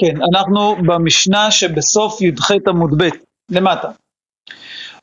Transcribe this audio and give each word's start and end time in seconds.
כן, 0.00 0.14
אנחנו 0.32 0.76
במשנה 0.86 1.50
שבסוף 1.50 2.20
י"ח 2.22 2.50
עמוד 2.68 3.02
ב', 3.02 3.08
למטה. 3.50 3.88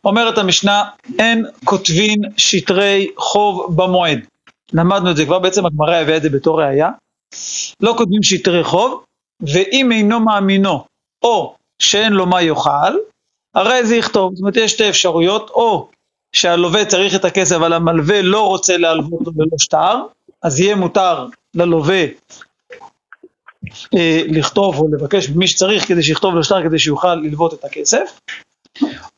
אומרת 0.05 0.37
המשנה, 0.37 0.83
אין 1.19 1.45
כותבין 1.63 2.21
שטרי 2.37 3.11
חוב 3.17 3.75
במועד. 3.75 4.19
למדנו 4.73 5.11
את 5.11 5.15
זה 5.15 5.25
כבר, 5.25 5.39
בעצם 5.39 5.65
הגמרא 5.65 5.95
הביאה 5.95 6.17
את 6.17 6.21
זה 6.21 6.29
בתור 6.29 6.61
ראייה. 6.61 6.89
לא 7.81 7.93
כותבים 7.97 8.23
שטרי 8.23 8.63
חוב, 8.63 9.03
ואם 9.41 9.91
אינו 9.91 10.19
מאמינו, 10.19 10.85
או 11.23 11.55
שאין 11.79 12.13
לו 12.13 12.25
מה 12.25 12.41
יאכל, 12.41 12.95
הרי 13.55 13.85
זה 13.85 13.95
יכתוב. 13.95 14.35
זאת 14.35 14.41
אומרת, 14.41 14.57
יש 14.57 14.71
שתי 14.71 14.89
אפשרויות, 14.89 15.49
או 15.49 15.89
שהלווה 16.35 16.85
צריך 16.85 17.15
את 17.15 17.25
הכסף, 17.25 17.55
אבל 17.55 17.73
המלווה 17.73 18.21
לא 18.21 18.47
רוצה 18.47 18.77
להלוות 18.77 19.21
לו 19.25 19.31
ללא 19.37 19.57
שטר, 19.57 20.01
אז 20.41 20.59
יהיה 20.59 20.75
מותר 20.75 21.27
ללווה 21.55 22.05
לכתוב 24.27 24.79
או 24.79 24.87
לבקש 24.93 25.29
ממי 25.29 25.47
שצריך 25.47 25.87
כדי 25.87 26.03
שיכתוב 26.03 26.35
לו 26.35 26.43
שטר 26.43 26.63
כדי 26.63 26.79
שיוכל 26.79 27.15
ללוות 27.15 27.53
את 27.53 27.65
הכסף, 27.65 28.19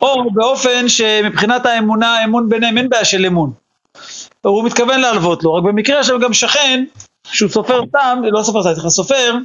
או 0.01 0.31
באופן 0.33 0.89
שמבחינת 0.89 1.65
האמונה, 1.65 2.17
האמון 2.17 2.49
ביניהם 2.49 2.77
אין 2.77 2.89
בעיה 2.89 3.05
של 3.05 3.25
אמון. 3.25 3.51
הוא 4.41 4.65
מתכוון 4.65 4.99
להלוות 4.99 5.43
לו, 5.43 5.53
רק 5.53 5.63
במקרה 5.63 6.03
שם 6.03 6.19
גם 6.19 6.33
שכן, 6.33 6.85
שהוא 7.27 7.49
סופר 7.49 7.81
סתם, 7.87 8.21
לא 8.23 8.43
סופר 8.43 8.61
סתם, 8.61 8.73
סליחה, 8.73 8.89
סופר, 8.89 9.35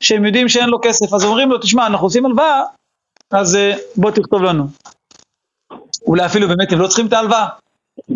שהם 0.00 0.24
יודעים 0.24 0.48
שאין 0.48 0.68
לו 0.68 0.78
כסף, 0.82 1.14
אז 1.14 1.24
אומרים 1.24 1.50
לו, 1.50 1.58
תשמע, 1.58 1.86
אנחנו 1.86 2.06
עושים 2.06 2.26
הלוואה, 2.26 2.62
אז 3.30 3.56
אה, 3.56 3.74
בוא 3.96 4.10
תכתוב 4.10 4.42
לנו. 4.42 4.66
אולי 6.06 6.26
אפילו 6.26 6.48
באמת 6.48 6.72
הם 6.72 6.78
לא 6.78 6.86
צריכים 6.86 7.06
את 7.06 7.12
ההלוואה. 7.12 7.48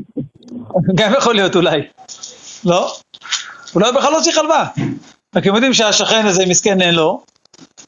גם 0.99 1.13
יכול 1.19 1.35
להיות 1.35 1.57
אולי. 1.57 1.81
לא? 2.65 2.93
אולי 3.75 3.93
בכלל 3.93 4.13
לא 4.13 4.21
צריך 4.21 4.39
הלוואה. 4.39 4.67
רק 5.37 5.47
הם 5.47 5.55
יודעים 5.55 5.75
שהשכן 5.75 6.27
הזה 6.27 6.47
מסכן 6.47 6.81
אין 6.81 6.95
לו. 6.95 7.23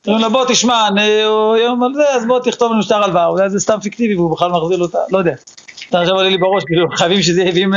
אומרים 0.06 0.24
לו 0.24 0.30
בוא 0.30 0.44
תשמע, 0.48 0.88
הוא 1.26 1.56
יום 1.56 1.82
על 1.82 1.94
זה, 1.94 2.14
אז 2.14 2.26
בוא 2.26 2.40
תכתוב 2.40 2.72
לנו 2.72 2.82
שטר 2.82 3.04
הלוואה, 3.04 3.26
אולי 3.26 3.50
זה 3.50 3.60
סתם 3.60 3.78
פיקטיבי 3.82 4.16
והוא 4.16 4.32
בכלל 4.32 4.50
מחזיר 4.52 4.76
לו 4.76 4.84
אותה, 4.84 4.98
לא 5.10 5.18
יודע. 5.18 5.34
אתה 5.88 6.00
עכשיו 6.00 6.14
עולה 6.14 6.28
לי 6.28 6.38
בראש, 6.38 6.64
כאילו 6.66 6.86
חייבים 6.96 7.22
שזה 7.22 7.40
יהיה, 7.42 7.52
ואם 7.54 7.74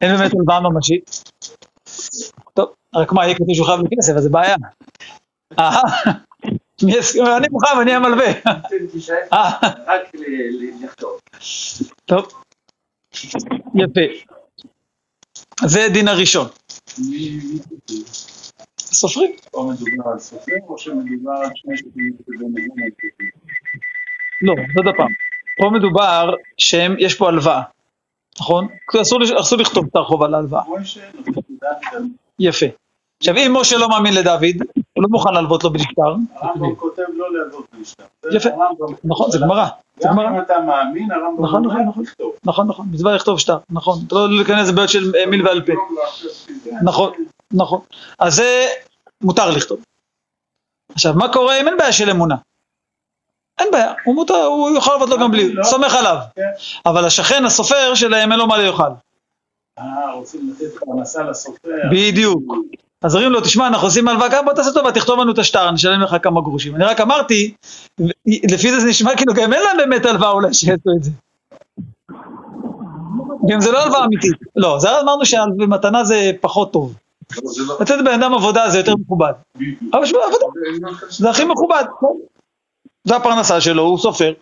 אין 0.00 0.16
באמת 0.16 0.32
הלוואה 0.34 0.60
ממשית. 0.60 1.22
טוב, 2.54 2.68
רק 2.94 3.12
מה, 3.12 3.24
יהיה 3.24 3.34
כתוב 3.34 3.46
שהוא 3.54 3.66
חייב 3.66 3.80
לי 3.80 3.88
כסף, 3.98 4.12
אז 4.16 4.22
זה 4.22 4.30
בעיה. 4.30 4.56
אהה. 5.58 5.82
אני 6.82 7.46
מוכן, 7.50 7.80
אני 7.80 7.94
המלווה. 7.94 8.32
טוב, 12.06 12.28
יפה. 13.74 14.00
זה 15.66 15.88
דין 15.92 16.08
הראשון. 16.08 16.48
סופרים. 18.94 19.30
פה 19.50 19.70
מדובר 19.72 20.10
על 20.12 20.18
סופרים 20.18 20.62
או 20.68 20.78
שמדובר 20.78 21.32
על 21.32 21.50
שני 21.54 21.76
שופטים 21.76 22.16
לא, 24.42 24.54
עוד 24.76 24.88
הפעם. 24.88 25.12
פה 25.58 25.70
מדובר 25.70 26.30
שיש 26.58 27.14
פה 27.14 27.28
הלוואה, 27.28 27.62
נכון? 28.40 28.68
אסור 29.02 29.58
לכתוב 29.58 29.86
את 29.90 29.96
הרחוב 29.96 30.22
על 30.22 30.34
ההלוואה. 30.34 30.62
יפה. 32.38 32.66
עכשיו 33.20 33.36
אם 33.36 33.56
משה 33.60 33.78
לא 33.78 33.88
מאמין 33.88 34.14
לדוד, 34.14 34.56
הוא 34.92 35.02
לא 35.02 35.08
מוכן 35.10 35.34
להלוות 35.34 35.64
לו 35.64 35.72
בנשטר. 35.72 36.14
הרמב"ם 36.34 36.74
כותב 36.74 37.02
לא 37.14 37.32
להלוות 37.32 37.66
בנשטר. 37.72 38.04
יפה, 38.32 38.48
נכון, 39.04 39.30
זה 39.30 39.38
גמרא. 39.38 39.66
גם 40.04 40.20
אם 40.20 40.40
אתה 40.40 40.54
מאמין, 40.66 41.12
הרמב"ם 41.12 41.44
נכון, 41.44 41.64
נכון, 41.64 41.82
נכון, 41.82 42.04
נכון, 42.44 42.68
נכון, 42.68 42.86
מצווה 42.92 43.14
לכתוב 43.14 43.38
שטר, 43.38 43.58
נכון, 43.70 43.98
אתה 44.06 44.14
לא 44.14 44.28
להיכנס 44.28 44.68
לבעיות 44.68 44.90
של 44.90 45.12
מיל 45.30 45.46
ועל 45.46 45.62
פה. 45.66 45.72
נכון, 46.82 47.12
נכון. 47.52 47.80
אז 48.18 48.34
זה 48.34 48.66
מותר 49.20 49.50
לכתוב. 49.50 49.80
עכשיו, 50.92 51.14
מה 51.14 51.32
קורה 51.32 51.60
אם 51.60 51.68
אין 51.68 51.76
בעיה 51.76 51.92
של 51.92 52.10
אמונה? 52.10 52.36
אין 53.58 53.68
בעיה, 53.72 53.92
הוא 54.04 54.14
מותר, 54.14 54.44
הוא 54.44 54.70
יוכל 54.70 54.92
לעבוד 54.92 55.08
לו 55.08 55.18
גם 55.18 55.30
בלי, 55.30 55.54
סומך 55.62 55.94
עליו. 55.94 56.16
אבל 56.86 57.04
השכן, 57.04 57.44
הסופר 57.44 57.94
שלהם, 57.94 58.32
אין 58.32 58.38
לו 58.38 58.46
מה 58.46 58.58
לאכול. 58.58 58.90
אה, 59.78 60.12
רוצים 60.12 60.50
לתת 60.50 60.78
פרנסה 60.78 61.22
לסופר. 61.22 61.68
בדיוק. 61.92 62.54
אז 63.02 63.14
אומרים 63.14 63.32
לו, 63.32 63.40
תשמע, 63.40 63.66
אנחנו 63.66 63.86
עושים 63.86 64.08
הלוואה, 64.08 64.42
בוא 64.42 64.52
תעשה 64.52 64.72
טובה, 64.72 64.92
תכתוב 64.92 65.20
לנו 65.20 65.32
את 65.32 65.38
השטר, 65.38 65.70
נשלם 65.70 66.00
לך 66.00 66.16
כמה 66.22 66.40
גרושים. 66.40 66.76
אני 66.76 66.84
רק 66.84 67.00
אמרתי, 67.00 67.54
לפי 68.26 68.70
זה 68.70 68.80
זה 68.80 68.88
נשמע 68.88 69.16
כאילו 69.16 69.34
גם 69.34 69.52
אין 69.52 69.62
להם 69.62 69.76
באמת 69.76 70.06
הלוואה 70.06 70.30
אולי 70.30 70.54
שיעשו 70.54 70.90
את 70.98 71.04
זה. 71.04 71.10
גם 73.48 73.60
זה 73.60 73.72
לא 73.72 73.82
הלוואה 73.82 74.04
אמיתית. 74.04 74.32
לא, 74.56 74.78
זה 74.78 75.00
אמרנו 75.00 75.26
שמתנה 75.26 76.04
זה 76.04 76.30
פחות 76.40 76.72
טוב. 76.72 76.94
לתת 77.80 77.94
לבן 77.94 78.22
אדם 78.22 78.34
עבודה 78.34 78.70
זה 78.70 78.78
יותר 78.78 78.94
מכובד. 78.96 79.32
אבל 79.92 80.06
שמע, 80.06 80.18
עבודה, 80.26 80.46
זה 81.08 81.30
הכי 81.30 81.44
מכובד. 81.44 81.84
זה 83.04 83.16
הפרנסה 83.16 83.60
שלו, 83.60 83.82
הוא 83.82 83.98
סופר. 83.98 84.32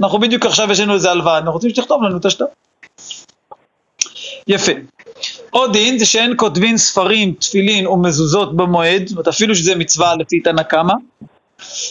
אנחנו 0.00 0.18
בדיוק 0.18 0.46
עכשיו 0.46 0.72
יש 0.72 0.80
לנו 0.80 0.94
איזה 0.94 1.10
הלוואה, 1.10 1.38
אנחנו 1.38 1.52
רוצים 1.52 1.70
שתכתוב 1.70 2.02
לנו 2.02 2.16
את 2.16 2.24
השטר. 2.24 2.44
יפה. 4.46 4.72
עוד 5.50 5.72
דין 5.72 5.98
זה 5.98 6.06
שאין 6.06 6.32
כותבין 6.36 6.78
ספרים, 6.78 7.34
תפילין 7.34 7.86
ומזוזות 7.86 8.56
במועד, 8.56 9.06
זאת 9.06 9.12
אומרת 9.12 9.28
אפילו 9.28 9.54
שזה 9.54 9.74
מצווה 9.74 10.16
לפי 10.16 10.40
תנא 10.40 10.62
קמא, 10.62 10.94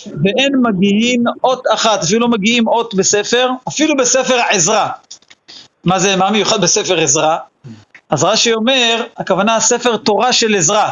ואין 0.05 0.53
מגיעים 0.61 1.23
אות 1.43 1.63
אחת, 1.73 2.03
אפילו 2.03 2.19
לא 2.19 2.27
מגיעים 2.27 2.67
אות 2.67 2.95
בספר, 2.95 3.49
אפילו 3.67 3.97
בספר 3.97 4.39
עזרא. 4.49 4.87
מה 5.83 5.99
זה, 5.99 6.15
מה 6.15 6.31
מיוחד 6.31 6.61
בספר 6.61 6.99
עזרא? 6.99 7.37
אז 8.09 8.23
רש"י 8.23 8.53
אומר, 8.53 9.03
הכוונה 9.17 9.55
הספר 9.55 9.97
תורה 9.97 10.33
של 10.33 10.55
עזרא. 10.55 10.89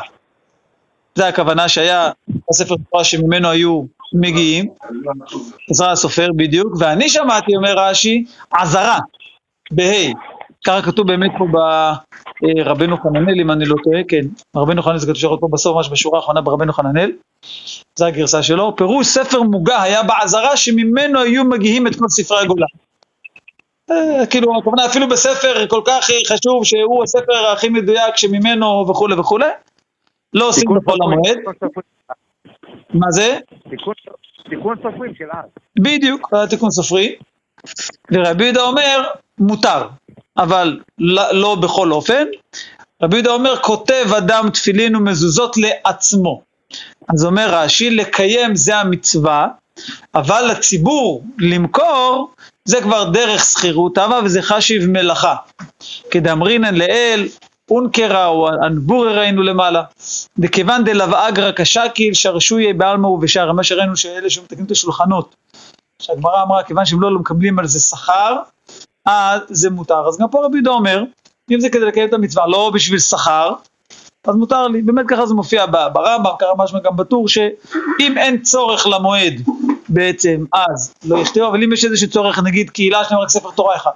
זה 1.16 1.28
הכוונה 1.28 1.70
שהיה 1.70 2.12
הספר 2.50 2.76
תורה 2.90 3.03
שממנו 3.03 3.50
היו 3.50 3.81
מגיעים, 4.14 4.70
עזרא 5.70 5.92
הסופר 5.92 6.28
בדיוק, 6.36 6.74
ואני 6.80 7.09
שמעתי, 7.09 7.56
אומר 7.56 7.74
רש"י, 7.78 8.26
עזרה, 8.52 9.00
בה', 9.72 10.12
ככה 10.66 10.81
כתוב 10.81 11.08
באמת 11.08 11.31
פה 11.38 11.46
ברבנו 12.42 12.98
חננאל, 12.98 13.42
אם 13.42 13.52
אני 13.52 13.66
לא 13.66 13.76
טועה, 13.84 14.03
כן, 14.08 14.22
רבנו 14.56 14.84
חננאל 14.84 14.97
זה 14.97 15.06
כתוב 15.06 15.16
שיכול 15.16 15.38
פה 15.40 15.47
בסוף, 15.52 15.76
ממש 15.76 15.90
בשורה 15.90 16.20
האחרונה 16.20 16.42
ברבנו 16.42 16.74
חננאל, 16.74 17.12
זו 17.96 18.06
הגרסה 18.06 18.44
שלו, 18.44 18.76
פירוש 18.76 19.08
ספר 19.08 19.42
מוגה 19.42 19.82
היה 19.82 20.03
בעזרה 20.03 20.58
שממנו 20.58 21.20
היו 21.20 21.46
מגיעים 21.46 21.88
את 21.88 21.96
כל 21.96 22.09
ספרי 22.09 22.42
הגולה. 22.42 22.66
כאילו, 24.29 24.57
הכוונה 24.59 24.85
אפילו 24.85 25.07
בספר 25.07 25.68
כל 25.68 25.81
כך 25.85 26.09
חשוב 26.28 26.66
שהוא 26.66 27.03
הספר 27.03 27.47
הכי 27.53 27.69
מדויק 27.69 28.18
שממנו 28.18 28.85
וכולי 28.90 29.16
וכולי, 29.16 29.50
לא 30.34 30.50
עושים 30.50 30.69
בכל 30.75 30.97
המועד. 31.03 31.38
מה 32.94 33.12
זה? 33.12 33.38
תיקון 34.50 34.75
סופרים 34.84 35.13
של 35.18 35.25
אז. 35.31 35.50
בדיוק, 35.79 36.29
תיקון 36.50 36.72
סופרי. 36.72 37.16
ורבי 38.12 38.44
יהודה 38.44 38.62
אומר, 38.62 39.03
מותר, 39.40 39.88
אבל 40.38 40.79
לא 41.31 41.56
בכל 41.56 41.91
אופן. 41.91 42.23
רבי 43.03 43.16
יהודה 43.16 43.31
אומר, 43.31 43.57
כותב 43.57 44.06
אדם 44.17 44.50
תפילין 44.53 44.96
ומזוזות 44.96 45.57
לעצמו. 45.57 46.41
אז 47.13 47.25
אומר 47.25 47.47
רש"י, 47.50 47.90
לקיים 47.90 48.56
זה 48.56 48.78
המצווה, 48.78 49.47
אבל 50.16 50.47
לציבור 50.52 51.23
למכור, 51.40 52.31
זה 52.66 52.81
כבר 52.81 53.03
דרך 53.03 53.44
שכירות 53.44 53.98
אבה 53.98 54.20
וזה 54.24 54.42
חשיב 54.42 54.90
מלאכה. 54.90 55.36
כדאמרינן 56.12 56.76
לאל, 56.76 57.28
אונקרה 57.72 58.28
או 58.28 58.50
אנבורי 58.50 59.14
ראינו 59.14 59.42
למעלה. 59.42 59.84
דכיוון 60.40 60.84
דלאו 60.84 61.28
אגרא 61.28 61.52
כשקיל 61.56 62.14
שרשויה 62.14 62.74
בעלמא 62.74 63.08
ובשער, 63.08 63.52
מה 63.52 63.64
שראינו 63.64 63.96
שאלה 63.96 64.30
שמתקנים 64.30 64.66
את 64.66 64.72
השולחנות. 64.72 65.36
שהגמרא 66.02 66.44
אמרה, 66.44 66.64
כיוון 66.64 66.86
שהם 66.86 67.02
לא 67.02 67.20
מקבלים 67.20 67.59
על 67.59 67.68
זה 67.68 67.80
שכר, 67.80 68.36
אז 69.06 69.42
זה 69.50 69.70
מותר. 69.70 70.08
אז 70.08 70.18
גם 70.18 70.30
פה 70.32 70.46
רבי 70.46 70.58
אומר, 70.68 71.03
אם 71.52 71.59
זה 71.59 71.70
כדי 71.70 71.86
לקיים 71.86 72.08
את 72.08 72.14
המצווה, 72.14 72.47
לא 72.47 72.72
בשביל 72.74 73.00
שכר, 73.00 73.53
אז 74.28 74.36
מותר 74.36 74.68
לי. 74.68 74.82
באמת 74.82 75.06
ככה 75.08 75.26
זה 75.26 75.34
מופיע 75.34 75.66
ברמב"ם, 75.94 76.32
ככה 76.40 76.50
משמע 76.58 76.80
גם 76.80 76.96
בטור, 76.96 77.28
שאם 77.28 78.18
אין 78.18 78.41
צורך 78.41 78.88
למועד 78.88 79.41
בעצם, 79.90 80.46
אז 80.53 80.93
לא 81.05 81.17
יכתבו, 81.17 81.47
אבל 81.47 81.64
אם 81.64 81.73
יש 81.73 81.85
איזשהו 81.85 82.09
צורך, 82.09 82.40
נגיד 82.40 82.70
קהילה 82.70 83.02
להם 83.11 83.20
רק 83.20 83.29
ספר 83.29 83.52
תורה 83.52 83.76
אחד. 83.76 83.91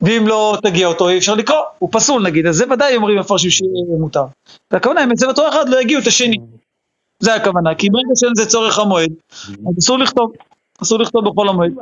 ואם 0.00 0.24
לא 0.26 0.58
תגיע 0.62 0.86
אותו 0.86 1.08
אי 1.08 1.18
אפשר 1.18 1.34
לקרוא, 1.34 1.58
הוא 1.78 1.88
פסול 1.92 2.22
נגיד, 2.22 2.46
אז 2.46 2.56
זה 2.56 2.64
ודאי 2.70 2.96
אומרים 2.96 3.18
מפרשים 3.18 3.50
שיהיה 3.50 3.98
מותר. 4.00 4.24
והכוונה, 4.70 5.04
אם 5.04 5.16
ספר 5.16 5.32
תורה 5.32 5.48
אחד 5.48 5.68
לא 5.68 5.82
יגיעו 5.82 6.02
את 6.02 6.06
השני. 6.06 6.36
זה 7.20 7.34
הכוונה, 7.34 7.74
כי 7.74 7.90
ברגע 7.90 8.10
שאין 8.14 8.32
זה 8.34 8.46
צורך 8.46 8.78
המועד, 8.78 9.12
אז 9.42 9.78
אסור 9.78 9.98
לכתוב, 9.98 10.32
אסור 10.82 10.98
לכתוב 10.98 11.28
בכל 11.28 11.48
המועד. 11.48 11.72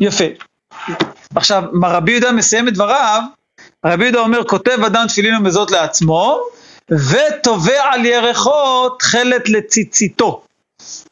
יפה. 0.00 0.24
עכשיו, 1.34 1.62
מה 1.72 1.88
רבי 1.88 2.12
יהודה 2.12 2.32
מסיים 2.32 2.68
את 2.68 2.74
דבריו, 2.74 3.22
רבי 3.84 4.04
יהודה 4.04 4.20
אומר, 4.20 4.44
כותב 4.44 4.78
אדם 4.86 5.04
תפילין 5.08 5.36
ומזות 5.36 5.70
לעצמו, 5.70 6.40
ותובע 6.90 7.82
על 7.92 8.04
ירחו 8.04 8.88
תכלת 8.98 9.48
לציציתו. 9.48 10.42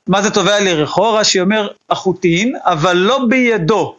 מה 0.08 0.22
זה 0.22 0.30
תובע 0.30 0.56
על 0.56 0.66
ירחו? 0.66 1.12
רש"י 1.12 1.40
אומר 1.40 1.68
החוטין, 1.90 2.54
אבל 2.64 2.96
לא 2.96 3.18
בידו, 3.28 3.96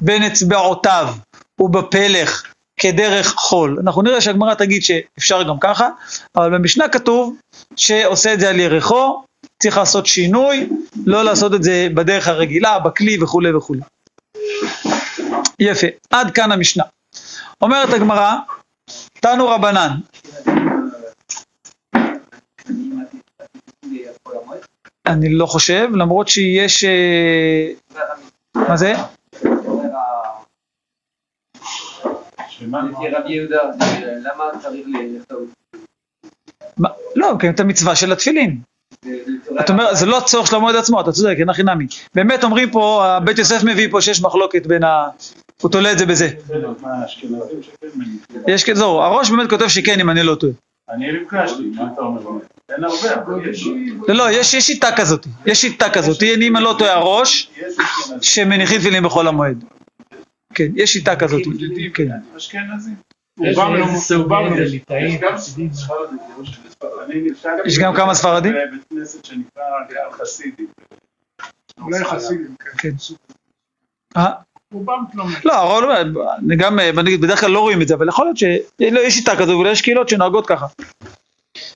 בין 0.00 0.22
אצבעותיו 0.22 1.14
ובפלך, 1.60 2.52
כדרך 2.76 3.34
חול. 3.36 3.78
אנחנו 3.82 4.02
נראה 4.02 4.20
שהגמרא 4.20 4.54
תגיד 4.54 4.82
שאפשר 4.82 5.42
גם 5.42 5.58
ככה, 5.60 5.88
אבל 6.36 6.54
במשנה 6.54 6.88
כתוב 6.88 7.36
שעושה 7.76 8.34
את 8.34 8.40
זה 8.40 8.48
על 8.48 8.60
ירחו, 8.60 9.22
צריך 9.62 9.78
לעשות 9.78 10.06
שינוי, 10.06 10.68
לא 11.06 11.24
לעשות 11.24 11.54
את 11.54 11.62
זה 11.62 11.88
בדרך 11.94 12.28
הרגילה, 12.28 12.78
בכלי 12.78 13.22
וכולי 13.22 13.54
וכולי. 13.54 13.80
יפה, 15.58 15.86
עד 16.10 16.30
כאן 16.30 16.52
המשנה. 16.52 16.84
אומרת 17.60 17.92
הגמרא, 17.92 18.34
תנו 19.20 19.48
רבנן, 19.48 19.90
אני 25.06 25.34
לא 25.34 25.46
חושב, 25.46 25.88
למרות 25.94 26.28
שיש... 26.28 26.84
אה, 26.84 27.68
מה 28.54 28.76
זה? 28.76 28.94
שמה? 32.48 32.82
לפי 32.82 33.08
רבי 33.08 33.32
יהודה, 33.32 33.58
למה 34.24 34.44
צריך 34.62 34.86
לכתוב? 35.20 35.48
מה- 36.78 36.88
לא, 37.16 37.34
מקיים 37.34 37.52
את 37.54 37.60
המצווה 37.60 37.96
של 37.96 38.12
התפילין. 38.12 38.58
אתה 39.60 39.72
אומר, 39.72 39.94
זה 39.94 40.06
לא 40.06 40.18
הצורך 40.18 40.46
של 40.46 40.56
המועד 40.56 40.76
עצמו, 40.76 41.00
אתה 41.00 41.12
צודק, 41.12 41.36
אין 41.38 41.48
הכי 41.48 41.62
נמי. 41.62 41.86
באמת 42.14 42.44
אומרים 42.44 42.70
פה, 42.70 43.04
בית 43.24 43.38
יוסף 43.38 43.60
מביא 43.64 43.88
פה 43.90 44.00
שיש 44.00 44.22
מחלוקת 44.22 44.66
בין 44.66 44.84
ה... 44.84 45.06
הוא 45.62 45.70
תולה 45.70 45.92
את 45.92 45.98
זה 45.98 46.06
בזה. 46.06 46.28
יש 48.48 48.64
כזה, 48.64 48.74
זהו, 48.80 49.00
הראש 49.02 49.30
באמת 49.30 49.50
כותב 49.50 49.68
שכן, 49.68 50.00
אם 50.00 50.10
אני 50.10 50.22
לא 50.22 50.34
טועה. 50.34 50.52
אני 50.90 51.12
ביקשתי, 51.12 51.62
מה 51.74 51.88
אתה 51.92 52.00
אומר? 52.00 52.20
אין 52.74 52.84
הרבה, 52.84 53.14
אבל 53.14 53.48
יש. 53.48 53.66
לא, 54.08 54.14
לא, 54.14 54.30
יש 54.30 54.54
יש 54.54 54.66
שיטה 54.66 54.88
כזאת, 54.96 55.26
יש 55.46 55.60
שיטה 55.60 55.90
כזאת, 55.90 56.22
אני 56.22 56.48
אם 56.48 56.56
אני 56.56 56.64
לא 56.64 56.74
טועה 56.78 56.92
הראש. 56.92 57.50
שמניחים 58.20 58.78
תפילין 58.78 59.04
בחול 59.04 59.28
המועד. 59.28 59.64
כן, 60.54 60.68
יש 60.76 60.92
שיטה 60.92 61.16
כזאת, 61.16 61.42
כן. 61.94 62.08
אשכנזים. 62.36 62.94
רובם 63.38 63.74
לא 63.74 63.86
רובם 64.16 64.58
לא 64.58 64.62
יש 64.64 65.20
גם 65.20 65.38
ספרדים. 65.72 66.18
אני 67.04 67.20
נפגש 67.20 67.66
יש 67.66 67.78
גם 67.78 67.94
כמה 67.94 68.14
ספרדים? 68.14 68.52
בבית 68.52 68.84
כנסת 68.90 69.24
שנקרא. 69.24 69.62
אולי 71.80 72.04
חסידים, 72.04 72.54
כן. 72.58 72.78
כן. 72.78 72.90
אה? 74.16 74.32
רובם 74.72 75.04
לא 75.14 75.24
לא, 76.04 76.34
אני 76.38 76.56
גם, 76.56 76.78
אה, 76.78 76.92
בדרך 76.92 77.40
כלל 77.40 77.50
לא 77.50 77.60
רואים 77.60 77.82
את 77.82 77.88
זה, 77.88 77.94
אבל 77.94 78.08
יכול 78.08 78.26
להיות 78.26 78.36
שיש 78.36 79.14
שיטה 79.14 79.36
כזו, 79.36 79.52
ואולי 79.52 79.70
יש 79.70 79.82
קהילות 79.82 80.08
שנוהגות 80.08 80.46
ככה. 80.46 80.66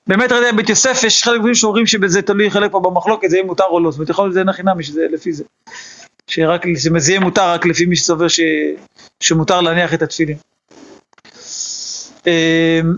באמת, 0.06 0.32
ראיתי 0.32 0.52
בבית 0.52 0.68
יוסף, 0.68 1.00
יש 1.04 1.22
חלק 1.22 1.34
מהדברים 1.34 1.54
שאומרים 1.54 1.86
שבזה 1.86 2.22
תלוי 2.22 2.50
חלק 2.50 2.72
פה 2.72 2.80
במחלוקת, 2.80 3.30
זה 3.30 3.36
יהיה 3.36 3.46
מותר 3.46 3.64
או 3.64 3.80
לא, 3.80 3.90
זאת 3.90 3.98
אומרת, 3.98 4.10
יכול 4.10 4.24
להיות 4.24 4.32
שזה 4.32 4.40
אין 4.40 4.48
הכי 4.48 4.62
נמי, 4.62 4.82
שזה 4.82 5.06
לפי 5.10 5.32
זה. 5.32 5.44
שרק, 6.26 6.66
שזה 6.76 7.12
יהיה 7.12 7.20
מותר 7.20 7.50
רק 7.50 7.66
לפי 7.66 7.86
מי 7.86 7.96
שסובר 7.96 8.28
ש, 8.28 8.40
שמותר 9.20 9.60
להניח 9.60 9.94
את 9.94 10.02
התפילין. 10.02 10.36
אמ, 12.26 12.96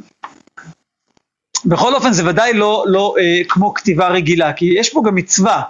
בכל 1.65 1.95
אופן, 1.95 2.13
זה 2.13 2.29
ודאי 2.29 2.53
לא, 2.55 2.85
לא 2.89 3.15
אה, 3.19 3.41
כמו 3.49 3.75
כתיבה 3.75 4.09
רגילה, 4.09 4.53
כי 4.53 4.65
יש 4.65 4.93
פה 4.93 5.03
גם 5.07 5.15
מצווה. 5.15 5.63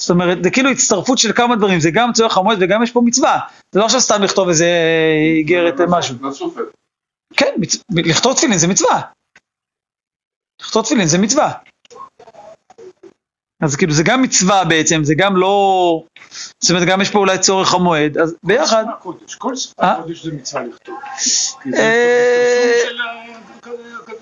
זאת 0.00 0.10
אומרת, 0.10 0.44
זה 0.44 0.50
כאילו 0.50 0.70
הצטרפות 0.70 1.18
של 1.18 1.32
כמה 1.32 1.56
דברים, 1.56 1.80
זה 1.80 1.90
גם 1.90 2.12
צורך 2.12 2.38
המועד 2.38 2.58
וגם 2.60 2.82
יש 2.82 2.90
פה 2.90 3.00
מצווה. 3.04 3.38
זה 3.72 3.80
לא 3.80 3.84
עכשיו 3.84 4.00
סתם 4.00 4.22
לכתוב 4.22 4.48
איזה 4.48 4.64
אה, 4.64 5.36
איגרת 5.38 5.80
אה, 5.80 5.86
משהו. 5.88 6.16
כן. 7.36 7.54
לכתוב 7.90 8.36
תפילין 8.36 8.58
זה 8.58 8.68
מצווה. 8.68 9.00
לכתוב 10.64 10.84
תפילין 10.84 11.06
זה 11.06 11.18
מצווה. 11.18 11.52
אז 13.62 13.76
כאילו 13.76 13.92
זה 13.92 14.02
גם 14.02 14.22
מצווה 14.22 14.64
בעצם, 14.64 15.04
זה 15.04 15.14
גם 15.14 15.36
לא... 15.36 16.02
זאת 16.60 16.70
אומרת, 16.70 16.88
גם 16.88 17.00
יש 17.00 17.10
פה 17.10 17.18
אולי 17.18 17.38
צורך 17.38 17.74
המועד, 17.74 18.18
אז 18.18 18.34
ביחד... 18.42 18.84
ספר 18.84 19.34
כל 19.38 19.56
ספר 19.56 19.82
אה? 19.82 19.92
הקודש 19.92 20.24
זה 20.24 20.32
מצווה 20.32 20.62
לכתוב. 20.64 20.94
אה, 21.74 22.72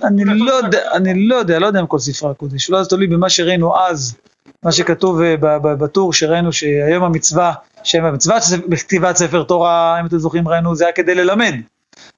אני 0.04 0.24
לא. 0.24 0.52
יודע, 0.52 0.80
אני 0.92 1.28
לא 1.28 1.36
יודע, 1.36 1.58
לא 1.58 1.66
יודע 1.66 1.80
אם 1.80 1.86
כל 1.86 1.98
ספרי 1.98 2.30
הקודש, 2.30 2.70
אולי 2.70 2.84
זה 2.84 2.90
תלוי 2.90 3.06
במה 3.06 3.30
שראינו 3.30 3.78
אז, 3.78 4.16
מה 4.62 4.72
שכתוב 4.72 5.20
אה, 5.20 5.36
בטור 5.58 6.12
שראינו 6.12 6.52
שהיום 6.52 7.04
המצווה, 7.04 7.52
שם 7.82 8.04
המצווה 8.04 8.38
בכתיבת 8.68 9.16
ספר 9.16 9.42
תורה, 9.42 10.00
אם 10.00 10.06
אתם 10.06 10.18
זוכרים 10.18 10.48
ראינו, 10.48 10.74
זה 10.74 10.84
היה 10.84 10.92
כדי 10.92 11.14
ללמד. 11.14 11.54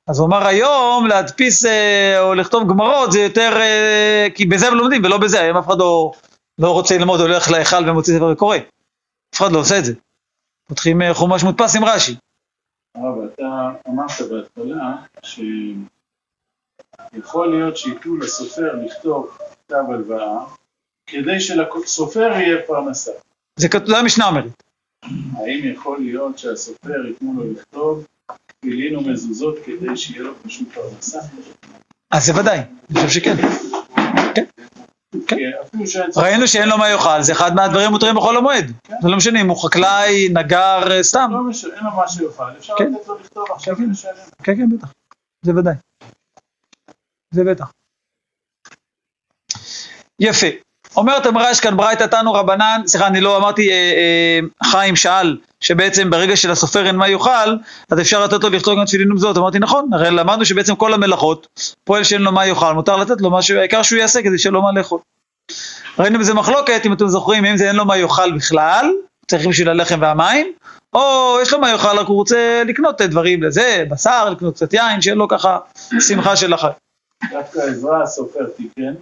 אז 0.06 0.18
הוא 0.18 0.28
אמר 0.28 0.46
היום 0.46 1.06
להדפיס 1.06 1.64
אה, 1.64 2.20
או 2.20 2.34
לכתוב 2.34 2.68
גמרות 2.68 3.12
זה 3.12 3.20
יותר, 3.20 3.56
אה, 3.60 4.26
כי 4.34 4.46
בזה 4.46 4.68
הם 4.68 4.74
לומדים 4.74 5.04
ולא 5.04 5.18
בזה, 5.18 5.40
היום 5.40 5.56
אף 5.56 5.66
אחד 5.66 5.78
לא, 5.78 6.12
לא 6.58 6.70
רוצה 6.70 6.98
ללמוד, 6.98 7.20
הולך 7.20 7.50
להיכל 7.50 7.90
ומוציא 7.90 8.16
ספר 8.16 8.30
וקורא. 8.32 8.56
אף 9.34 9.40
אחד 9.40 9.52
לא 9.52 9.58
עושה 9.58 9.78
את 9.78 9.84
זה. 9.84 9.94
פותחים 10.68 11.02
אה, 11.02 11.14
חומש 11.14 11.42
מודפס 11.42 11.76
עם 11.76 11.84
רש"י. 11.84 12.16
הרב, 12.94 13.18
אתה 13.34 13.70
אמרת 13.88 14.10
בהתחלה 14.30 14.96
שיכול 17.12 17.50
להיות 17.50 17.76
שייתנו 17.76 18.16
לסופר 18.16 18.74
לכתוב 18.84 19.38
כתב 19.66 19.84
הלוואה 19.88 20.44
כדי 21.06 21.40
שלסופר 21.40 22.30
יהיה 22.32 22.62
פרנסה. 22.66 23.12
זה 23.56 23.68
כתוב, 23.68 23.88
זה 23.88 23.98
המשנה 23.98 24.26
אומרת. 24.28 24.62
האם 25.36 25.72
יכול 25.72 25.98
להיות 25.98 26.38
שהסופר 26.38 27.06
ייתנו 27.06 27.32
לו 27.36 27.52
לכתוב 27.52 28.06
תפילין 28.64 28.96
ומזוזות 28.96 29.56
כדי 29.64 29.96
שיהיה 29.96 30.22
לו 30.22 30.32
פשוט 30.42 30.68
פרנסה? 30.74 31.18
אז 32.10 32.26
זה 32.26 32.40
ודאי, 32.40 32.58
אני 32.90 33.06
חושב 33.06 33.20
שכן. 33.20 33.36
כן. 34.34 34.44
צריך... 35.26 36.16
ראינו 36.16 36.48
שאין 36.48 36.68
לו 36.68 36.78
מה 36.78 36.90
יאכל, 36.90 37.22
זה 37.22 37.32
אחד 37.32 37.54
מהדברים 37.54 37.86
המותרים 37.86 38.14
בחול 38.14 38.36
המועד. 38.36 38.72
זה 39.02 39.08
לא 39.08 39.16
משנה 39.16 39.40
אם 39.40 39.48
הוא 39.48 39.62
חקלאי, 39.62 40.28
נגר, 40.28 40.90
אה, 40.90 41.02
סתם. 41.02 41.30
לא 41.32 41.42
משנה, 41.42 41.74
אין 41.74 41.84
לו 41.84 41.90
מה 41.90 42.08
שיאכל, 42.08 42.44
אפשר 42.58 42.74
כן. 42.78 42.92
לתת 42.92 43.08
לו 43.08 43.18
לכתוב 43.18 43.44
עכשיו 43.50 43.76
כן. 43.76 43.82
ולשלם. 43.82 44.10
כן, 44.42 44.56
כן, 44.56 44.76
בטח. 44.76 44.92
זה 45.42 45.52
ודאי. 45.56 45.74
זה 47.30 47.44
בטח. 47.44 47.72
יפה. 50.20 50.46
אומרת 50.96 51.26
אמרה 51.26 51.50
יש 51.50 51.60
כאן 51.60 51.76
ברייתא 51.76 52.04
תנו 52.04 52.32
רבנן, 52.32 52.80
סליחה, 52.86 53.06
אני 53.06 53.20
לא 53.20 53.36
אמרתי, 53.36 53.70
אה, 53.70 53.74
אה, 53.74 54.70
חיים 54.70 54.96
שאל, 54.96 55.36
שבעצם 55.60 56.10
ברגע 56.10 56.36
שלסופר 56.36 56.86
אין 56.86 56.96
מה 56.96 57.08
יאכל, 57.08 57.56
אז 57.90 58.00
אפשר 58.00 58.24
לתת 58.24 58.44
לו 58.44 58.50
לכתוב 58.50 58.78
גם 58.78 58.84
תפילין 58.84 59.12
ומזוזות. 59.12 59.38
אמרתי, 59.38 59.58
נכון, 59.58 59.88
הרי 59.92 60.10
למדנו 60.10 60.44
שבעצם 60.44 60.74
כל 60.74 60.94
המלאכות, 60.94 61.46
פועל 61.84 62.04
שאין 62.04 62.22
לו 62.22 62.32
מה 62.32 62.46
יאכל, 62.46 62.74
מותר 62.74 62.96
לתת 62.96 63.20
לו 63.20 63.30
משהו, 63.30 63.58
העיקר 63.58 63.82
שהוא 63.82 63.98
יעשה 63.98 64.22
כדי 64.22 64.38
שיהיה 64.38 64.52
לו 64.52 64.62
מה 64.62 64.72
לאכול. 64.72 64.98
ראינו 65.98 66.18
בזה 66.18 66.34
מחלוקת, 66.34 66.86
אם 66.86 66.92
אתם 66.92 67.08
זוכרים, 67.08 67.44
אם 67.44 67.56
זה 67.56 67.68
אין 67.68 67.76
לו 67.76 67.84
מה 67.84 67.96
יאכל 67.96 68.32
בכלל, 68.32 68.90
צריך 69.26 69.46
בשביל 69.46 69.68
הלחם 69.68 69.98
והמים, 70.00 70.52
או 70.92 71.36
יש 71.42 71.52
לו 71.52 71.60
מה 71.60 71.70
יאכל, 71.70 71.98
רק 71.98 72.06
הוא 72.06 72.16
רוצה 72.16 72.62
לקנות 72.66 73.02
דברים 73.02 73.42
לזה, 73.42 73.84
בשר, 73.90 74.30
לקנות 74.30 74.54
קצת 74.54 74.74
יין, 74.74 75.00
שיהיה 75.00 75.14
לו 75.14 75.28
ככה 75.28 75.58
שמחה 76.00 76.36
של 76.36 76.52
החג. 76.52 76.70
דווקא 77.30 77.58
עזרא 77.58 78.02
הסופר 78.02 78.44
תיקן, 78.56 78.94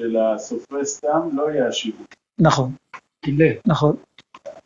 שלסופרי 0.00 0.86
סתם 0.86 1.20
לא 1.32 1.44
יאשיבו. 1.50 2.04
נכון, 2.38 2.72
קילל. 3.24 3.52
נכון, 3.66 3.96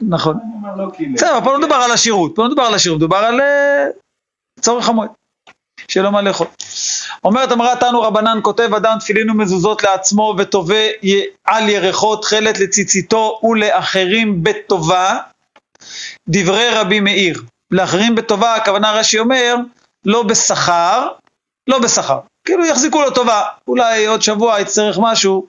נכון. 0.01 0.37
אני 0.45 0.53
אומר 0.55 0.85
לא 0.87 0.91
קילל. 0.91 1.13
בסדר, 1.15 1.41
פה 1.45 1.53
לא 1.53 1.59
מדובר 1.59 1.75
על 1.75 1.93
השירות, 1.93 2.33
פה 2.37 2.43
לא 2.43 2.49
מדובר 2.49 2.63
על 2.63 2.75
השירות, 2.75 2.99
מדובר 2.99 3.17
על 3.17 3.41
אה, 3.41 3.85
צורך 4.61 4.89
המועד, 4.89 5.09
שיהיה 5.89 6.05
לו 6.05 6.13
מה 6.13 6.23
לאכול. 6.23 6.47
אומרת 7.25 7.53
אמרה 7.53 7.77
תנו 7.77 8.03
רבנן 8.03 8.39
כותב 8.43 8.75
אדם 8.77 8.97
תפילין 9.01 9.31
ומזוזות 9.31 9.83
לעצמו 9.83 10.35
ותובע 10.39 10.87
י- 11.03 11.23
על 11.45 11.69
ירחו 11.69 12.17
תכלת 12.17 12.61
לציציתו 12.61 13.41
ולאחרים 13.45 14.43
בטובה, 14.43 15.19
דברי 16.29 16.69
רבי 16.71 17.01
מאיר. 17.01 17.43
לאחרים 17.71 18.15
בטובה, 18.15 18.55
הכוונה 18.55 18.93
רש"י 18.93 19.19
אומר, 19.19 19.57
לא 20.05 20.23
בשכר, 20.23 21.09
לא 21.69 21.79
בשכר. 21.79 22.19
כאילו 22.45 22.67
יחזיקו 22.67 23.03
לו 23.03 23.11
טובה, 23.11 23.43
אולי 23.69 24.07
עוד 24.07 24.23
שבוע 24.23 24.61
יצטרך 24.61 24.99
משהו, 25.01 25.47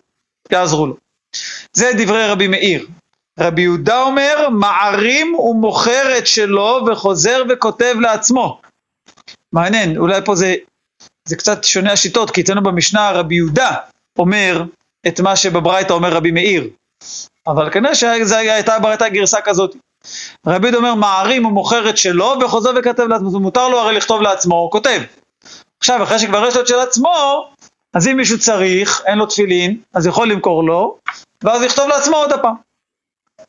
יעזרו 0.51 0.87
לו. 0.87 0.95
זה 1.73 1.91
דברי 1.97 2.27
רבי 2.27 2.47
מאיר. 2.47 2.85
רבי 3.39 3.61
יהודה 3.61 4.01
אומר, 4.01 4.49
מערים 4.49 5.35
ומוכר 5.35 6.17
את 6.17 6.27
שלו 6.27 6.79
וחוזר 6.87 7.43
וכותב 7.49 7.95
לעצמו. 7.99 8.61
מעניין, 9.51 9.97
אולי 9.97 10.21
פה 10.25 10.35
זה, 10.35 10.55
זה 11.25 11.35
קצת 11.35 11.63
שונה 11.63 11.91
השיטות, 11.91 12.31
כי 12.31 12.41
אצלנו 12.41 12.63
במשנה 12.63 13.11
רבי 13.11 13.35
יהודה 13.35 13.71
אומר 14.19 14.63
את 15.07 15.19
מה 15.19 15.35
שבברייתא 15.35 15.93
אומר 15.93 16.13
רבי 16.13 16.31
מאיר. 16.31 16.69
אבל 17.47 17.69
כנראה 17.69 17.95
שזו 17.95 18.35
הייתה 18.35 18.79
ברייתא 18.79 19.09
גרסה 19.09 19.41
כזאת. 19.41 19.75
רבי 20.47 20.67
יהודה 20.67 20.77
אומר, 20.77 20.95
מערים 20.95 21.45
ומוכר 21.45 21.89
את 21.89 21.97
שלו 21.97 22.35
וחוזר 22.41 22.71
וכותב 22.75 23.03
לעצמו, 23.03 23.39
מותר 23.39 23.69
לו 23.69 23.79
הרי 23.79 23.95
לכתוב 23.95 24.21
לעצמו, 24.21 24.55
הוא 24.55 24.71
כותב. 24.71 25.01
עכשיו, 25.86 26.04
אחרי 26.04 26.20
שכבר 26.20 26.48
יש 26.48 26.56
לו 26.56 26.62
את 26.62 26.68
של 26.68 26.80
עצמו, 26.80 27.48
אז 27.94 28.08
אם 28.08 28.18
מישהו 28.18 28.39
צריך, 28.39 29.01
אין 29.06 29.18
לו 29.18 29.25
תפילין, 29.25 29.77
אז 29.94 30.08
יכול 30.08 30.32
למכור 30.32 30.63
לו, 30.63 30.98
ואז 31.44 31.63
יכתוב 31.63 31.88
לעצמו 31.88 32.15
עוד 32.15 32.32
הפעם. 32.32 32.56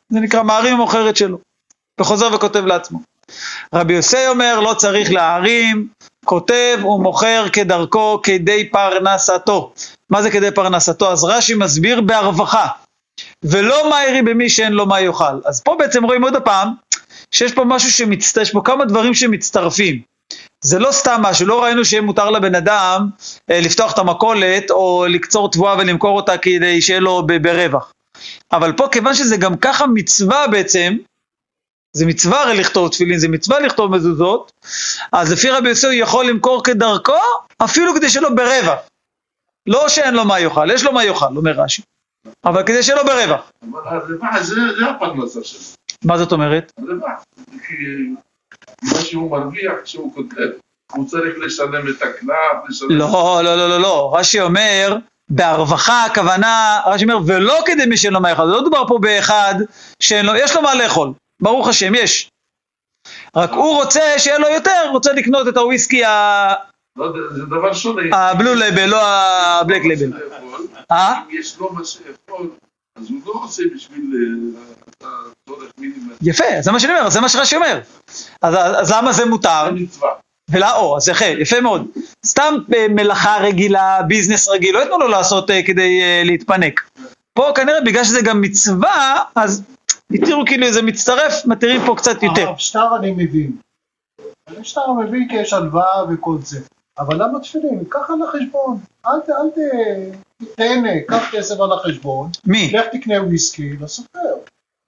זה 0.09 0.19
נקרא 0.19 0.43
מערים 0.43 0.73
ומוכר 0.73 1.09
את 1.09 1.17
שלו, 1.17 1.37
וחוזר 1.99 2.29
וכותב 2.33 2.65
לעצמו. 2.65 2.99
רבי 3.75 3.93
יוסי 3.93 4.27
אומר, 4.27 4.59
לא 4.59 4.73
צריך 4.73 5.11
להערים, 5.11 5.87
כותב 6.25 6.79
ומוכר 6.83 7.49
כדרכו 7.53 8.19
כדי 8.23 8.69
פרנסתו. 8.69 9.73
מה 10.09 10.21
זה 10.21 10.31
כדי 10.31 10.51
פרנסתו? 10.51 11.11
אז 11.11 11.23
רש"י 11.23 11.53
מסביר 11.53 12.01
בהרווחה, 12.01 12.67
ולא 13.43 13.89
מאירי 13.89 14.21
במי 14.21 14.49
שאין 14.49 14.73
לו 14.73 14.85
מה 14.85 15.01
יאכל. 15.01 15.39
אז 15.45 15.61
פה 15.61 15.75
בעצם 15.79 16.03
רואים 16.03 16.23
עוד 16.23 16.35
הפעם, 16.35 16.69
שיש 17.31 17.53
פה 17.53 17.63
משהו 17.63 17.91
שמצטרף, 17.91 18.43
יש 18.43 18.51
פה 18.51 18.61
כמה 18.65 18.85
דברים 18.85 19.13
שמצטרפים. 19.13 20.16
זה 20.61 20.79
לא 20.79 20.91
סתם 20.91 21.19
משהו, 21.21 21.47
לא 21.47 21.63
ראינו 21.63 21.85
שיהיה 21.85 22.01
מותר 22.01 22.29
לבן 22.29 22.55
אדם 22.55 23.09
אה, 23.51 23.59
לפתוח 23.61 23.93
את 23.93 23.97
המכולת 23.97 24.71
או 24.71 25.05
לקצור 25.09 25.51
תבואה 25.51 25.77
ולמכור 25.77 26.15
אותה 26.15 26.37
כדי 26.37 26.81
שיהיה 26.81 26.99
לו 26.99 27.27
ברווח. 27.41 27.93
אבל 28.51 28.73
פה 28.73 28.87
כיוון 28.91 29.13
שזה 29.13 29.37
גם 29.37 29.57
ככה 29.57 29.87
מצווה 29.87 30.47
בעצם, 30.47 30.97
זה 31.93 32.05
מצווה 32.05 32.41
הרי 32.41 32.57
לכתוב 32.57 32.91
תפילין, 32.91 33.19
זה 33.19 33.27
מצווה 33.27 33.59
לכתוב 33.59 33.95
מזוזות, 33.95 34.51
אז 35.11 35.31
לפי 35.31 35.49
רבי 35.49 35.69
יוסי 35.69 35.85
הוא 35.85 35.93
יכול 35.93 36.25
למכור 36.25 36.63
כדרכו, 36.63 37.13
אפילו 37.57 37.95
כדי 37.95 38.09
שלא 38.09 38.29
ברווח. 38.29 38.79
לא 39.67 39.89
שאין 39.89 40.13
לו 40.13 40.25
מה 40.25 40.39
יאכל, 40.39 40.71
יש 40.71 40.83
לו 40.83 40.93
מה 40.93 41.03
יאכל, 41.03 41.37
אומר 41.37 41.51
רש"י. 41.51 41.81
אבל 42.45 42.63
כדי 42.63 42.83
שלא 42.83 43.03
ברווח. 43.03 43.51
אבל 43.61 43.79
הרבע 43.85 44.43
זה 44.43 44.55
הפרנסה 44.89 45.43
שלו. 45.43 45.59
מה 46.05 46.17
זאת 46.17 46.31
אומרת? 46.31 46.71
הרבע. 46.77 47.09
מה 48.83 49.01
שהוא 49.01 49.31
מרוויח 49.31 49.73
כשהוא 49.83 50.13
כותב, 50.15 50.47
הוא 50.91 51.07
צריך 51.07 51.35
לשלם 51.45 51.87
את 51.89 52.01
הקלף, 52.01 52.69
לשלם... 52.69 52.87
לא, 52.91 53.41
לא, 53.43 53.55
לא, 53.57 53.69
לא, 53.69 53.79
לא. 53.79 54.13
רש"י 54.19 54.41
אומר, 54.41 54.97
בהרווחה 55.29 56.05
הכוונה, 56.05 56.79
רש"י 56.85 57.03
אומר, 57.03 57.17
ולא 57.27 57.59
כדי 57.65 57.85
מי 57.85 57.97
שאין 57.97 58.13
לו 58.13 58.19
מה 58.21 58.29
לאכול. 58.31 58.45
לא 58.45 58.63
דובר 58.63 58.87
פה 58.87 58.97
באחד 59.01 59.55
שאין 59.99 60.25
לו, 60.25 60.35
יש 60.35 60.55
לו 60.55 60.61
מה 60.61 60.75
לאכול. 60.75 61.11
ברוך 61.41 61.67
השם, 61.67 61.95
יש. 61.95 62.29
רק 63.35 63.51
הוא 63.51 63.75
רוצה 63.83 64.01
שיהיה 64.17 64.37
לו 64.39 64.47
יותר, 64.49 64.89
רוצה 64.91 65.13
לקנות 65.13 65.47
את 65.47 65.57
הוויסקי 65.57 66.05
ה- 66.05 66.53
לא 66.97 67.13
זה 67.35 67.45
דבר 67.45 67.73
שונה. 67.73 68.01
הבלו 68.17 68.55
לבל, 68.55 68.85
לא 68.85 69.01
הבלק 69.07 69.81
לבל. 69.85 70.17
לאכול. 70.17 70.67
אה? 70.91 71.13
אם 71.17 71.39
יש 71.39 71.57
לו 71.57 71.73
מה 71.73 71.85
שאכול, 71.85 72.49
אז 72.99 73.09
הוא 73.09 73.19
לא 73.25 73.33
עושה 73.43 73.63
בשביל 73.75 74.11
אה, 75.03 75.07
הצורך 75.47 75.71
מינימלי. 75.79 76.15
יפה, 76.21 76.43
זה 76.61 76.71
מה 76.71 76.79
שאני 76.79 76.93
אומר, 76.99 77.09
זה 77.09 77.21
מה 77.21 77.29
שרש"י 77.29 77.55
אומר. 77.55 77.79
אז, 78.41 78.55
אז 78.55 78.91
למה 78.91 79.13
זה 79.13 79.25
מותר? 79.25 79.69
ולא, 80.51 80.79
או, 80.79 80.97
אז 80.97 81.09
יפה, 81.09 81.25
יפה 81.25 81.61
מאוד. 81.61 81.87
סתם 82.25 82.55
אה, 82.75 82.87
מלאכה 82.89 83.37
רגילה, 83.41 84.01
ביזנס 84.07 84.49
רגיל, 84.49 84.75
לא 84.75 84.79
ייתנו 84.79 84.97
לו 84.97 85.07
לעשות 85.07 85.51
אה, 85.51 85.63
כדי 85.63 86.01
אה, 86.01 86.21
להתפנק. 86.25 86.89
פה 87.33 87.51
כנראה 87.55 87.81
בגלל 87.81 88.03
שזה 88.03 88.21
גם 88.21 88.41
מצווה, 88.41 89.17
אז 89.35 89.63
התירו 90.11 90.43
כאילו 90.45 90.71
זה 90.71 90.81
מצטרף, 90.81 91.45
מתירים 91.45 91.81
פה 91.85 91.95
קצת 91.97 92.23
יותר. 92.23 92.47
הרב 92.47 92.57
שטר 92.57 92.95
אני 92.99 93.11
מבין. 93.11 93.51
אני 94.47 94.65
שטר 94.65 94.91
מבין 94.91 95.27
כי 95.29 95.35
יש 95.35 95.53
הלוואה 95.53 96.03
וכל 96.09 96.37
זה. 96.43 96.59
אבל 96.99 97.23
למה 97.23 97.39
תפילין? 97.39 97.83
קח 97.89 98.09
על 98.09 98.19
החשבון. 98.29 98.79
אל. 99.05 99.11
אל. 99.29 100.11
תהנה, 100.55 101.01
קח 101.07 101.31
כסף 101.31 101.59
על 101.59 101.71
החשבון, 101.71 102.29
מי? 102.45 102.71
לך 102.73 102.85
תקנה 102.91 103.23
וויסקי 103.23 103.69
לסופר. 103.81 104.19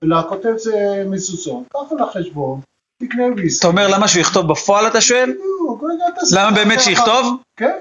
ולכותב 0.03 0.53
זה 0.57 1.03
מזוזות, 1.07 1.63
קח 1.73 1.91
על 1.91 2.03
החשבון. 2.03 2.61
אתה 3.03 3.67
אומר 3.67 3.87
למה 3.87 4.07
שהוא 4.07 4.21
יכתוב 4.21 4.51
בפועל 4.51 4.87
אתה 4.87 5.01
שואל? 5.01 5.31
בדיוק, 5.31 5.83
רגע, 5.83 6.19
תעשה 6.19 6.41
למה. 6.41 6.51
באמת 6.51 6.81
שיכתוב? 6.81 7.41
כן. 7.59 7.71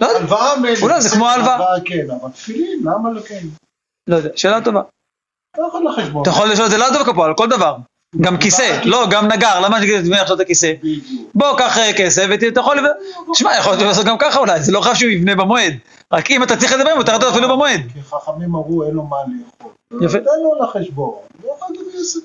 לא 0.00 0.06
יודע. 0.06 0.36
אולי 0.82 1.00
זה 1.00 1.10
כמו 1.10 1.28
הלוואה. 1.28 1.80
כן, 1.84 2.06
אבל 2.10 2.30
תפילין, 2.30 2.80
למה 2.84 3.10
לא 3.10 3.20
כן? 3.20 3.46
לא 4.06 4.16
יודע, 4.16 4.30
שאלה 4.36 4.60
טובה. 4.60 4.82
אתה 6.22 6.30
יכול 6.30 6.50
לשאול 6.50 6.66
את 6.66 6.70
זה 6.70 6.78
לאו 6.78 6.90
דווקא 6.92 7.12
פה, 7.12 7.26
על 7.26 7.34
כל 7.34 7.48
דבר. 7.48 7.76
גם 8.20 8.38
כיסא, 8.38 8.80
לא, 8.84 9.06
גם 9.10 9.26
נגר, 9.32 9.60
למה 9.60 9.80
שאני 9.80 9.98
אגיד 9.98 10.12
עכשיו 10.12 10.36
את 10.36 10.40
הכיסא? 10.40 10.72
בוא, 11.34 11.58
קח 11.58 11.78
אה, 11.78 11.92
כסף 11.96 12.26
ואתה 12.30 12.60
יכול... 12.60 12.78
תשמע, 13.32 13.56
יכול 13.58 13.74
לעשות 13.74 14.06
גם 14.06 14.18
ככה 14.18 14.38
אולי, 14.38 14.62
זה 14.62 14.72
לא 14.72 14.80
חייב 14.80 14.94
שהוא 14.94 15.10
יבנה 15.10 15.34
במועד. 15.34 15.72
רק 16.12 16.30
אם 16.30 16.42
אתה 16.42 16.56
צריך 16.56 16.76
זה 16.76 16.84
במועד, 16.84 17.08
אתה 17.08 17.30
אפילו 17.30 17.48
במועד. 17.48 17.80
כי 17.94 18.02
חכמים 18.02 18.54
אמרו 18.54 18.84
אין 18.84 18.94
לו 18.94 19.02
מה 19.02 19.16
לאכול. 19.16 19.72
יפה. 20.00 20.18
תן 20.18 20.24
לו 20.42 20.64
את 20.64 20.68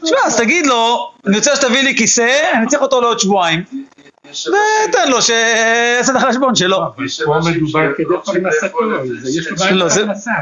תשמע, 0.03 0.17
אז. 0.25 0.37
תגיד 0.37 0.65
לו, 0.65 1.11
אני 1.27 1.37
רוצה 1.37 1.55
שתביא 1.55 1.81
לי 1.81 1.97
כיסא, 1.97 2.41
אני 2.53 2.67
צריך 2.67 2.81
אותו 2.81 3.01
לעוד 3.01 3.19
שבועיים, 3.19 3.63
ותן 4.29 5.09
לו 5.09 5.21
שיעשה 5.21 6.11
את 6.11 6.15
החשבון 6.15 6.55
שלו. 6.55 6.77
פה 7.25 7.39
מדובר 7.55 7.93
כדי 7.97 8.05
פרנסתו, 8.25 8.77
יש 9.37 9.47
לו. 9.47 9.57
בעיה 9.57 9.71
לא. 9.71 9.87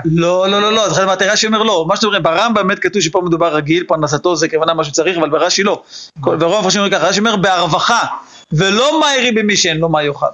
לא, 0.05 0.47
לא, 0.47 0.61
לא, 0.61 0.73
לא, 0.73 0.89
זה 0.89 0.95
חלק 0.95 1.05
מהתראה 1.05 1.37
שאומר 1.37 1.63
לא, 1.63 1.85
מה 1.87 1.95
שאתם 1.95 2.05
אומרים, 2.05 2.23
ברמב"ם 2.23 2.53
באמת 2.53 2.79
כתוב 2.79 3.01
שפה 3.01 3.21
מדובר 3.21 3.55
רגיל, 3.55 3.83
פרנסתו 3.83 4.35
זה 4.35 4.49
כוונה 4.49 4.73
מה 4.73 4.83
שצריך, 4.83 5.17
אבל 5.17 5.29
ברש"י 5.29 5.63
לא. 5.63 5.83
ורוב 6.25 6.53
המפרשים 6.55 6.81
אומרים 6.81 6.99
ככה, 6.99 7.07
רש"י 7.07 7.19
אומר 7.19 7.35
בהרווחה, 7.35 8.05
ולא 8.51 8.99
מהירי 8.99 9.31
במי 9.31 9.55
שאין 9.57 9.77
לו 9.77 9.89
מה 9.89 10.03
יאכל. 10.03 10.25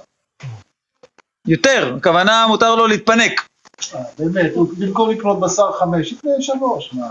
יותר, 1.46 1.94
הכוונה 1.98 2.46
מותר 2.48 2.74
לו 2.74 2.86
להתפנק. 2.86 3.48
אה, 3.94 4.00
באמת, 4.18 4.52
במקום 4.78 5.10
לקנות 5.10 5.40
בשר 5.40 5.72
חמש, 5.72 6.12
יקנה 6.12 6.32
שלוש. 6.40 6.90
מה, 6.92 7.06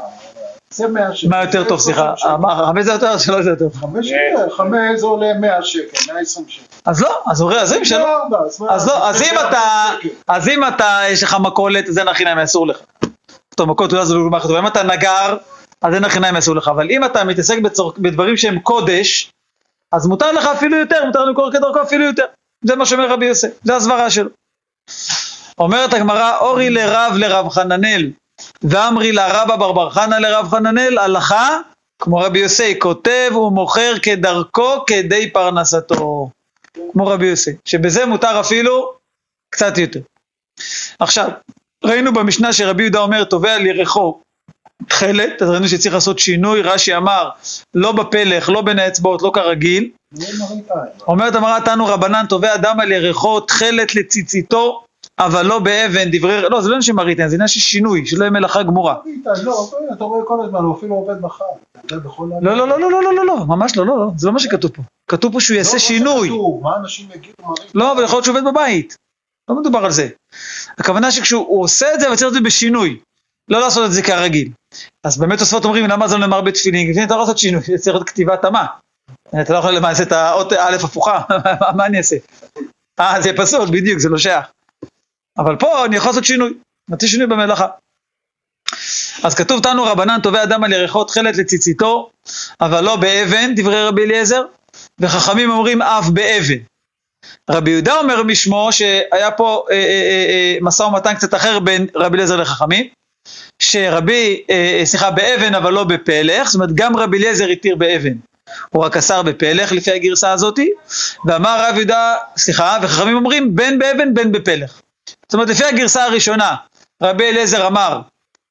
זה 0.70 0.88
מאה 0.88 1.16
שקל. 1.16 1.30
מה 1.30 1.44
יותר 1.44 1.64
טוב, 1.64 1.80
סליחה, 1.80 2.14
20 2.14 2.18
שקל. 2.18 2.36
מה, 2.36 2.68
חמש 2.68 2.86
זה 2.86 2.92
יותר, 2.92 3.18
שלוש 3.18 3.44
זה 3.44 3.50
יותר. 3.50 3.66
חמש 4.50 5.00
זה 5.00 5.06
עולה 5.06 5.34
מאה 5.34 5.62
שקל, 5.62 6.12
מאה 6.14 6.22
עשרים 6.22 6.46
שקל. 6.50 6.66
אז 6.86 7.02
לא, 7.02 7.22
אז 7.28 7.42
הוא 7.42 7.52
אז 7.54 7.74
אם 7.74 7.86
שלא. 7.86 8.22
אז 8.70 8.88
לא, 8.88 9.10
אז 9.10 9.22
אם 9.22 9.36
אתה, 9.48 9.90
אז 10.28 10.48
אם 10.48 10.68
אתה, 10.68 11.00
יש 11.10 11.24
לך 11.24 11.38
מכולת, 11.40 11.90
אז 11.90 11.98
אין 11.98 12.08
החינם 12.08 12.38
אסור 12.38 12.68
לך. 12.68 12.78
טוב, 13.56 13.70
מכולת 13.70 13.94
אולי 13.94 14.06
זו 14.06 14.14
דוגמה 14.14 14.40
חשובה, 14.40 14.60
אם 14.60 14.68
אתה 14.68 14.84
נגר, 14.84 15.38
אז 15.82 15.94
אין 15.94 16.04
החינם 16.04 16.36
אסור 16.36 16.56
לך, 16.56 16.68
אבל 16.68 16.90
אם 16.90 17.06
אתה 17.06 17.24
מתעסק 17.24 17.58
בדברים 17.98 18.38
שהם 18.38 18.60
קודש, 18.60 19.32
אז 19.92 20.08
מותר 20.08 20.32
לך 20.32 20.46
אפילו 20.46 20.78
יותר, 20.78 21.06
מותר 21.06 21.26
למכור 21.26 21.52
כדרכו 21.52 21.82
אפילו 21.82 22.06
יותר. 22.06 22.26
זה 22.62 22.76
מה 22.76 22.86
שאומר 22.86 23.12
רבי 23.12 23.26
יוסף, 23.26 23.50
זה 23.64 23.76
הסברה 23.76 24.10
שלו. 24.10 24.30
אומרת 25.58 25.94
הגמרא, 25.94 26.38
אורי 26.38 26.70
לרב 26.70 27.14
לרב 27.16 27.50
חננאל, 27.50 28.12
ואמרי 28.64 29.12
לרבא 29.12 29.56
בר 29.56 29.72
בר 29.72 29.90
חנא 29.90 30.16
לרב 30.16 30.50
חננאל, 30.50 30.98
הלכה, 30.98 31.58
כמו 32.02 32.18
רבי 32.18 32.40
יוסי, 32.40 32.80
כותב 32.80 33.32
ומוכר 33.36 33.94
כדרכו 34.02 34.86
כדי 34.88 35.32
פרנסתו. 35.32 36.30
כמו 36.92 37.08
רבי 37.08 37.26
יוסי, 37.26 37.52
שבזה 37.66 38.06
מותר 38.06 38.40
אפילו 38.40 38.94
קצת 39.50 39.78
יותר. 39.78 40.00
עכשיו, 41.00 41.30
ראינו 41.84 42.14
במשנה 42.14 42.54
שרבי 42.54 42.84
יהודה 42.84 43.00
אומר, 43.00 43.24
תובע 43.24 43.54
על 43.54 43.66
ירחו 43.66 44.22
תכלת, 44.88 45.42
אז 45.42 45.50
ראינו 45.50 45.68
שצריך 45.68 45.94
לעשות 45.94 46.20
שינוי, 46.20 46.62
רש"י 46.62 46.96
אמר, 46.96 47.30
לא 47.74 47.92
בפלך, 47.92 48.50
לא 48.50 48.62
בין 48.62 48.80
האצבעות, 48.80 49.22
לא 49.22 49.32
כרגיל. 49.34 49.90
אומרת 51.08 51.36
אמרה 51.36 51.62
תנו 51.66 51.86
רבנן, 51.86 52.26
תובע 52.30 52.58
דם 52.58 52.78
על 52.82 52.92
ירחו, 52.92 53.40
תכלת 53.40 53.96
לציציתו, 53.96 54.84
אבל 55.20 55.46
לא 55.46 55.60
באבן, 55.60 56.12
דברי... 56.12 56.42
לא, 56.42 56.62
זה 56.62 56.70
לא 56.70 56.74
עניין 56.74 56.82
של 56.82 56.94
מראית 56.94 57.18
זה 57.18 57.36
עניין 57.36 57.48
של 57.48 57.60
שינוי, 57.60 58.06
שלא 58.06 58.24
יהיה 58.24 58.32
מלאכה 58.32 58.64
גמורה. 58.64 58.96
לא, 59.44 59.70
אתה 59.94 60.04
רואה 60.04 60.26
כל 60.26 60.46
הזמן, 60.46 60.60
הוא 60.60 60.78
אפילו 60.78 60.96
עובד 60.96 61.22
מחר. 61.22 61.46
לא, 61.92 61.98
לא, 62.42 62.68
לא, 62.68 62.80
לא, 62.80 62.92
לא, 62.92 63.14
לא, 63.14 63.26
לא, 63.26 63.46
ממש 63.46 63.78
לא, 63.78 63.86
לא, 63.86 63.98
לא 63.98 64.08
זה 64.18 64.28
לא 64.28 64.34
מה 64.34 64.40
שכתוב 64.40 64.72
פה. 64.72 64.82
כתוב 65.08 65.34
פה 65.34 65.40
שהוא 65.40 65.58
יעשה 65.58 65.70
לא, 65.70 65.76
לא, 65.76 65.80
שינוי. 65.80 66.30
לא, 67.76 67.92
אבל 67.92 68.04
יכול 68.04 68.16
להיות 68.16 68.26
שהוא 68.26 68.38
עובד 68.38 68.52
בבית. 68.52 68.96
לא 69.50 69.56
מדובר 69.56 69.86
על 69.86 69.92
זה. 69.92 70.10
הכוונה 70.78 71.12
שכשהוא 71.12 71.64
עושה 71.64 71.94
את 71.94 72.00
זה, 72.00 72.08
אבל 72.08 72.16
צריך 72.16 72.32
לעשות 72.32 72.44
בשינוי. 72.44 73.00
לא 73.50 73.60
לעשות 73.60 73.86
את 73.86 73.92
זה 73.92 74.02
כרגיל. 74.02 74.50
אז 75.04 75.18
באמת 75.18 75.40
תוספות 75.40 75.66
אומרים, 75.66 75.86
למה 75.86 76.08
זה 76.08 76.16
לא 76.16 76.22
נאמר 76.22 76.42
בתפילין? 76.42 76.94
כי 76.94 77.04
אתה 77.04 77.14
לא 77.14 77.20
לעשות 77.20 77.38
שינוי, 77.38 77.62
צריך 77.62 77.96
להיות 77.96 78.10
כתיבה 78.10 78.38
תמה. 78.38 78.66
אתה 79.42 79.54
לא 79.54 79.58
יכול 79.58 79.72
למעשה 79.72 80.04
את 80.04 80.12
האות 80.12 80.54
א' 80.54 80.78
הפוכה, 80.84 81.22
מה- 81.78 81.86
אני 81.86 81.98
אעשה? 81.98 82.16
אה, 83.00 83.22
זה 83.22 83.32
פסול, 83.38 83.66
בדיוק, 83.72 84.00
זה 84.00 84.10
לא 84.10 84.18
שייך. 84.18 84.46
אבל 85.38 85.56
פה 85.56 85.86
אני 85.86 85.96
יכול 85.96 86.10
לעשות 86.10 86.26
שינוי, 86.26 86.54
נעשה 86.90 87.08
שינוי 87.08 87.28
במלאכה. 87.28 87.68
אז 89.24 89.36
כתוב 89.36 89.64
תנו 89.64 89.84
רבנן 89.84 90.20
תובע 90.24 90.44
אדם 90.44 90.64
על 90.64 90.74
ירחו 90.74 91.04
תכלת 91.04 91.38
לציציתו, 91.38 92.10
אבל 92.62 92.84
לא 92.84 92.96
באבן, 92.96 93.56
דברי 93.56 93.84
רבי 93.84 94.04
אליעזר, 94.04 94.42
וחכמים 95.00 95.50
אומרים 95.52 95.82
אף 95.82 96.10
באבן. 96.10 96.56
רבי 97.50 97.72
יהודה 97.72 97.98
אומר 98.00 98.24
בשמו 98.24 98.70
שהיה 98.72 99.32
פה 99.32 99.66
אה, 99.72 99.76
אה, 99.76 99.82
אה, 100.30 100.58
משא 100.62 100.84
ומתן 100.84 101.14
קצת 101.16 101.34
אחר 101.34 101.60
בין 101.60 101.88
רבי 101.96 102.16
אליעזר 102.16 102.42
לחכמים, 102.42 102.88
שרבי, 103.62 104.44
אה, 104.50 104.78
אה, 104.80 104.86
סליחה, 104.86 105.12
באבן 105.12 105.56
אבל 105.56 105.74
לא 105.74 105.84
בפלך, 105.84 106.48
זאת 106.48 106.56
אומרת 106.56 106.76
גם 106.76 106.96
רבי 106.98 107.18
אליעזר 107.18 107.48
התיר 107.48 107.76
באבן, 107.76 108.14
הוא 108.70 108.86
רק 108.86 108.98
אסר 108.98 109.22
בפלך 109.22 109.72
לפי 109.72 109.92
הגרסה 109.92 110.32
הזאתי, 110.32 110.70
ואמר 111.26 111.66
רב 111.68 111.76
יהודה, 111.76 112.16
סליחה, 112.38 112.78
וחכמים 112.82 113.16
אומרים 113.16 113.56
בין 113.56 113.80
באבן 113.80 114.14
בין 114.14 114.32
בפלך. 114.32 114.82
זאת 115.10 115.34
אומרת 115.34 115.50
לפי 115.50 115.66
הגרסה 115.66 116.04
הראשונה, 116.04 116.56
רבי 117.02 117.30
אליעזר 117.30 117.68
אמר 117.68 118.02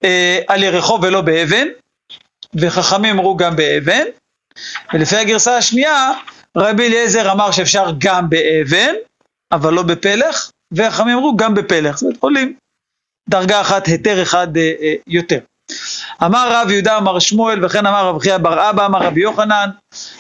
אה, 0.05 0.41
על 0.47 0.63
ירחו 0.63 0.99
ולא 1.03 1.21
באבן, 1.21 1.69
וחכמים 2.55 3.19
אמרו 3.19 3.37
גם 3.37 3.57
באבן, 3.57 4.05
ולפי 4.95 5.17
הגרסה 5.17 5.57
השנייה, 5.57 6.13
רבי 6.57 6.87
אליעזר 6.87 7.33
אמר 7.33 7.51
שאפשר 7.51 7.93
גם 7.99 8.31
באבן, 8.31 8.95
אבל 9.53 9.75
לא 9.75 9.83
בפלך, 9.83 10.51
וחכמים 10.73 11.17
אמרו 11.17 11.37
גם 11.37 11.55
בפלך, 11.55 11.97
זאת 11.97 12.03
אומרת 12.03 12.17
עולים 12.21 12.55
דרגה 13.29 13.61
אחת, 13.61 13.87
היתר 13.87 14.23
אחד 14.23 14.57
אה, 14.57 14.73
אה, 14.81 14.95
יותר. 15.07 15.39
אמר 16.25 16.49
רב 16.53 16.71
יהודה 16.71 16.97
אמר 16.97 17.19
שמואל, 17.19 17.65
וכן 17.65 17.87
אמר 17.87 18.07
רב 18.09 18.19
חייא 18.19 18.39
בר 18.39 18.71
אבא, 18.71 18.87
אמר 18.87 19.03
רבי 19.03 19.21
יוחנן, 19.21 19.71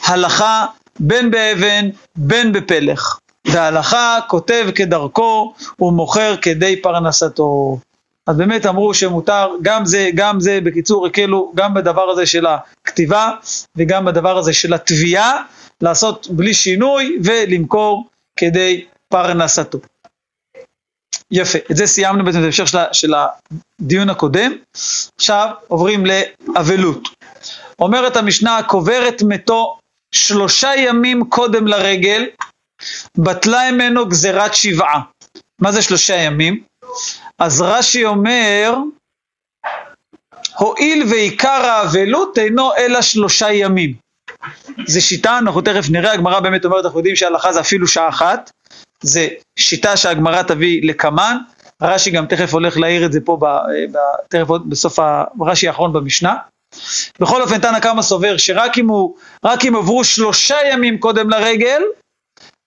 הלכה 0.04 0.66
בין 1.00 1.30
באבן 1.30 1.88
בין 2.16 2.52
בפלך, 2.52 3.18
וההלכה 3.46 4.18
כותב 4.28 4.66
כדרכו 4.74 5.54
ומוכר 5.80 6.36
כדי 6.42 6.82
פרנסתו. 6.82 7.78
אז 8.26 8.36
באמת 8.36 8.66
אמרו 8.66 8.94
שמותר 8.94 9.48
גם 9.62 9.84
זה, 9.84 10.10
גם 10.14 10.40
זה, 10.40 10.58
בקיצור 10.64 11.06
הקלו 11.06 11.52
גם 11.54 11.74
בדבר 11.74 12.10
הזה 12.10 12.26
של 12.26 12.46
הכתיבה 12.46 13.30
וגם 13.76 14.04
בדבר 14.04 14.38
הזה 14.38 14.52
של 14.52 14.74
התביעה, 14.74 15.42
לעשות 15.80 16.26
בלי 16.30 16.54
שינוי 16.54 17.18
ולמכור 17.24 18.08
כדי 18.36 18.84
פרנסתו. 19.08 19.78
יפה, 21.30 21.58
את 21.70 21.76
זה 21.76 21.86
סיימנו 21.86 22.24
בעצם 22.24 22.40
בהמשך 22.40 22.68
של, 22.68 22.78
ה- 22.78 22.94
של 22.94 23.12
הדיון 23.80 24.10
הקודם. 24.10 24.52
עכשיו 25.16 25.48
עוברים 25.68 26.04
לאבלות. 26.06 27.08
אומרת 27.78 28.16
המשנה, 28.16 28.62
קובר 28.62 29.08
את 29.08 29.22
מתו 29.22 29.78
שלושה 30.12 30.70
ימים 30.76 31.24
קודם 31.28 31.66
לרגל, 31.66 32.26
בטלה 33.18 33.72
ממנו 33.72 34.08
גזירת 34.08 34.54
שבעה. 34.54 35.00
מה 35.58 35.72
זה 35.72 35.82
שלושה 35.82 36.14
ימים? 36.16 36.62
אז 37.38 37.60
רש"י 37.60 38.04
אומר, 38.04 38.74
הואיל 40.58 41.02
ועיקר 41.10 41.48
האבלות 41.66 42.38
אינו 42.38 42.70
אלא 42.76 43.02
שלושה 43.02 43.52
ימים. 43.52 43.94
זה 44.86 45.00
שיטה, 45.00 45.38
אנחנו 45.38 45.60
תכף 45.60 45.90
נראה, 45.90 46.12
הגמרא 46.12 46.40
באמת 46.40 46.64
אומרת, 46.64 46.84
אנחנו 46.84 46.98
יודעים 46.98 47.16
שההלכה 47.16 47.52
זה 47.52 47.60
אפילו 47.60 47.86
שעה 47.86 48.08
אחת, 48.08 48.50
זה 49.02 49.28
שיטה 49.58 49.96
שהגמרא 49.96 50.42
תביא 50.42 50.80
לקמן, 50.84 51.36
רש"י 51.82 52.10
גם 52.10 52.26
תכף 52.26 52.52
הולך 52.54 52.76
להעיר 52.76 53.06
את 53.06 53.12
זה 53.12 53.20
פה, 53.24 53.38
ב, 53.40 53.44
ב, 53.92 53.98
תכף 54.28 54.48
בסוף 54.68 54.98
הרש"י 55.40 55.68
האחרון 55.68 55.92
במשנה. 55.92 56.36
בכל 57.20 57.42
אופן, 57.42 57.60
תנא 57.60 57.80
קמא 57.80 58.02
סובר 58.02 58.36
שרק 58.36 58.78
אם, 58.78 58.88
הוא, 58.88 59.16
אם 59.68 59.76
עברו 59.76 60.04
שלושה 60.04 60.56
ימים 60.72 60.98
קודם 60.98 61.30
לרגל, 61.30 61.82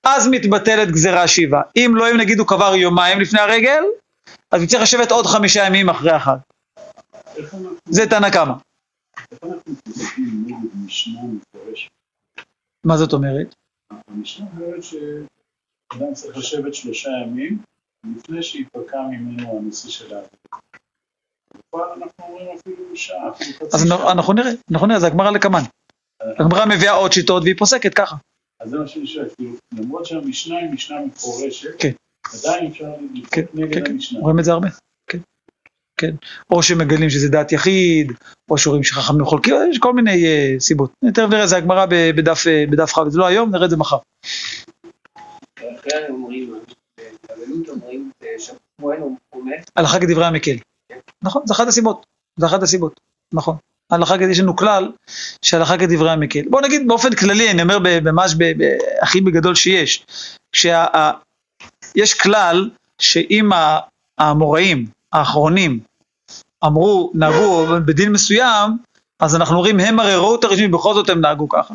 אז 0.03 0.27
מתבטלת 0.27 0.91
גזירה 0.91 1.27
שבעה. 1.27 1.61
אם 1.75 1.91
לא, 1.95 2.11
אם 2.11 2.17
נגיד 2.17 2.39
הוא 2.39 2.47
קבר 2.47 2.75
יומיים 2.75 3.19
לפני 3.19 3.39
הרגל, 3.39 3.83
אז 4.51 4.61
הוא 4.61 4.69
צריך 4.69 4.83
לשבת 4.83 5.11
עוד 5.11 5.25
חמישה 5.25 5.65
ימים 5.65 5.89
אחרי 5.89 6.11
החג. 6.11 6.37
זה 7.89 8.09
תנא 8.09 8.29
קמא. 8.29 8.53
מה 12.83 12.97
זאת 12.97 13.13
אומרת? 13.13 13.55
המשנה 14.07 14.45
אומרת 14.53 14.83
שאדם 15.93 16.13
צריך 16.13 16.37
לשבת 16.37 16.73
שלושה 16.73 17.09
ימים 17.23 17.57
לפני 18.17 18.43
שיפקע 18.43 19.01
ממנו 19.11 19.57
הנושא 19.57 19.89
של 19.89 20.13
העבודה. 20.13 20.27
אז. 23.73 23.91
אנחנו 24.11 24.33
נראה, 24.33 24.51
אנחנו 24.71 24.87
נראה, 24.87 24.99
זה 24.99 25.07
הגמרא 25.07 25.31
לקמן. 25.31 25.61
הגמרא 26.39 26.65
מביאה 26.65 26.93
עוד 26.93 27.11
שיטות 27.11 27.43
והיא 27.43 27.55
פוסקת 27.57 27.93
ככה. 27.93 28.15
אז 28.59 28.69
זה 28.69 28.77
מה 28.77 28.87
שאני 28.87 29.07
שואל, 29.07 29.25
כאילו, 29.37 29.51
למרות 29.73 30.05
שהמשנה 30.05 30.57
היא 30.57 30.69
משנה 30.69 30.99
מפורשת, 31.05 31.69
כן. 31.79 31.91
עדיין 32.33 32.71
אפשר 32.71 32.85
כן, 33.31 33.41
לפעול 33.41 33.65
נגד 33.65 33.73
כן, 33.73 33.85
כן, 33.85 33.91
המשנה. 33.91 34.19
רואים 34.19 34.39
את 34.39 34.43
זה 34.43 34.51
הרבה, 34.51 34.67
כן, 35.07 35.17
כן. 35.99 36.15
או 36.51 36.63
שמגלים 36.63 37.09
שזה 37.09 37.29
דעת 37.29 37.51
יחיד, 37.51 38.11
או 38.51 38.57
שרואים 38.57 38.83
שחכמים 38.83 39.25
חולקים, 39.25 39.55
יש 39.69 39.77
כל 39.77 39.93
מיני 39.93 40.25
אה, 40.25 40.55
סיבות. 40.59 40.91
תכף 41.13 41.27
נראה, 41.29 41.47
זה 41.47 41.57
הגמרא 41.57 41.85
בדף, 41.89 42.47
אה, 42.47 42.63
בדף 42.69 42.91
כ', 42.91 43.09
זה 43.09 43.19
לא 43.19 43.25
היום, 43.27 43.51
נראה 43.51 43.65
את 43.65 43.69
זה 43.69 43.77
מחר. 43.77 43.97
אחרי 45.79 45.91
אומרים, 46.09 46.53
בגלות 46.99 47.69
אומרים, 47.69 48.11
שמואל 48.37 48.97
אומר, 49.33 49.51
הלכה 49.75 49.99
כדברי 49.99 50.25
המקל. 50.25 50.55
נכון, 51.21 51.41
זה 51.45 51.53
אחת 51.53 51.67
הסיבות, 51.67 52.05
זה 52.37 52.45
אחת 52.45 52.63
הסיבות, 52.63 52.99
נכון. 53.33 53.55
הלכה 53.89 54.13
כדברי, 54.17 54.31
יש 54.31 54.39
לנו 54.39 54.55
כלל 54.55 54.91
שהלכה 55.41 55.77
כדברי 55.77 56.11
המקל. 56.11 56.41
בוא 56.49 56.61
נגיד 56.61 56.87
באופן 56.87 57.15
כללי, 57.15 57.51
אני 57.51 57.61
אומר 57.61 57.79
ממש 58.03 58.35
הכי 59.01 59.21
בגדול 59.21 59.55
שיש, 59.55 60.05
שה, 60.53 60.85
ה- 60.97 61.11
יש 61.95 62.13
כלל 62.13 62.69
שאם 62.99 63.49
האמוראים 64.17 64.85
האחרונים 65.13 65.79
אמרו, 66.65 67.11
נהגו 67.13 67.65
בדין 67.85 68.11
מסוים, 68.11 68.71
אז 69.19 69.35
אנחנו 69.35 69.55
אומרים, 69.55 69.79
הם 69.79 69.99
הרי 69.99 70.15
ראו 70.15 70.35
את 70.35 70.43
הרשמי, 70.43 70.67
בכל 70.67 70.93
זאת 70.93 71.09
הם 71.09 71.21
נהגו 71.21 71.49
ככה. 71.49 71.73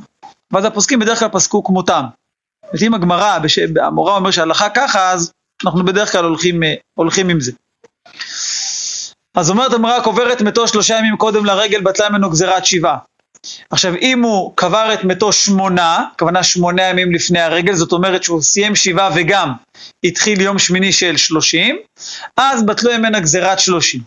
ואז 0.52 0.64
הפוסקים 0.64 0.98
בדרך 0.98 1.18
כלל 1.18 1.28
פסקו 1.28 1.64
כמותם. 1.64 2.04
אז 2.74 2.82
אם 2.82 2.94
הגמרא, 2.94 3.38
המורה 3.82 4.16
אומר 4.16 4.30
שההלכה 4.30 4.68
ככה, 4.70 5.10
אז 5.10 5.32
אנחנו 5.64 5.84
בדרך 5.84 6.12
כלל 6.12 6.24
הולכים, 6.24 6.62
אה, 6.62 6.74
הולכים 6.94 7.28
עם 7.28 7.40
זה. 7.40 7.52
אז 9.34 9.50
אומרת 9.50 9.72
הגמרא, 9.72 10.00
קובר 10.00 10.32
את 10.32 10.42
מתו 10.42 10.68
שלושה 10.68 10.98
ימים 10.98 11.16
קודם 11.16 11.44
לרגל, 11.44 11.80
בטלה 11.80 12.10
ממנו 12.10 12.30
גזירת 12.30 12.66
שבעה. 12.66 12.98
עכשיו, 13.70 13.94
אם 13.94 14.22
הוא 14.22 14.52
קבר 14.54 14.94
את 14.94 15.04
מתו 15.04 15.32
שמונה, 15.32 16.04
הכוונה 16.14 16.42
שמונה 16.42 16.82
ימים 16.82 17.12
לפני 17.12 17.40
הרגל, 17.40 17.74
זאת 17.74 17.92
אומרת 17.92 18.22
שהוא 18.22 18.42
סיים 18.42 18.76
שבעה 18.76 19.10
וגם 19.14 19.52
התחיל 20.04 20.40
יום 20.40 20.58
שמיני 20.58 20.92
של 20.92 21.16
שלושים, 21.16 21.78
אז 22.36 22.66
בטלו 22.66 22.98
ממנה 22.98 23.20
גזירת 23.20 23.58
שלושים. 23.58 24.00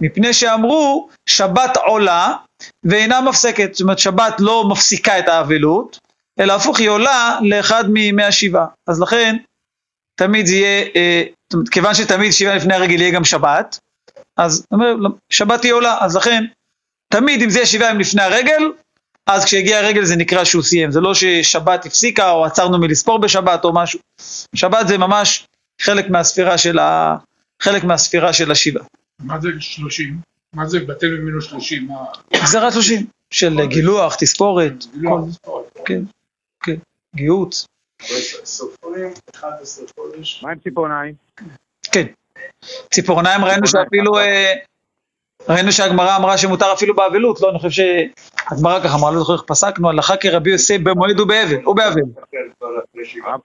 מפני 0.00 0.32
שאמרו, 0.32 1.08
שבת 1.26 1.76
עולה 1.76 2.32
ואינה 2.84 3.20
מפסקת, 3.20 3.74
זאת 3.74 3.80
אומרת 3.80 3.98
שבת 3.98 4.34
לא 4.38 4.68
מפסיקה 4.68 5.18
את 5.18 5.28
האבלות, 5.28 5.98
אלא 6.40 6.52
הפוך 6.52 6.78
היא 6.78 6.88
עולה 6.88 7.38
לאחד 7.42 7.90
מימי 7.90 8.24
השבעה. 8.24 8.66
אז 8.86 9.00
לכן, 9.00 9.36
תמיד 10.14 10.46
זה 10.46 10.54
יהיה, 10.54 10.84
אה, 10.96 11.22
כיוון 11.70 11.94
שתמיד 11.94 12.32
שבעה 12.32 12.56
לפני 12.56 12.74
הרגל 12.74 13.00
יהיה 13.00 13.10
גם 13.10 13.24
שבת, 13.24 13.78
אז 14.36 14.66
לא, 14.72 15.10
שבת 15.30 15.62
היא 15.62 15.72
עולה, 15.72 15.96
אז 16.00 16.16
לכן, 16.16 16.44
תמיד 17.08 17.42
אם 17.42 17.50
זה 17.50 17.58
יהיה 17.58 17.66
שבעה 17.66 17.88
ימים 17.88 18.00
לפני 18.00 18.22
הרגל, 18.22 18.62
אז 19.26 19.44
כשהגיע 19.44 19.78
הרגל 19.78 20.04
זה 20.04 20.16
נקרא 20.16 20.44
שהוא 20.44 20.62
סיים, 20.62 20.90
זה 20.90 21.00
לא 21.00 21.14
ששבת 21.14 21.86
הפסיקה 21.86 22.30
או 22.30 22.44
עצרנו 22.44 22.78
מלספור 22.78 23.18
בשבת 23.18 23.64
או 23.64 23.72
משהו, 23.74 24.00
שבת 24.54 24.88
זה 24.88 24.98
ממש 24.98 25.46
חלק 25.80 26.10
מהספירה 26.10 26.58
של, 26.58 26.78
ה... 26.78 27.16
חלק 27.62 27.84
מהספירה 27.84 28.32
של 28.32 28.50
השבעה. 28.50 28.84
מה 29.18 29.40
זה 29.40 29.48
שלושים? 29.60 30.16
מה 30.54 30.66
זה 30.66 30.80
בטל 30.80 31.06
ממנו 31.06 31.40
שלושים? 31.40 31.86
מה? 31.86 31.94
גזירת 32.42 32.72
שלושים, 32.72 33.06
של 33.30 33.66
גילוח, 33.66 34.14
תספורת, 34.14 34.84
מספור. 35.28 35.66
כן, 35.74 35.82
כן, 35.84 36.00
גיהוץ, 37.16 37.66
סופרים 38.44 39.12
11 39.34 39.86
חודש, 39.96 40.42
מה 40.42 40.50
עם 40.50 40.58
ציפורניים? 40.58 41.14
כן. 41.92 42.06
ציפורניים 42.90 43.44
ראינו 43.44 43.66
שאפילו, 43.66 44.18
אה, 44.18 44.54
ראינו 45.48 45.72
שהגמרא 45.72 46.16
אמרה 46.16 46.38
שמותר 46.38 46.72
אפילו 46.72 46.94
באבלות, 46.96 47.40
לא, 47.40 47.50
אני 47.50 47.58
חושב 47.58 47.70
שהגמרא 47.70 48.80
ככה 48.80 48.96
אמרה, 48.98 49.10
לא 49.10 49.18
זוכר 49.18 49.32
איך 49.32 49.42
פסקנו, 49.42 49.88
הלכה 49.88 50.16
כרבי 50.16 50.50
יוסי 50.50 50.78
במועד 50.78 51.20
ובאבל, 51.20 51.64
או 51.66 51.74
באבל. 51.74 52.00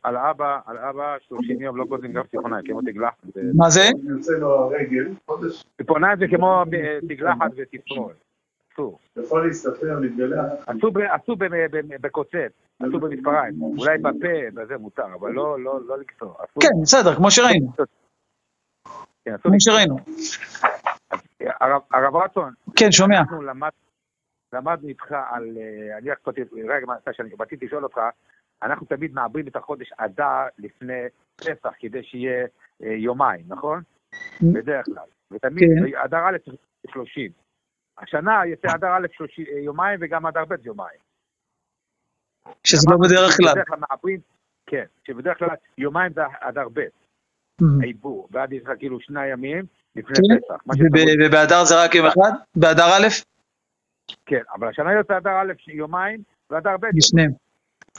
על 0.03 0.17
אבא, 0.17 0.59
על 0.65 0.77
אבא 0.77 1.15
30 1.27 1.61
יום 1.61 1.77
לא 1.77 1.85
גוזים 1.85 2.13
גם 2.13 2.23
ציפורניים, 2.31 2.65
כמו 2.65 2.81
תגלחת. 2.81 3.15
מה 3.53 3.69
זה? 3.69 3.89
ציפורניים 5.77 6.19
זה 6.19 6.25
כמו 6.35 6.63
אה, 6.73 6.97
תגלחת 7.09 7.51
ותספורת. 7.57 8.24
אסור. 8.75 8.99
יכול 9.17 9.47
להסתפר, 9.47 9.99
להתגלח, 10.01 10.45
עשו 10.67 10.91
ב- 10.91 10.97
עשו 10.99 11.35
בקוצץ, 12.01 12.51
במספריים. 12.79 13.61
אולי 13.61 13.97
בפה, 13.97 14.27
בזה 14.53 14.77
מותר, 14.77 15.05
אבל 15.19 15.31
לא 15.31 15.59
לא 15.59 15.79
לא 15.87 15.99
לקצור. 15.99 16.37
כן, 16.61 16.81
בסדר, 16.81 17.15
כמו 17.15 17.31
שראינו, 17.31 17.67
כן, 19.25 19.33
עשו 19.33 19.49
כמו 19.49 19.59
שראינו. 19.59 19.97
הרב- 21.61 21.81
הרב 21.91 22.15
רצון, 22.15 22.53
כן, 22.75 22.91
שומע. 22.91 23.19
אנחנו 23.19 23.41
למד, 23.41 23.69
למדנו 24.53 24.87
איתך 24.87 25.11
על, 25.29 25.57
אה, 25.57 25.97
אני 25.97 26.11
רק 26.11 26.19
רגע, 26.69 26.85
מה, 26.85 26.95
שאני 27.11 27.29
באתי 27.37 27.55
לשאול 27.61 27.83
אותך, 27.83 27.99
אנחנו 28.63 28.85
תמיד 28.85 29.13
מעברים 29.13 29.47
את 29.47 29.55
החודש 29.55 29.91
אדר 29.97 30.47
לפני 30.57 31.01
פסח, 31.35 31.71
כדי 31.79 32.03
שיהיה 32.03 32.45
אה, 32.83 32.93
יומיים, 32.93 33.45
נכון? 33.47 33.81
בדרך 34.41 34.85
כלל. 34.85 35.05
ותמיד, 35.31 35.69
כן. 35.93 35.97
אדר 36.03 36.17
א' 36.17 36.37
זה 36.45 36.51
30. 36.91 37.44
השנה 37.97 38.41
יצא 38.45 38.67
אדר 38.75 38.87
א' 38.87 39.07
30, 39.17 39.45
אה, 39.53 39.59
יומיים 39.59 39.99
וגם 40.01 40.25
אדר 40.25 40.45
ב' 40.45 40.65
יומיים. 40.65 40.99
שזה 42.63 42.87
לא 42.91 42.97
בדרך 42.97 43.37
כלל. 43.37 43.51
בדרך 43.53 43.67
כלל 43.67 43.79
מעברים, 43.89 44.19
כן, 44.67 44.85
שבדרך 45.07 45.37
כלל 45.39 45.47
יומיים 45.77 46.13
זה 46.13 46.21
אדר 46.41 46.67
ב', 46.73 46.79
Mhm. 47.61 47.65
העיבור, 47.81 48.27
ואז 48.31 48.51
יש 48.51 48.63
לך 48.63 48.69
כאילו 48.79 48.99
שני 48.99 49.27
ימים 49.27 49.65
לפני 49.95 50.15
כן. 50.15 50.39
פסח. 50.39 50.63
ובאדר 51.25 51.63
זה 51.65 51.83
רק 51.83 51.95
יום 51.95 52.05
אחד? 52.05 52.31
באדר 52.55 52.85
א'? 52.85 53.07
כן, 54.25 54.41
אבל 54.55 54.67
השנה 54.67 54.93
יוצא 54.93 55.17
אדר 55.17 55.29
א' 55.41 55.53
יומיים 55.67 56.23
ואדר 56.49 56.77
ב' 56.77 56.85
בשניהם. 56.97 57.31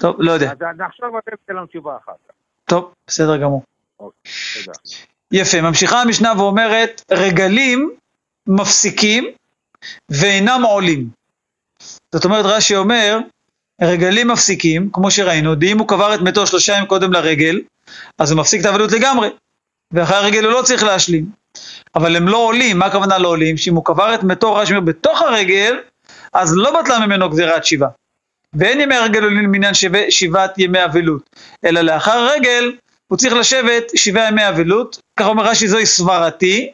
טוב, 0.01 0.17
לא 0.19 0.33
יודע. 0.33 0.51
אז 0.53 0.77
נחשוב 0.79 1.15
ואתם 1.15 1.37
תתן 1.37 1.57
לנו 1.57 1.67
תשובה 1.67 1.97
אחת. 1.97 2.17
טוב, 2.65 2.95
בסדר 3.07 3.37
גמור. 3.37 3.63
תודה. 3.97 4.79
יפה, 5.33 5.61
ממשיכה 5.69 6.03
המשנה 6.03 6.29
ואומרת, 6.39 7.03
רגלים 7.13 7.91
מפסיקים 8.47 9.25
ואינם 10.11 10.63
עולים. 10.63 11.09
זאת 12.15 12.25
אומרת, 12.25 12.45
רש"י 12.45 12.77
אומר, 12.77 13.19
רגלים 13.83 14.29
מפסיקים, 14.29 14.91
כמו 14.93 15.11
שראינו, 15.11 15.55
דאם 15.55 15.79
הוא 15.79 15.89
קבר 15.89 16.15
את 16.15 16.21
מתו 16.21 16.47
שלושה 16.47 16.73
ימים 16.73 16.87
קודם 16.87 17.13
לרגל, 17.13 17.61
אז 18.19 18.31
הוא 18.31 18.41
מפסיק 18.41 18.61
את 18.61 18.67
האבלות 18.67 18.93
לגמרי, 18.93 19.29
ואחרי 19.93 20.17
הרגל 20.17 20.45
הוא 20.45 20.53
לא 20.53 20.63
צריך 20.63 20.83
להשלים. 20.83 21.27
אבל 21.95 22.17
הם 22.17 22.29
לא 22.29 22.37
עולים, 22.37 22.79
מה 22.79 22.87
הכוונה 22.87 23.19
לא 23.19 23.29
עולים? 23.29 23.57
שאם 23.57 23.75
הוא 23.75 23.85
קבר 23.85 24.15
את 24.15 24.23
מתו, 24.23 24.55
רש"י 24.55 24.75
בתוך 24.75 25.23
הרגל, 25.23 25.77
אז 26.33 26.57
לא 26.57 26.81
בטלה 26.81 27.07
ממנו 27.07 27.31
גזירת 27.31 27.65
שבעה. 27.65 27.89
ואין 28.55 28.81
ימי 28.81 28.95
הרגל 28.95 29.25
עולים 29.25 29.53
מניין 29.53 29.75
שבע- 29.75 30.11
שבעת 30.11 30.59
ימי 30.59 30.85
אבלות, 30.85 31.31
אלא 31.65 31.81
לאחר 31.81 32.11
הרגל 32.11 32.73
הוא 33.09 33.19
צריך 33.19 33.35
לשבת 33.35 33.83
שבעה 33.95 34.29
ימי 34.29 34.49
אבלות, 34.49 34.99
ככה 35.19 35.29
אומר 35.29 35.45
רש"י 35.45 35.69
זוהי 35.69 35.87
סברתי, 35.87 36.71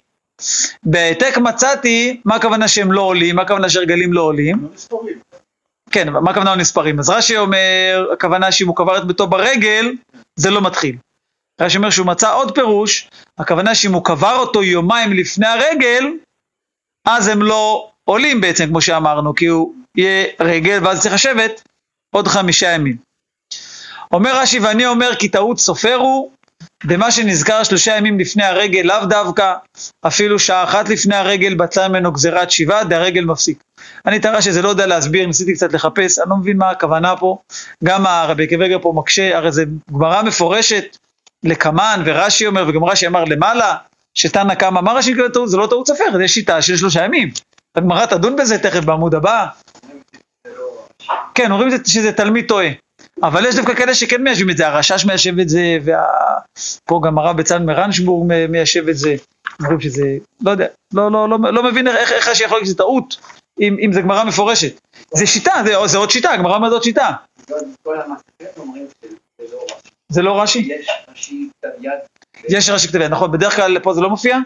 בהעתק 0.83 1.39
מצאתי, 1.39 2.21
מה 2.25 2.35
הכוונה 2.35 2.69
שהם 2.69 2.93
לא 2.93 3.01
עולים, 3.01 3.37
מה 3.37 3.43
הכוונה 3.43 3.69
שהרגלים 3.71 4.13
לא 4.13 4.23
עולים? 4.23 4.69
לא. 4.93 5.01
כן, 5.91 6.09
מה 6.09 6.31
הכוונה 6.31 6.51
לא 6.51 6.57
נספרים? 6.57 6.99
אז 6.99 7.11
רש"י 7.11 7.37
אומר, 7.37 8.09
הכוונה 8.13 8.53
שאם 8.53 8.67
הוא 8.67 8.77
קבר 8.77 8.99
את 8.99 9.07
ביתו 9.07 9.27
ברגל, 9.27 9.93
זה 10.37 10.51
לא 10.51 10.61
מתחיל. 10.61 10.97
רש"י 11.61 11.77
אומר 11.77 11.91
שהוא 11.91 12.07
מצא 12.07 12.35
עוד 12.35 12.55
פירוש, 12.55 13.09
הכוונה 13.39 13.75
שאם 13.75 13.93
הוא 13.93 14.05
קבר 14.05 14.37
אותו 14.37 14.63
יומיים 14.63 15.13
לפני 15.13 15.47
הרגל, 15.47 16.05
אז 17.09 17.29
הם 17.29 17.43
לא 17.43 17.91
עולים 18.05 18.41
בעצם, 18.41 18.67
כמו 18.67 18.81
שאמרנו, 18.81 19.35
כי 19.35 19.47
הוא 19.47 19.75
יהיה 19.97 20.27
רגל, 20.41 20.79
ואז 20.83 21.03
צריך 21.03 21.15
לשבת 21.15 21.63
עוד 22.15 22.29
חמישה 22.29 22.71
ימים. 22.71 22.97
אומר 24.13 24.41
רש"י, 24.41 24.59
ואני 24.59 24.87
אומר 24.87 25.15
כי 25.19 25.29
טעות 25.29 25.59
סופר 25.59 25.95
הוא, 25.95 26.31
במה 26.85 27.11
שנזכר 27.11 27.63
שלושה 27.63 27.97
ימים 27.97 28.19
לפני 28.21 28.45
הרגל 28.45 28.81
לאו 28.81 29.05
דווקא, 29.07 29.53
אפילו 30.07 30.39
שעה 30.39 30.65
אחת 30.65 30.89
לפני 30.89 31.17
הרגל 31.17 31.55
בצע 31.55 31.89
ממנו 31.89 32.13
גזירת 32.13 32.51
שבעה, 32.51 32.85
דהרגל 32.85 33.25
מפסיק. 33.25 33.63
אני 34.07 34.21
הרש"י 34.25 34.49
הזה 34.51 34.63
לא 34.63 34.69
יודע 34.69 34.87
להסביר, 34.87 35.27
ניסיתי 35.27 35.55
קצת 35.55 35.73
לחפש, 35.73 36.19
אני 36.19 36.31
לא 36.31 36.37
מבין 36.37 36.57
מה 36.57 36.71
הכוונה 36.71 37.17
פה. 37.17 37.39
גם 37.85 38.07
הרבי 38.07 38.47
קווגר 38.49 38.79
פה 38.83 38.93
מקשה, 38.97 39.37
הרי 39.37 39.53
זה 39.53 39.65
גמרא 39.93 40.23
מפורשת 40.23 40.85
לקמן, 41.45 42.03
ורש"י 42.07 42.47
אומר, 42.47 42.65
וגם 42.69 42.85
רש"י 42.85 43.07
אמר 43.07 43.25
למעלה, 43.25 43.75
שתנא 44.15 44.55
קמא, 44.55 44.81
מה 44.81 44.93
רש"י 44.93 45.13
מקבל 45.15 45.29
טעות? 45.29 45.49
זה 45.49 45.57
לא 45.57 45.67
טעות 45.67 45.87
סופר, 45.87 46.05
זה 46.17 46.29
שיטה 46.29 46.63
של 46.63 46.77
שלושה 46.77 47.05
ימים. 47.05 47.31
הגמרא 47.77 48.07
תדון 48.07 48.37
בזה 48.37 48.59
תכף 48.59 48.85
בעמוד 48.85 49.15
הבא. 49.15 49.47
כן, 51.35 51.53
אומרים 51.53 51.71
שזה- 51.71 51.83
שזה 51.93 52.13
תלמיד 52.13 52.49
טועה. 52.49 52.69
אבל 53.23 53.47
יש 53.47 53.55
דווקא 53.55 53.75
כאלה 53.75 53.95
שכן 53.95 54.23
מיישבים 54.23 54.51
את 54.51 54.57
זה, 54.57 54.69
הרשש 54.69 55.05
מיישב 55.05 55.39
את 55.39 55.49
זה, 55.49 55.79
ופה 55.83 57.01
גם 57.05 57.19
הרב 57.19 57.37
בצלאל 57.37 57.63
מרנשבורג 57.63 58.33
מיישב 58.49 58.89
את 58.89 58.97
זה. 58.97 59.15
אומרים 59.61 59.81
שזה, 59.81 60.17
לא 60.41 60.51
יודע, 60.51 60.67
לא, 60.95 61.11
לא, 61.11 61.29
לא, 61.29 61.39
לא 61.53 61.63
מבין 61.63 61.89
איך, 61.89 62.13
איך 62.13 62.29
רש"י 62.29 62.45
יכול 62.45 62.57
להגיד 62.57 62.67
שזה 62.67 62.79
טעות, 62.79 63.17
אם, 63.61 63.77
אם 63.85 63.93
זה 63.93 64.01
גמרא 64.01 64.25
מפורשת. 64.25 64.81
זה 65.15 65.27
שיטה, 65.27 65.53
זה, 65.65 65.75
זה 65.87 65.99
עוד 65.99 66.11
שיטה, 66.11 66.31
הגמרא 66.31 66.57
אומרת 66.57 66.73
עוד 66.73 66.83
שיטה. 66.83 67.11
כל 67.83 68.01
המסכת 68.01 68.59
אומרים 68.59 68.87
שזה 69.03 69.53
לא 69.53 69.63
רש"י. 69.65 69.89
זה 70.09 70.23
לא 70.23 70.43
רש"י? 70.43 70.59
יש 70.59 70.89
רש"י 71.09 71.49
כתב 71.61 71.69
יד. 71.81 71.93
יש 72.49 72.71
רש"י 72.71 72.89
כתב 72.89 73.01
יד, 73.01 73.11
נכון, 73.11 73.33
בדרך 73.33 73.57
כלל 73.57 73.79
פה 73.79 73.95
זה 73.95 74.01
לא 74.01 74.11
מופיע? 74.11 74.39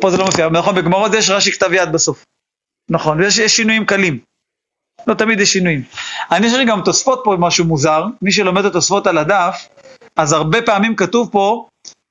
פה 0.00 0.10
זה 0.10 0.16
לא 0.16 0.24
מופיע, 0.24 0.48
נכון, 0.48 0.74
בגמרות 0.74 1.14
יש 1.14 1.30
רש"י 1.30 1.52
כתב 1.52 1.72
יד 1.72 1.92
בסוף. 1.92 2.24
נכון, 2.90 3.20
ויש 3.20 3.38
יש 3.38 3.56
שינויים 3.56 3.86
קלים. 3.86 4.18
לא 5.06 5.14
תמיד 5.14 5.40
יש 5.40 5.52
שינויים. 5.52 5.82
אני 6.32 6.46
יש 6.46 6.52
לי 6.52 6.64
גם 6.64 6.80
תוספות 6.84 7.20
פה 7.24 7.36
משהו 7.38 7.64
מוזר, 7.64 8.04
מי 8.22 8.32
שלומד 8.32 8.64
את 8.64 8.70
התוספות 8.70 9.06
על 9.06 9.18
הדף, 9.18 9.68
אז 10.16 10.32
הרבה 10.32 10.62
פעמים 10.62 10.96
כתוב 10.96 11.28
פה, 11.32 11.66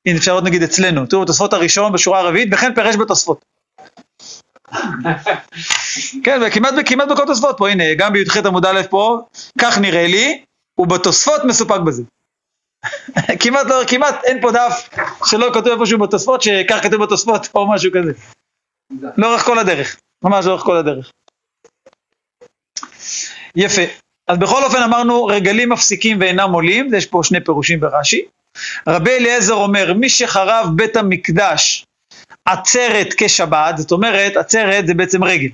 הנה 0.05 0.17
אפשר 0.17 0.31
לראות 0.31 0.43
נגיד 0.43 0.63
אצלנו, 0.63 1.05
תראו 1.05 1.23
התוספות 1.23 1.53
הראשון 1.53 1.91
בשורה 1.91 2.19
הרביעית, 2.19 2.49
וכן 2.51 2.75
פירש 2.75 2.95
בתוספות. 2.95 3.45
כן, 6.23 6.41
וכמעט 6.47 6.73
כמעט 6.85 7.07
בכל 7.07 7.25
תוספות 7.25 7.55
פה, 7.57 7.69
הנה, 7.69 7.83
גם 7.97 8.13
בי"ח 8.13 8.37
עמוד 8.37 8.65
א' 8.65 8.81
פה, 8.89 9.19
כך 9.61 9.77
נראה 9.77 10.07
לי, 10.07 10.41
ובתוספות 10.77 11.45
מסופק 11.45 11.79
בזה. 11.79 12.03
כמעט 13.41 13.67
לא, 13.67 13.81
כמעט 13.87 14.23
אין 14.23 14.41
פה 14.41 14.51
דף 14.51 14.89
שלא 15.25 15.49
כתוב 15.53 15.67
איפשהו 15.67 15.99
בתוספות, 15.99 16.41
שכך 16.41 16.83
כתוב 16.83 17.03
בתוספות 17.03 17.49
או 17.55 17.71
משהו 17.71 17.91
כזה. 17.91 18.11
לאורך 19.17 19.41
כל 19.41 19.59
הדרך, 19.59 19.97
ממש 20.23 20.45
לאורך 20.45 20.61
כל 20.61 20.77
הדרך. 20.77 21.11
יפה. 23.55 23.81
אז 24.27 24.37
בכל 24.37 24.63
אופן 24.63 24.81
אמרנו 24.81 25.25
רגלים 25.25 25.69
מפסיקים 25.69 26.17
ואינם 26.21 26.51
עולים, 26.51 26.93
יש 26.93 27.05
פה 27.05 27.21
שני 27.23 27.43
פירושים 27.43 27.79
ברש"י. 27.79 28.21
רבי 28.87 29.11
אליעזר 29.11 29.53
אומר, 29.53 29.93
מי 29.93 30.09
שחרב 30.09 30.67
בית 30.75 30.95
המקדש 30.95 31.85
עצרת 32.45 33.13
כשבת, 33.17 33.77
זאת 33.77 33.91
אומרת, 33.91 34.37
עצרת 34.37 34.87
זה 34.87 34.93
בעצם 34.93 35.23
רגל. 35.23 35.49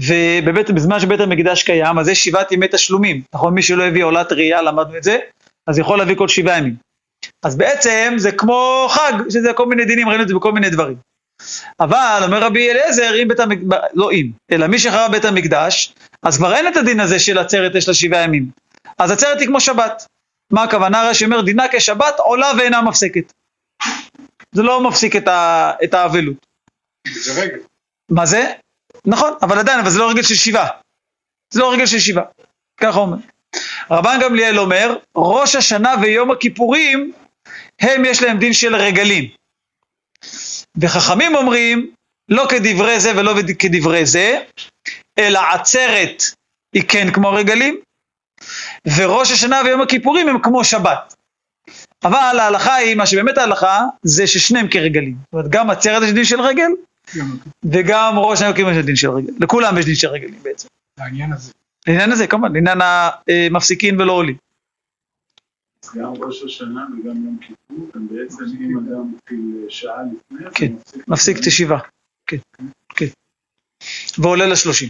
ובאמת 0.00 0.70
בזמן 0.70 1.00
שבית 1.00 1.20
המקדש 1.20 1.62
קיים, 1.62 1.98
אז 1.98 2.08
יש 2.08 2.24
שבעת 2.24 2.52
ימי 2.52 2.66
תשלומים. 2.70 3.22
נכון, 3.34 3.54
מי 3.54 3.62
שלא 3.62 3.82
הביא 3.82 4.04
עולת 4.04 4.32
ראייה, 4.32 4.62
למדנו 4.62 4.96
את 4.96 5.02
זה, 5.02 5.18
אז 5.66 5.78
יכול 5.78 5.98
להביא 5.98 6.16
כל 6.16 6.28
שבעה 6.28 6.58
ימים. 6.58 6.74
אז 7.44 7.56
בעצם 7.56 8.14
זה 8.16 8.32
כמו 8.32 8.86
חג, 8.90 9.12
שזה 9.30 9.52
כל 9.52 9.66
מיני 9.66 9.84
דינים, 9.84 10.08
ראינו 10.08 10.22
את 10.22 10.28
זה 10.28 10.34
בכל 10.34 10.52
מיני 10.52 10.70
דברים. 10.70 10.96
אבל 11.80 12.20
אומר 12.24 12.42
רבי 12.42 12.70
אליעזר, 12.70 13.22
אם 13.22 13.28
בית 13.28 13.40
המקדש, 13.40 13.78
לא 13.94 14.12
אם, 14.12 14.30
אלא 14.52 14.66
מי 14.66 14.78
שחרב 14.78 15.12
בית 15.12 15.24
המקדש, 15.24 15.94
אז 16.22 16.36
כבר 16.36 16.54
אין 16.54 16.68
את 16.68 16.76
הדין 16.76 17.00
הזה 17.00 17.18
של 17.18 17.38
עצרת 17.38 17.74
יש 17.74 17.88
לה 17.88 17.94
שבעה 17.94 18.22
ימים. 18.22 18.50
אז 18.98 19.10
עצרת 19.10 19.40
היא 19.40 19.48
כמו 19.48 19.60
שבת. 19.60 20.06
מה 20.50 20.62
הכוונה? 20.62 21.10
רש"י 21.10 21.24
אומר, 21.24 21.40
דינה 21.40 21.64
כשבת 21.72 22.14
עולה 22.18 22.52
ואינה 22.58 22.82
מפסקת. 22.82 23.32
זה 24.52 24.62
לא 24.62 24.80
מפסיק 24.88 25.16
את, 25.16 25.94
האבלות. 25.94 26.46
זה 27.22 27.42
רגל. 27.42 27.58
מה 28.10 28.26
זה? 28.26 28.52
נכון, 29.06 29.32
אבל 29.42 29.58
עדיין, 29.58 29.80
אבל 29.80 29.90
זה 29.90 29.98
לא 29.98 30.10
רגל 30.10 30.22
של 30.22 30.34
שבעה. 30.34 30.68
זה 31.50 31.60
לא 31.60 31.72
רגל 31.72 31.86
של 31.86 31.98
שבעה. 31.98 32.24
ככה 32.76 32.98
אומר. 32.98 33.16
רבן 33.90 34.18
גמליאל 34.22 34.58
אומר, 34.58 34.96
ראש 35.16 35.56
השנה 35.56 35.94
ויום 36.02 36.30
הכיפורים, 36.30 37.12
הם 37.80 38.04
יש 38.04 38.22
להם 38.22 38.38
דין 38.38 38.52
של 38.52 38.76
רגלים. 38.76 39.28
וחכמים 40.78 41.34
אומרים, 41.34 41.90
לא 42.28 42.46
כדברי 42.50 43.00
זה 43.00 43.12
ולא 43.16 43.34
כדברי 43.58 44.06
זה, 44.06 44.40
אלא 45.18 45.40
עצרת 45.52 46.22
היא 46.74 46.82
כן 46.88 47.10
כמו 47.12 47.32
רגלים, 47.32 47.80
וראש 48.96 49.30
השנה 49.30 49.60
ויום 49.64 49.80
הכיפורים 49.80 50.28
הם 50.28 50.38
כמו 50.42 50.64
שבת. 50.64 51.14
אבל 52.04 52.38
ההלכה 52.40 52.74
היא, 52.74 52.94
מה 52.94 53.06
שבאמת 53.06 53.38
ההלכה, 53.38 53.80
זה 54.02 54.26
ששניהם 54.26 54.68
כרגלים. 54.68 55.14
זאת 55.24 55.32
אומרת, 55.32 55.50
גם 55.50 55.70
עצרת 55.70 56.02
יש 56.02 56.12
דין 56.12 56.24
של 56.24 56.40
רגל, 56.40 56.68
וגם 57.64 58.18
ראש 58.18 58.42
השנה 58.42 58.70
יש 58.78 58.84
דין 58.84 58.96
של 58.96 59.10
רגל. 59.10 59.32
לכולם 59.40 59.78
יש 59.78 59.84
דין 59.84 59.94
של 59.94 60.08
רגלים 60.08 60.38
בעצם. 60.42 60.68
לעניין 60.98 61.32
הזה. 61.32 61.52
לעניין 61.86 62.12
הזה, 62.12 62.26
כמובן, 62.26 62.52
לעניין 62.52 62.78
המפסיקים 62.80 63.98
ולא 63.98 64.12
עולים. 64.12 64.36
גם 65.98 66.12
ראש 66.22 66.42
השנה 66.42 66.86
וגם 66.92 67.24
יום 67.24 67.38
כיפור, 67.40 67.90
הם 67.94 68.08
בעצם 68.08 68.44
אם 68.44 68.78
אדם 68.78 69.12
מתחיל 69.14 69.66
שעה 69.68 70.02
לפני, 70.02 70.46
כן, 70.54 70.72
מפסיק 71.08 71.38
את 71.38 71.46
השבעה. 71.46 71.80
כן, 72.26 72.36
כן. 72.88 73.06
ועולה 74.18 74.46
לשלושים. 74.46 74.88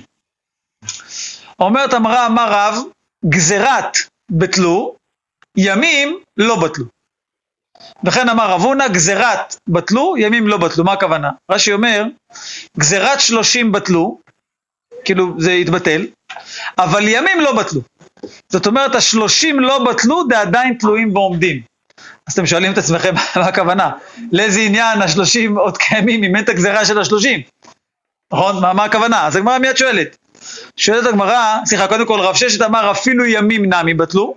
אומרת 1.59 1.95
אמרה, 1.95 2.27
אמר 2.27 2.49
רב, 2.51 2.75
גזירת 3.29 3.97
בטלו, 4.31 4.97
ימים 5.57 6.19
לא 6.37 6.61
בטלו. 6.61 6.85
וכן 8.05 8.29
אמר 8.29 8.51
רב 8.51 8.61
הונא, 8.61 8.88
גזירת 8.88 9.57
בטלו, 9.69 10.14
ימים 10.19 10.49
לא 10.49 10.57
בטלו. 10.57 10.85
מה 10.85 10.92
הכוונה? 10.92 11.31
רש"י 11.51 11.73
אומר, 11.73 12.05
גזירת 12.79 13.21
שלושים 13.21 13.73
בטלו, 13.73 14.19
כאילו 15.05 15.40
זה 15.40 15.53
התבטל, 15.53 16.07
אבל 16.79 17.09
ימים 17.09 17.40
לא 17.40 17.59
בטלו. 17.61 17.81
זאת 18.48 18.66
אומרת, 18.66 18.94
השלושים 18.94 19.61
לא 19.61 19.85
בטלו, 19.85 20.22
עדיין 20.37 20.74
תלויים 20.74 21.16
ועומדים. 21.16 21.62
אז 22.26 22.33
אתם 22.33 22.46
שואלים 22.46 22.72
את 22.72 22.79
עצמכם 22.79 23.14
מה 23.37 23.42
הכוונה, 23.42 23.90
לאיזה 24.33 24.61
עניין 24.61 25.02
השלושים 25.02 25.59
עוד 25.59 25.76
קיימים 25.76 26.24
אם 26.24 26.37
אין 26.37 26.44
את 26.44 26.48
הגזירה 26.48 26.85
של 26.85 26.98
השלושים? 26.98 27.40
נכון? 28.33 28.61
מה, 28.61 28.72
מה 28.72 28.85
הכוונה? 28.85 29.26
אז 29.26 29.37
הגמרא 29.37 29.59
מיד 29.59 29.76
שואלת. 29.76 30.16
שואלת 30.76 31.07
הגמרא, 31.07 31.57
סליחה, 31.64 31.88
קודם 31.88 32.07
כל 32.07 32.20
רב 32.20 32.35
ששת 32.35 32.62
אמר 32.62 32.90
אפילו 32.90 33.24
ימים 33.24 33.74
נמי 33.74 33.94
בטלו, 33.94 34.37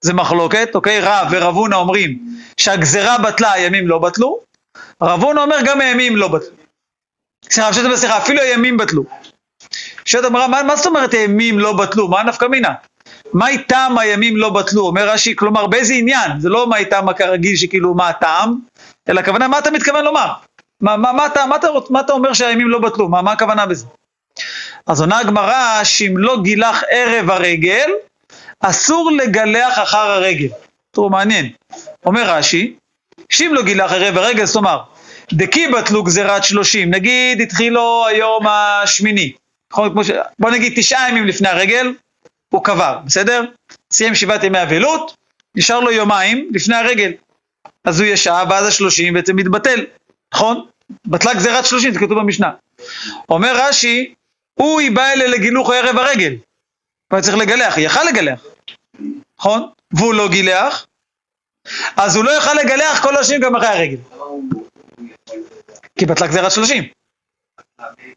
זה 0.00 0.12
מחלוקת, 0.12 0.70
אוקיי? 0.74 1.00
רב 1.00 1.28
ורב 1.30 1.54
הונא 1.54 1.74
אומרים 1.74 2.18
שהגזירה 2.56 3.18
בטלה, 3.18 3.52
הימים 3.52 3.88
לא 3.88 3.98
בטלו, 3.98 4.38
רב 5.02 5.22
הונא 5.22 5.40
אומר 5.40 5.56
גם 5.64 5.80
הימים 5.80 6.16
לא 6.16 6.28
בטלו. 6.28 6.56
סליחה, 7.44 7.68
רב 7.68 7.74
ששת 7.74 7.84
אומר, 7.84 7.96
סליחה, 7.96 8.18
אפילו 8.18 8.40
הימים 8.40 8.76
בטלו. 8.76 9.04
שואלת 10.04 10.26
הגמרא, 10.26 10.46
מה, 10.46 10.62
מה 10.62 10.76
זאת 10.76 10.86
אומרת 10.86 11.14
הימים 11.14 11.58
לא 11.58 11.72
בטלו? 11.72 12.08
מה 12.08 12.22
נפקא 12.22 12.44
מינה? 12.44 12.74
מה 13.32 13.48
איתם 13.48 13.94
הימים 13.98 14.36
לא 14.36 14.50
בטלו? 14.50 14.86
אומר 14.86 15.08
רש"י, 15.08 15.36
כלומר 15.36 15.66
באיזה 15.66 15.94
עניין? 15.94 16.40
זה 16.40 16.48
לא 16.48 16.66
מה 16.66 16.76
איתם 16.76 17.12
כרגיל 17.16 17.56
שכאילו 17.56 17.94
מה 17.94 18.08
הטעם, 18.08 18.58
אלא 19.08 19.20
הכוונה 19.20 19.48
מה 19.48 19.58
אתה 19.58 19.70
מתכוון 19.70 20.04
לומר? 20.04 20.32
מה, 20.80 20.96
מה, 20.96 21.12
מה, 21.12 21.26
אתה, 21.26 21.46
מה, 21.46 21.56
אתה, 21.56 21.68
מה 21.90 22.00
אתה 22.00 22.12
אומר 22.12 22.32
שהימים 22.32 22.68
לא 22.68 22.78
בטלו? 22.78 23.08
מה, 23.08 23.22
מה 23.22 23.32
הכוונה 23.32 23.66
בזה? 23.66 23.86
אז 24.86 25.00
עונה 25.00 25.18
הגמרא 25.18 25.84
שאם 25.84 26.14
לא 26.16 26.42
גילח 26.42 26.82
ערב 26.90 27.30
הרגל, 27.30 27.90
אסור 28.60 29.10
לגלח 29.12 29.78
אחר 29.78 30.10
הרגל. 30.10 30.48
תראו, 30.90 31.10
מעניין. 31.10 31.50
אומר 32.06 32.30
רש"י, 32.30 32.74
שאם 33.28 33.50
לא 33.54 33.62
גילח 33.62 33.92
ערב 33.92 34.16
הרגל, 34.18 34.44
זאת 34.44 34.56
אומרת, 34.56 34.80
דקי 35.32 35.68
בטלו 35.68 36.02
גזירת 36.02 36.44
שלושים, 36.44 36.90
נגיד 36.90 37.40
התחיל 37.40 37.72
לו 37.72 38.06
היום 38.06 38.46
השמיני, 38.46 39.32
נכון, 39.72 39.92
כמו 39.92 40.04
ש... 40.04 40.10
בוא 40.38 40.50
נגיד 40.50 40.72
תשעה 40.76 41.10
ימים 41.10 41.26
לפני 41.26 41.48
הרגל, 41.48 41.92
הוא 42.50 42.64
קבר, 42.64 42.98
בסדר? 43.04 43.44
סיים 43.92 44.14
שבעת 44.14 44.44
ימי 44.44 44.62
אבלות, 44.62 45.16
נשאר 45.56 45.80
לו 45.80 45.90
יומיים 45.90 46.50
לפני 46.54 46.76
הרגל. 46.76 47.12
אז 47.84 48.00
הוא 48.00 48.08
ישב, 48.08 48.46
ואז 48.50 48.66
השלושים 48.66 49.14
בעצם 49.14 49.36
מתבטל, 49.36 49.86
נכון? 50.34 50.66
בטלה 51.06 51.34
גזירת 51.34 51.66
שלושים, 51.66 51.92
זה 51.92 51.98
כתוב 51.98 52.18
במשנה. 52.18 52.50
אומר 53.28 53.52
רש"י, 53.56 54.14
הוא 54.54 54.80
בא 54.94 55.12
אלה 55.12 55.26
לגילוח 55.26 55.70
ערב 55.70 55.98
הרגל. 55.98 56.34
הוא 57.12 57.20
צריך 57.20 57.36
לגלח, 57.36 57.78
יכל 57.78 58.04
לגלח, 58.04 58.44
נכון? 59.38 59.68
והוא 59.92 60.14
לא 60.14 60.28
גילח, 60.28 60.86
אז 61.96 62.16
הוא 62.16 62.24
לא 62.24 62.30
יכל 62.30 62.54
לגלח 62.54 63.02
כל 63.02 63.16
השנים 63.16 63.40
גם 63.40 63.56
אחרי 63.56 63.68
הרגל. 63.68 63.96
כי 65.98 66.06
בטלה 66.06 66.26
גזירת 66.26 66.52
שלושים. 66.52 66.84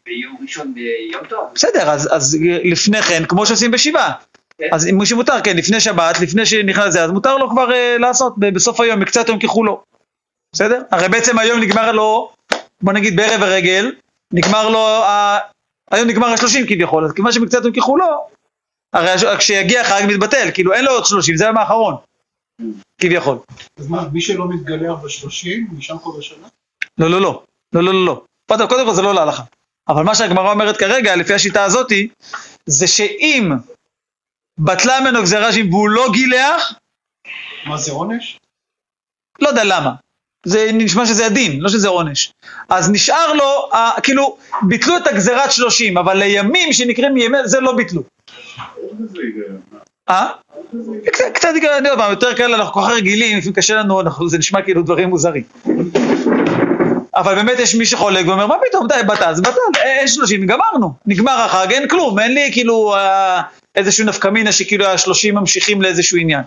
ביום 0.06 0.36
ראשון 0.42 0.74
ביום 0.74 1.26
טוב. 1.26 1.48
בסדר, 1.54 1.90
אז, 1.90 2.08
אז 2.12 2.38
לפני 2.64 3.02
כן, 3.02 3.24
כמו 3.28 3.46
שעושים 3.46 3.70
בשבעה. 3.70 4.12
כן. 4.58 4.68
אז 4.72 4.86
אם 4.86 4.98
מישהו 4.98 5.16
מותר, 5.16 5.40
כן, 5.44 5.56
לפני 5.56 5.80
שבת, 5.80 6.20
לפני 6.20 6.46
שנכנס 6.46 6.92
זה, 6.92 7.04
אז 7.04 7.10
מותר 7.10 7.36
לו 7.36 7.50
כבר 7.50 7.72
אה, 7.72 7.98
לעשות 7.98 8.34
ב- 8.38 8.54
בסוף 8.54 8.80
היום, 8.80 9.00
מקצת 9.00 9.28
יום 9.28 9.38
ככולו. 9.38 9.82
בסדר? 10.52 10.82
הרי 10.90 11.08
בעצם 11.08 11.38
היום 11.38 11.60
נגמר 11.60 11.92
לו, 11.92 12.32
בוא 12.82 12.92
נגיד 12.92 13.16
בערב 13.16 13.42
הרגל, 13.42 13.92
נגמר 14.32 14.68
לו, 14.68 14.78
ה... 15.04 15.38
היום 15.90 16.08
נגמר 16.08 16.26
השלושים 16.26 16.66
כביכול, 16.66 17.04
אז 17.04 17.12
כיוון 17.12 17.32
שמקצת 17.32 17.64
יום 17.64 17.72
ככולו, 17.72 18.06
הרי 18.92 19.38
כשיגיע 19.38 19.80
החג 19.80 20.02
מתבטל, 20.08 20.48
כאילו 20.54 20.72
אין 20.72 20.84
לו 20.84 20.90
עוד 20.92 21.04
שלושים, 21.04 21.36
זה 21.36 21.44
היום 21.44 21.58
האחרון, 21.58 21.94
כביכול. 23.00 23.38
אז 23.78 23.88
מה, 23.88 24.08
מי 24.12 24.20
שלא 24.20 24.48
מתגלח 24.48 24.98
בשלושים, 25.04 25.68
נשאר 25.72 25.98
כל 25.98 26.10
השנה? 26.18 26.46
לא, 26.98 27.10
לא, 27.10 27.20
לא, 27.20 27.42
לא, 27.72 27.82
לא, 27.82 27.92
לא, 27.92 28.06
לא. 28.06 28.24
קודם 28.48 28.68
כל 28.86 28.94
זה 28.94 29.02
לא 29.02 29.14
להלכה. 29.14 29.42
אבל 29.88 30.02
מה 30.04 30.14
שהגמרא 30.14 30.52
אומרת 30.52 30.76
כרגע, 30.76 31.16
לפי 31.16 31.34
השיטה 31.34 31.64
הזאתי, 31.64 32.08
זה 32.66 32.86
שאם 32.86 33.52
בטלה 34.58 35.00
ממנו 35.00 35.22
גזירה 35.22 35.48
והוא 35.70 35.88
לא 35.88 36.06
גילח, 36.12 36.72
מה 37.66 37.76
זה 37.76 37.92
עונש? 37.92 38.38
לא 39.40 39.48
יודע 39.48 39.64
למה. 39.64 39.90
זה 40.46 40.70
נשמע 40.72 41.06
שזה 41.06 41.26
הדין, 41.26 41.60
לא 41.60 41.68
שזה 41.68 41.88
עונש. 41.88 42.32
אז 42.68 42.90
נשאר 42.90 43.32
לו, 43.32 43.68
ה- 43.72 44.00
כאילו, 44.00 44.36
ביטלו 44.68 44.96
את 44.96 45.06
הגזירת 45.06 45.52
שלושים, 45.52 45.98
אבל 45.98 46.16
לימים 46.16 46.72
שנקראים 46.72 47.16
ימי, 47.16 47.38
זה 47.44 47.60
לא 47.60 47.76
ביטלו. 47.76 48.02
אה? 50.08 50.28
קצת, 51.12 51.24
קצת, 51.34 51.48
אני 51.48 51.88
יודע 51.88 51.94
מה, 51.96 52.08
יותר 52.10 52.34
כאלה, 52.36 52.56
אנחנו 52.56 52.72
כל 52.72 52.80
כך 52.86 52.90
רגילים, 52.96 53.38
לפעמים 53.38 53.54
קשה 53.54 53.74
לנו, 53.74 54.00
אנחנו, 54.00 54.28
זה 54.28 54.38
נשמע 54.38 54.62
כאילו 54.62 54.82
דברים 54.82 55.08
מוזרים. 55.08 55.42
אבל 57.16 57.34
באמת 57.34 57.58
יש 57.58 57.74
מי 57.74 57.86
שחולק 57.86 58.26
ואומר, 58.26 58.46
מה 58.46 58.54
פתאום, 58.68 58.86
די, 58.88 58.94
בטל, 59.06 59.24
אז 59.24 59.40
בטל, 59.40 59.58
אה, 59.76 59.98
אין 59.98 60.08
שלושים, 60.08 60.46
גמרנו, 60.46 60.92
נגמר 61.06 61.40
החג, 61.40 61.72
אין 61.72 61.88
כלום, 61.88 62.18
אין 62.18 62.34
לי 62.34 62.50
כאילו 62.52 62.94
אה, 62.94 63.42
איזשהו 63.74 64.06
נפקא 64.06 64.28
מינה 64.28 64.52
שכאילו 64.52 64.86
השלושים 64.86 65.34
ממשיכים 65.34 65.82
לאיזשהו 65.82 66.18
עניין. 66.18 66.42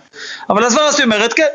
אבל 0.50 0.64
הסברה 0.64 0.90
אומרת, 1.04 1.32
כן, 1.32 1.46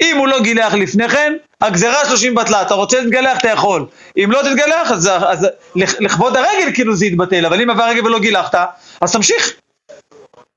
אם 0.00 0.16
הוא 0.16 0.28
לא 0.28 0.40
גילח 0.40 0.74
לפני 0.74 1.08
כן, 1.08 1.32
הגזירה 1.60 2.04
שלושים 2.04 2.34
בטלה, 2.34 2.62
אתה 2.62 2.74
רוצה 2.74 3.00
להתגלח, 3.00 3.38
אתה 3.38 3.48
יכול. 3.48 3.86
אם 4.24 4.30
לא 4.32 4.42
תתגלח, 4.42 4.92
אז, 4.92 5.08
אז 5.26 5.46
לכ- 5.76 6.00
לכבוד 6.00 6.36
הרגל 6.36 6.72
כאילו 6.74 6.96
זה 6.96 7.06
יתבטל, 7.06 7.46
אבל 7.46 7.60
אם 7.60 7.70
עבר 7.70 7.82
הרגל 7.82 8.06
ולא 8.06 8.18
גילחת, 8.18 8.54
אז 9.00 9.12
תמשיך, 9.12 9.52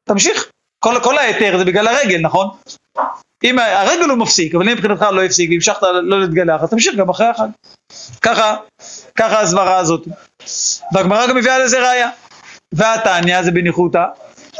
תמשיך. 0.10 0.46
כל, 0.80 1.00
כל 1.04 1.18
ההיתר 1.18 1.58
זה 1.58 1.66
בגלל 1.66 1.88
הרגל, 1.88 2.18
נכון? 2.22 2.48
אם 3.44 3.60
הרגל 3.60 4.10
הוא 4.10 4.18
מפסיק, 4.18 4.56
אבל 4.56 4.70
אם 4.70 4.76
מבחינתך 4.76 5.06
לא 5.12 5.24
הפסיק 5.24 5.50
והמשכת 5.50 5.84
לא 6.04 6.22
להתגלח, 6.22 6.64
אז 6.64 6.70
תמשיך 6.70 6.96
גם 6.96 7.10
אחרי 7.10 7.28
החג. 7.28 7.48
ככה, 8.22 8.56
ככה 9.16 9.42
הסברה 9.42 9.78
הזאת. 9.78 10.08
והגמרא 10.94 11.28
גם 11.28 11.36
מביאה 11.36 11.60
לזה 11.60 11.90
ראיה. 11.90 12.10
והתניא 12.74 13.42
זה 13.42 13.52
בניחותא, 13.52 14.04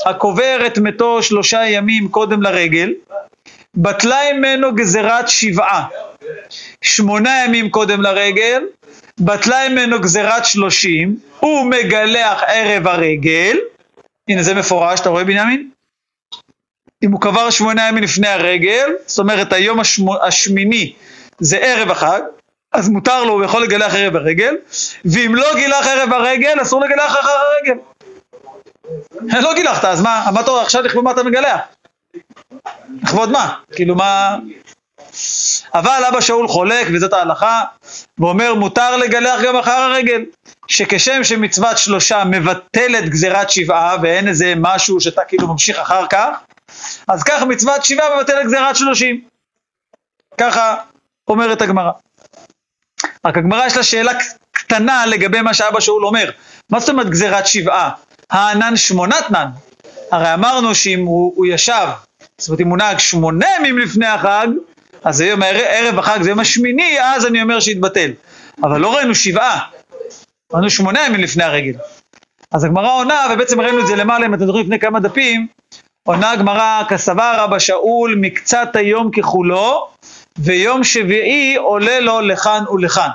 הקובר 0.06 0.64
את 0.68 0.78
מתו 0.78 1.24
שלושה 1.24 1.68
ימים 1.68 2.08
קודם 2.08 2.42
לרגל, 2.42 2.94
בטלה 3.76 4.34
ממנו 4.34 4.76
גזירת 4.76 5.30
שבעה. 5.30 5.88
שמונה 6.82 7.44
ימים 7.46 7.70
קודם 7.70 8.02
לרגל, 8.02 8.64
בטלה 9.20 9.70
ממנו 9.70 10.02
גזירת 10.02 10.46
שלושים, 10.46 11.16
הוא 11.40 11.66
מגלח 11.66 12.44
ערב 12.48 12.88
הרגל, 12.88 13.58
הנה 14.30 14.44
זה 14.44 14.54
מפורש, 14.54 15.00
אתה 15.00 15.10
רואה 15.10 15.24
בנימין? 15.24 15.70
אם 17.06 17.12
הוא 17.12 17.22
קבר 17.22 17.50
שמונה 17.50 17.88
ימים 17.88 18.04
לפני 18.04 18.28
הרגל, 18.28 18.90
זאת 19.06 19.20
אומרת 19.20 19.54
היום 19.54 19.80
השמו, 19.80 20.24
השמיני 20.24 20.94
זה 21.40 21.58
ערב 21.58 21.92
החג, 21.92 22.22
אז 22.72 22.90
מותר 22.90 23.24
לו, 23.24 23.34
הוא 23.34 23.44
יכול 23.44 23.64
לגלח 23.64 23.96
ערב 23.96 24.16
הרגל, 24.16 24.56
ואם 25.06 25.36
לא 25.36 25.56
גילח 25.56 25.88
ערב 25.88 26.14
הרגל, 26.14 26.62
אסור 26.62 26.82
לגלח 26.82 27.20
אחר 27.20 27.30
הרגל. 27.30 27.80
לא 29.42 29.54
גילחת, 29.54 29.86
אז 29.86 30.02
מה, 30.02 30.30
מה 30.34 30.42
אתה 30.42 30.62
עכשיו 30.62 30.82
לכבוד 30.84 31.04
מה 31.04 31.12
אתה 31.12 31.24
מגלח? 31.24 31.60
לכבוד 33.04 33.32
מה? 33.32 33.54
כאילו 33.72 33.96
מה... 33.96 34.36
אבל 35.74 36.04
אבא 36.10 36.22
שאול 36.22 36.48
חולק, 36.48 36.88
וזאת 36.94 37.14
ההלכה, 37.14 37.62
ואומר 38.20 38.54
מותר 38.54 38.98
לגלח 38.98 39.42
גם 39.42 39.56
אחר 39.56 39.72
הרגל, 39.72 40.22
שכשם 40.68 41.24
שמצוות 41.24 41.78
שלושה 41.78 42.24
מבטלת 42.26 43.10
גזירת 43.10 43.50
שבעה, 43.50 43.98
ואין 44.02 44.28
איזה 44.28 44.54
משהו 44.58 45.02
שאתה 45.02 45.22
כאילו 45.28 45.48
ממשיך 45.48 45.80
אחר 45.80 46.08
כך, 46.08 46.28
אז 47.08 47.24
כך 47.24 47.44
מצוות 47.44 47.86
שבעה 47.86 48.18
מבטלת 48.18 48.46
גזירת 48.46 48.76
שלושים. 48.76 49.22
ככה 50.38 50.76
אומרת 51.28 51.62
הגמרא. 51.62 51.92
רק 53.26 53.38
הגמרא 53.38 53.66
יש 53.66 53.78
לה 53.78 53.84
שאלה 53.84 54.12
קטנה 54.52 55.06
לגבי 55.06 55.42
מה 55.42 55.54
שאבא 55.54 55.80
שאול 55.80 56.06
אומר. 56.06 56.32
מה 56.70 56.80
זאת 56.80 56.90
אומרת 56.90 57.10
גזירת 57.10 57.48
שבעה? 57.48 57.92
הענן 58.30 58.76
שמונת 58.76 59.32
נן. 59.32 59.48
הרי 60.12 60.34
אמרנו 60.34 60.76
שאם 60.76 61.06
הוא, 61.06 61.34
הוא 61.36 61.46
ישב, 61.46 61.88
זאת 62.38 62.50
אומרת 62.50 62.62
אם 62.62 62.70
הוא 62.70 62.78
נהג 62.78 63.00
שמונה 63.00 63.46
ימים 63.58 63.78
לפני 63.78 64.08
החג, 64.08 64.48
אז 65.04 65.22
היום 65.22 65.42
ערב, 65.44 66.00
החג 66.00 66.22
זה 66.22 66.30
יום 66.30 66.40
השמיני, 66.40 66.98
אז 67.02 67.26
אני 67.26 67.42
אומר 67.42 67.60
שיתבטל. 67.60 68.12
אבל 68.64 68.82
לא 68.82 68.96
ראינו 68.96 69.16
שבעה, 69.16 69.60
ראינו 70.54 70.70
שמונה 70.70 71.06
ימים 71.06 71.22
לפני 71.22 71.44
הרגל. 71.44 71.74
אז 72.52 72.64
הגמרא 72.64 72.94
עונה, 72.94 73.28
ובעצם 73.34 73.62
ראינו 73.62 73.82
את 73.82 73.88
זה 73.88 73.96
למעלה, 73.96 74.26
אם 74.26 74.34
אתם 74.34 74.46
זוכרים 74.46 74.66
לפני 74.66 74.80
כמה 74.80 75.00
דפים, 75.00 75.48
עונה 76.08 76.32
הגמרא, 76.32 76.84
כסבר 76.90 77.34
רבא 77.38 77.60
שאול 77.60 78.16
מקצת 78.22 78.76
היום 78.76 79.12
ככולו, 79.12 79.88
ויום 80.38 80.84
שביעי 80.84 81.56
עולה 81.56 82.00
לו 82.00 82.22
לכאן 82.22 82.64
ולכאן. 82.74 83.10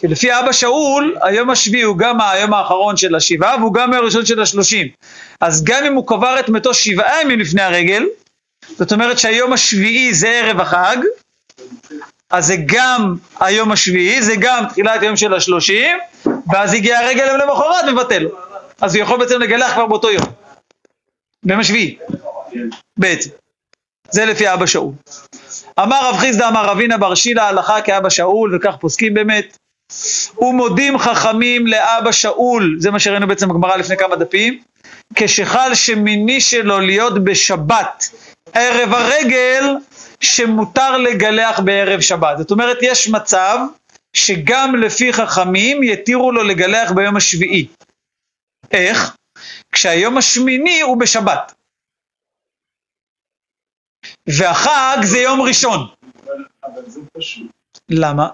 כי 0.00 0.08
לפי 0.08 0.38
אבא 0.38 0.52
שאול, 0.52 1.16
היום 1.22 1.50
השביעי 1.50 1.82
הוא 1.82 1.98
גם 1.98 2.20
היום 2.20 2.54
האחרון 2.54 2.96
של 2.96 3.14
השבעה, 3.14 3.56
והוא 3.56 3.74
גם 3.74 3.92
היום 3.92 4.02
הראשון 4.02 4.26
של 4.26 4.40
השלושים. 4.40 4.88
אז 5.40 5.64
גם 5.64 5.84
אם 5.84 5.94
הוא 5.94 6.06
קבר 6.06 6.40
את 6.40 6.48
מתו 6.48 6.74
שבעה 6.74 7.22
ימים 7.22 7.40
לפני 7.40 7.62
הרגל, 7.62 8.06
זאת 8.78 8.92
אומרת 8.92 9.18
שהיום 9.18 9.52
השביעי 9.52 10.14
זה 10.14 10.28
ערב 10.28 10.60
החג, 10.60 10.96
אז 12.30 12.46
זה 12.46 12.56
גם 12.66 13.14
היום 13.40 13.72
השביעי, 13.72 14.22
זה 14.22 14.34
גם 14.38 14.64
תחילת 14.68 15.02
היום 15.02 15.16
של 15.16 15.34
השלושים, 15.34 15.98
ואז 16.52 16.74
הגיע 16.74 16.98
הרגל 16.98 17.36
למחרת 17.36 17.84
מבטל. 17.92 18.28
אז 18.80 18.94
הוא 18.94 19.02
יכול 19.02 19.18
בעצם 19.18 19.40
לגלח 19.40 19.72
כבר 19.72 19.86
באותו 19.86 20.10
יום. 20.10 20.41
ביום 21.44 21.60
השביעי, 21.60 21.98
בעצם. 22.98 23.30
זה 24.10 24.24
לפי 24.24 24.52
אבא 24.52 24.66
שאול. 24.66 24.92
אמר 25.78 26.08
רב 26.08 26.16
חיסדא 26.16 26.48
אמר 26.48 26.66
רבינה 26.66 26.98
בר 26.98 27.14
שילה 27.14 27.48
הלכה 27.48 27.80
כאבא 27.80 28.10
שאול, 28.10 28.56
וכך 28.56 28.76
פוסקים 28.80 29.14
באמת. 29.14 29.56
ומודים 30.38 30.98
חכמים 30.98 31.66
לאבא 31.66 32.12
שאול, 32.12 32.76
זה 32.78 32.90
מה 32.90 32.98
שראינו 32.98 33.26
בעצם 33.26 33.48
בגמרא 33.48 33.76
לפני 33.76 33.96
כמה 33.96 34.16
דפים, 34.16 34.62
כשחל 35.14 35.74
שמיני 35.74 36.40
שלו 36.40 36.80
להיות 36.80 37.24
בשבת, 37.24 38.04
ערב 38.52 38.92
הרגל, 38.92 39.64
שמותר 40.20 40.98
לגלח 40.98 41.60
בערב 41.60 42.00
שבת. 42.00 42.38
זאת 42.38 42.50
אומרת, 42.50 42.76
יש 42.82 43.08
מצב 43.08 43.58
שגם 44.12 44.76
לפי 44.76 45.12
חכמים 45.12 45.82
יתירו 45.82 46.32
לו 46.32 46.42
לגלח 46.42 46.92
ביום 46.92 47.16
השביעי. 47.16 47.66
איך? 48.72 49.16
כשהיום 49.72 50.18
השמיני 50.18 50.80
הוא 50.80 51.00
בשבת. 51.00 51.54
והחג 54.28 54.96
זה 55.04 55.18
יום 55.18 55.40
ראשון. 55.42 55.78
אבל- 56.24 56.44
אבל 56.64 56.90
זה 56.90 57.00
פשוט. 57.16 57.50
למה? 57.88 58.28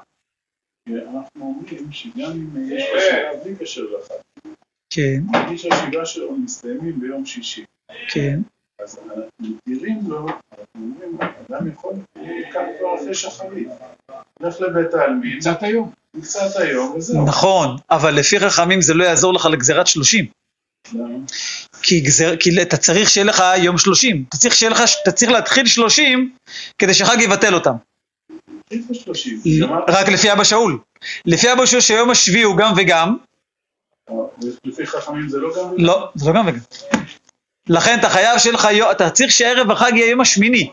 כי 0.88 0.92
אנחנו 0.94 1.40
אומרים 1.40 1.92
שגם 1.92 2.30
אם 2.30 2.72
יש 2.72 2.84
לו 2.94 3.00
שבעה 3.00 3.44
בלי 3.44 3.56
קשר 3.56 3.82
לחג, 3.82 4.50
כן, 4.90 5.20
נגיד 5.44 5.58
שהשבעה 5.58 6.06
שלו 6.06 6.32
מסתיימים 6.32 7.00
ביום 7.00 7.26
שישי, 7.26 7.64
כן. 8.12 8.40
אז 8.84 9.00
מתירים 9.40 10.00
לו, 10.06 10.26
אנחנו 10.28 10.66
אומרים, 10.74 11.18
אדם 11.50 11.68
יכול 11.72 11.92
לקחת 12.16 12.60
כבר 12.78 12.94
אחרי 12.96 13.14
שחרית. 13.14 13.68
לך 14.40 14.60
לבית 14.60 14.94
העלמין, 14.94 15.38
קצת 15.40 15.62
היום. 15.62 15.92
קצת 16.22 16.56
היום 16.60 16.96
וזהו. 16.96 17.26
נכון, 17.26 17.76
אבל 17.90 18.14
לפי 18.18 18.40
חכמים 18.40 18.80
זה 18.80 18.94
לא 18.94 19.04
יעזור 19.04 19.34
לך 19.34 19.46
לגזירת 19.52 19.86
שלושים. 19.86 20.26
כי, 21.82 22.00
גזר, 22.00 22.36
כי 22.36 22.62
אתה 22.62 22.76
צריך 22.76 23.10
שיהיה 23.10 23.24
לך 23.24 23.42
יום 23.56 23.78
שלושים. 23.78 24.24
אתה 24.28 24.36
צריך, 24.36 24.62
לך, 24.62 24.82
אתה 25.02 25.12
צריך 25.12 25.30
להתחיל 25.30 25.66
שלושים 25.66 26.32
כדי 26.78 26.94
שהחג 26.94 27.20
יבטל 27.20 27.54
אותם. 27.54 27.74
רק 29.88 30.08
לפי 30.08 30.32
אבא 30.32 30.44
שאול. 30.44 30.78
לפי 31.26 31.52
אבא 31.52 31.66
שאול 31.66 31.80
שיום 31.80 32.10
השביעי 32.10 32.42
הוא 32.42 32.56
גם 32.56 32.72
וגם, 32.76 33.16
לפי 34.64 34.86
חכמים 34.86 35.28
זה 35.28 35.38
לא 35.38 35.48
גם... 35.56 35.74
לא, 35.76 36.08
זה 36.14 36.30
לא 36.30 36.34
גם 36.34 36.46
וגם. 36.46 36.58
לכן 37.68 37.98
אתה 37.98 38.10
חייב 38.10 38.38
שיהיה 38.38 38.54
לך, 38.54 38.68
אתה 38.90 39.10
צריך 39.10 39.32
שערב 39.32 39.70
החג 39.70 39.92
יהיה 39.94 40.10
יום 40.10 40.20
השמיני. 40.20 40.70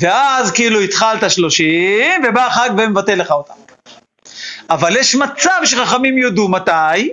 ואז 0.00 0.50
כאילו 0.50 0.80
התחלת 0.80 1.30
שלושים, 1.30 2.22
ובא 2.28 2.46
החג 2.46 2.70
ומבטל 2.78 3.14
לך 3.14 3.30
אותם. 3.30 3.54
אבל 4.70 4.96
יש 4.96 5.14
מצב 5.14 5.60
שחכמים 5.64 6.18
יודו 6.18 6.48
מתי, 6.48 7.10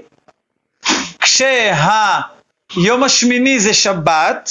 כשהיום 1.39 3.03
השמיני 3.03 3.59
זה 3.59 3.73
שבת, 3.73 4.49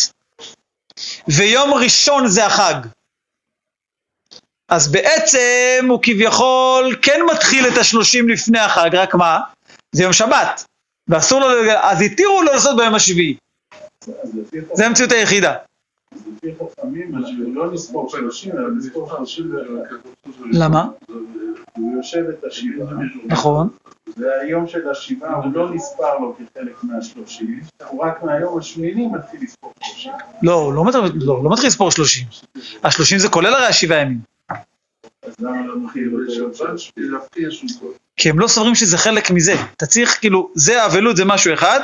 ויום 1.28 1.74
ראשון 1.74 2.28
זה 2.28 2.46
החג. 2.46 2.74
אז 4.68 4.92
בעצם 4.92 5.86
הוא 5.88 6.00
כביכול 6.02 6.96
כן 7.02 7.20
מתחיל 7.32 7.68
את 7.68 7.78
השלושים 7.78 8.28
לפני 8.28 8.58
החג, 8.58 8.90
רק 8.94 9.14
מה? 9.14 9.40
זה 9.92 10.02
יום 10.02 10.12
שבת, 10.12 10.64
ואסור 11.08 11.40
לו, 11.40 11.72
אז 11.82 12.00
התירו 12.02 12.42
לו 12.42 12.52
לעשות 12.52 12.76
ביום 12.76 12.94
השביעי, 12.94 13.36
זה 14.72 14.86
המציאות 14.86 15.12
היחידה. 15.12 15.54
לפי 16.12 16.54
חכמים, 16.54 17.12
לא 17.54 17.72
נספור 17.72 18.10
שלושים, 18.10 18.52
אלא 18.52 18.70
נספור 18.76 19.08
שלושים 19.08 19.54
ואחד. 19.54 19.96
למה? 20.52 20.86
הוא 21.76 21.96
יושב 21.96 22.24
את 22.28 22.44
השבעה, 22.44 22.94
נכון. 23.26 23.68
והיום 24.16 24.66
של 24.66 24.88
השבעה 24.88 25.34
הוא 25.34 25.52
לא 25.54 25.74
נספר 25.74 26.18
לו 26.18 26.36
כחלק 26.36 26.84
מהשלושים, 26.84 27.60
הוא 27.88 28.04
רק 28.04 28.22
מהיום 28.22 28.58
השמיני 28.58 29.06
מתחיל 29.06 29.40
לספור 29.42 29.72
שלושים. 29.82 30.12
לא, 30.42 30.52
הוא 30.54 30.72
לא 30.72 30.84
מתחיל, 30.84 31.02
לא, 31.14 31.44
לא 31.44 31.50
לספור 31.64 31.90
שלושים. 31.90 32.26
השלושים 32.84 33.18
זה 33.18 33.28
כולל 33.28 33.54
הרי 33.54 33.66
השבעה 33.66 34.00
ימים. 34.00 34.18
אז 35.22 35.34
למה 35.40 35.66
לא 35.66 35.74
מתחיל 35.80 36.10
כי 38.16 38.30
הם 38.30 38.38
לא 38.38 38.48
סוברים 38.48 38.74
שזה 38.74 38.98
חלק 38.98 39.30
מזה. 39.30 39.54
אתה 39.76 39.86
צריך, 39.86 40.18
כאילו, 40.20 40.50
זה 40.54 40.82
האבלות 40.82 41.16
זה 41.16 41.24
משהו 41.24 41.54
אחד, 41.54 41.80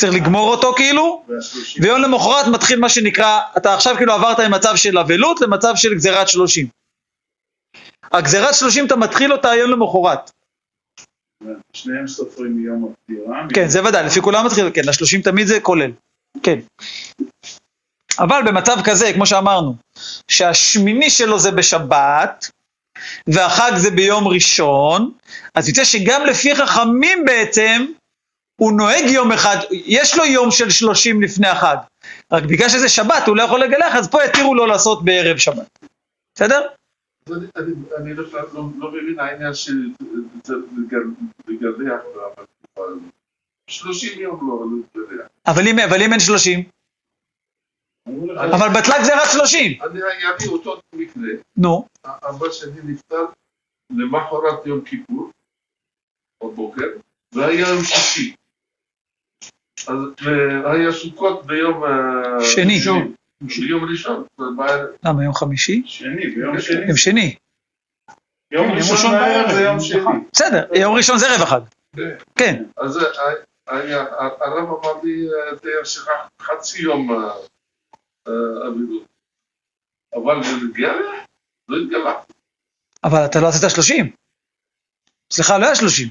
צריך 0.00 0.14
לגמור 0.14 0.50
אותו 0.50 0.72
כאילו? 0.76 1.24
ויום 1.80 2.00
למחרת 2.00 2.46
מתחיל 2.46 2.80
מה 2.80 2.88
שנקרא, 2.88 3.40
אתה 3.56 3.74
עכשיו 3.74 3.96
כאילו 3.96 4.12
עברת 4.12 4.40
ממצב 4.40 4.76
של 4.76 4.98
אבלות 4.98 5.40
למצב 5.40 5.72
של 5.76 5.94
גזירת 5.94 6.28
שלושים. 6.28 6.66
הגזירת 8.12 8.54
שלושים 8.54 8.86
אתה 8.86 8.96
מתחיל 8.96 9.32
אותה 9.32 9.50
היום 9.50 9.70
למחרת. 9.70 10.30
שניהם 11.72 12.06
סופרים 12.08 12.56
מיום 12.56 12.92
הפטירה. 12.92 13.46
כן, 13.54 13.68
זה 13.68 13.84
ודאי, 13.84 14.06
לפי 14.06 14.20
כולם 14.20 14.46
מתחיל, 14.46 14.70
כן, 14.74 14.88
השלושים 14.88 15.22
תמיד 15.22 15.46
זה 15.46 15.60
כולל. 15.60 15.90
כן. 16.42 16.58
אבל 18.18 18.42
במצב 18.46 18.76
כזה, 18.84 19.12
כמו 19.12 19.26
שאמרנו, 19.26 19.74
שהשמיני 20.28 21.10
שלו 21.10 21.38
זה 21.38 21.50
בשבת, 21.50 22.50
והחג 23.26 23.72
זה 23.76 23.90
ביום 23.90 24.28
ראשון, 24.28 25.12
אז 25.54 25.68
יוצא 25.68 25.84
שגם 25.84 26.26
לפי 26.26 26.54
חכמים 26.54 27.24
בעצם, 27.24 27.86
הוא 28.56 28.72
נוהג 28.72 29.04
יום 29.04 29.32
אחד, 29.32 29.56
יש 29.70 30.18
לו 30.18 30.24
יום 30.24 30.50
של 30.50 30.70
שלושים 30.70 31.22
לפני 31.22 31.48
החג. 31.48 31.76
רק 32.32 32.42
בגלל 32.42 32.68
שזה 32.68 32.88
שבת, 32.88 33.26
הוא 33.26 33.36
לא 33.36 33.42
יכול 33.42 33.60
לגלח, 33.60 33.96
אז 33.96 34.10
פה 34.10 34.24
יתירו 34.24 34.54
לו 34.54 34.66
לעשות 34.66 35.04
בערב 35.04 35.36
שבת. 35.38 35.78
בסדר? 36.34 36.60
אני- 37.30 37.36
אני- 37.56 37.72
אני 37.98 38.14
בכלל 38.14 38.44
לא 38.52 38.62
לא 38.78 38.90
מבין 38.90 39.18
העניין 39.20 39.54
של 39.54 39.72
זה 40.44 40.54
לגל- 40.54 41.14
לגלח 41.48 42.00
בתקופה 42.30 42.84
הזאת. 42.88 43.02
30 43.70 44.20
יום 44.20 44.48
לא 44.50 44.66
לגלח. 45.02 45.26
אבל 45.46 45.68
אם, 45.68 45.78
אבל 45.78 46.02
אם 46.02 46.12
אין 46.12 46.20
שלושים, 46.20 46.64
אמרו 48.08 48.26
לך, 48.26 48.38
אבל 48.40 48.68
בטלה 48.80 49.00
גזירת 49.02 49.28
שלושים. 49.32 49.82
אני 49.82 50.00
היה 50.02 50.30
אותו 50.48 50.80
מקרה, 50.94 51.22
נו, 51.56 51.86
אבא 52.04 52.50
שלי 52.52 52.80
נפטר 52.84 53.24
למחרת 53.90 54.66
יום 54.66 54.80
כיפור, 54.84 55.30
בבוקר, 56.44 56.86
והיה 57.32 57.68
יום 57.68 57.84
שישי. 57.84 58.34
אז 59.88 59.96
היה 60.64 60.92
סוכות 60.92 61.46
ביום... 61.46 61.84
אה, 61.84 62.44
שני. 62.44 62.76
ראשון. 62.78 63.14
ביום 63.40 63.84
ראשון. 63.84 64.24
למה 65.04 65.24
יום 65.24 65.34
חמישי? 65.34 65.82
שני, 65.86 66.26
ביום 66.26 66.60
שני. 66.60 66.86
יום 66.86 66.96
שני. 66.96 67.34
יום 68.50 68.72
ראשון 68.72 69.10
בערב 69.10 69.52
זה 69.52 69.62
יום 69.62 69.80
שני. 69.80 70.00
בסדר, 70.32 70.66
יום 70.74 70.94
ראשון 70.94 71.18
זה 71.18 71.26
ערב 71.30 71.42
החג. 71.42 71.60
כן, 72.36 72.64
אז 72.76 72.98
אה, 72.98 73.32
היה, 73.66 74.04
הרב 74.40 74.68
אמר 74.68 75.02
לי, 75.02 75.26
אה, 75.28 75.58
תהיה 75.58 76.08
חצי 76.40 76.82
יום 76.82 77.10
אה, 77.10 77.30
אה, 78.28 78.68
אבילות. 78.68 79.06
אבל 80.14 80.36
לגלח? 80.36 81.26
לא 81.68 81.76
התגלח. 81.76 82.16
אבל 83.04 83.24
אתה 83.24 83.40
לא 83.40 83.48
עשית 83.48 83.70
שלושים. 83.70 84.12
סליחה, 85.32 85.58
לא 85.58 85.66
היה 85.66 85.74
שלושים. 85.74 86.08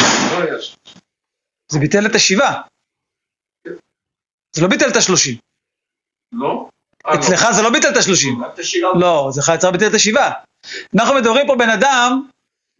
לא 0.00 0.42
היה 0.42 0.60
שם. 0.60 0.99
זה 1.70 1.78
ביטל 1.78 2.06
את 2.06 2.14
השבעה. 2.14 2.60
זה 4.52 4.62
לא 4.62 4.68
ביטל 4.68 4.88
את 4.88 4.96
השלושים. 4.96 5.36
לא? 6.32 6.68
אה, 7.06 7.14
לא. 7.14 7.20
אצלך 7.20 7.46
זה 7.50 7.62
לא 7.62 7.70
ביטל 7.70 7.88
את 7.88 7.96
השלושים. 7.96 8.42
לא, 8.94 9.28
זה 9.32 9.52
יצר 9.54 9.70
ביטל 9.70 9.86
את 9.86 9.94
השבעה. 9.94 10.32
אנחנו 10.94 11.14
מדברים 11.14 11.46
פה 11.46 11.54
בן 11.58 11.70
אדם 11.70 12.28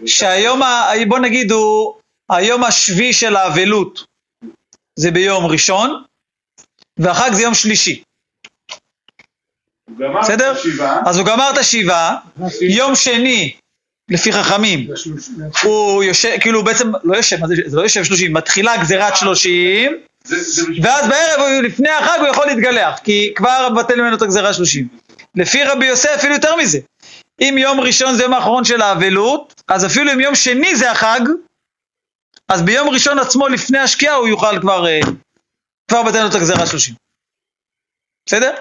שהיום, 0.07 0.61
בוא 1.09 1.19
נגיד 1.19 1.51
הוא 1.51 1.95
היום 2.31 2.65
השביעי 2.65 3.13
של 3.13 3.37
האבלות 3.37 4.05
זה 4.97 5.11
ביום 5.11 5.47
ראשון, 5.47 6.05
והחג 6.97 7.31
זה 7.33 7.43
יום 7.43 7.55
שלישי. 7.55 8.03
בסדר? 9.89 10.53
השבעה, 10.53 11.01
אז 11.07 11.19
הוא 11.19 11.27
גמר 11.27 11.51
את 11.51 11.59
השבעה, 11.59 12.17
יום 12.61 12.95
שני, 12.95 13.57
לפי 14.11 14.33
חכמים, 14.33 14.89
הוא 15.63 16.05
יושב, 16.05 16.37
כאילו 16.41 16.65
בעצם 16.65 16.93
לא 17.05 17.17
יושב, 17.17 17.37
זה, 17.47 17.77
לא 17.77 17.83
יושב 17.83 18.05
שלושים, 18.05 18.33
מתחילה 18.33 18.77
גזירת 18.77 19.17
שלושים, 19.17 19.93
ואז 20.83 21.09
בערב, 21.09 21.63
לפני 21.63 21.89
החג 21.89 22.19
הוא 22.21 22.29
יכול 22.29 22.47
להתגלח, 22.47 22.99
כי 23.05 23.33
כבר 23.37 23.69
בטל 23.77 24.01
ממנו 24.01 24.17
את 24.17 24.23
הגזירה 24.23 24.53
שלושים. 24.53 24.89
לפי 25.35 25.65
רבי 25.65 25.87
יוסף 25.87 26.11
אפילו 26.15 26.35
יותר 26.35 26.57
מזה. 26.57 26.79
אם 27.41 27.55
יום 27.59 27.81
ראשון 27.81 28.15
זה 28.15 28.23
יום 28.23 28.35
האחרון 28.35 28.65
של 28.65 28.83
האבלות, 28.83 29.63
אז 29.69 29.87
אפילו 29.87 30.13
אם 30.13 30.21
יום 30.21 30.35
שני 30.35 30.77
זה 30.77 30.91
החג, 30.91 31.21
אז 32.49 32.63
ביום 32.63 32.89
ראשון 32.89 33.19
עצמו 33.19 33.49
לפני 33.49 33.79
השקיעה 33.79 34.15
הוא 34.15 34.29
יוכל 34.29 34.61
כבר, 34.61 34.87
אה, 34.87 35.01
כבר 35.89 36.03
בטל 36.03 36.17
ממנו 36.17 36.31
את 36.31 36.35
הגזירה 36.35 36.67
שלושים. 36.67 36.95
בסדר? 38.27 38.55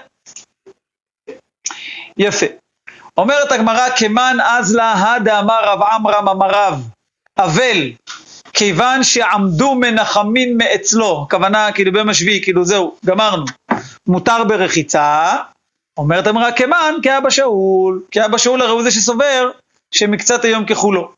יפה. 2.18 2.46
אומרת 3.16 3.52
הגמרא, 3.52 3.88
כמן 3.98 4.36
אז 4.44 4.74
לה 4.74 4.92
הדה 4.92 5.40
אמר 5.40 5.64
רב 5.64 5.82
עמרם 5.82 6.28
אמר 6.28 6.50
רב, 6.50 6.82
אבל, 7.38 7.92
כיוון 8.52 9.04
שעמדו 9.04 9.74
מנחמין 9.74 10.56
מאצלו, 10.56 11.22
הכוונה 11.26 11.72
כאילו 11.72 11.92
ביום 11.92 12.08
השביעי, 12.08 12.42
כאילו 12.42 12.64
זהו, 12.64 12.96
גמרנו, 13.06 13.44
מותר 14.06 14.44
ברחיצה, 14.44 15.36
אומרת 15.98 16.26
הגמרא, 16.26 16.50
כמן 16.50 16.94
כאבא 17.02 17.30
שאול, 17.30 18.02
כי 18.10 18.24
אבא 18.24 18.38
שאול 18.38 18.62
הרי 18.62 18.70
הוא 18.70 18.82
זה 18.82 18.90
שסובר 18.90 19.50
שמקצת 19.94 20.44
היום 20.44 20.66
ככולו. 20.66 21.12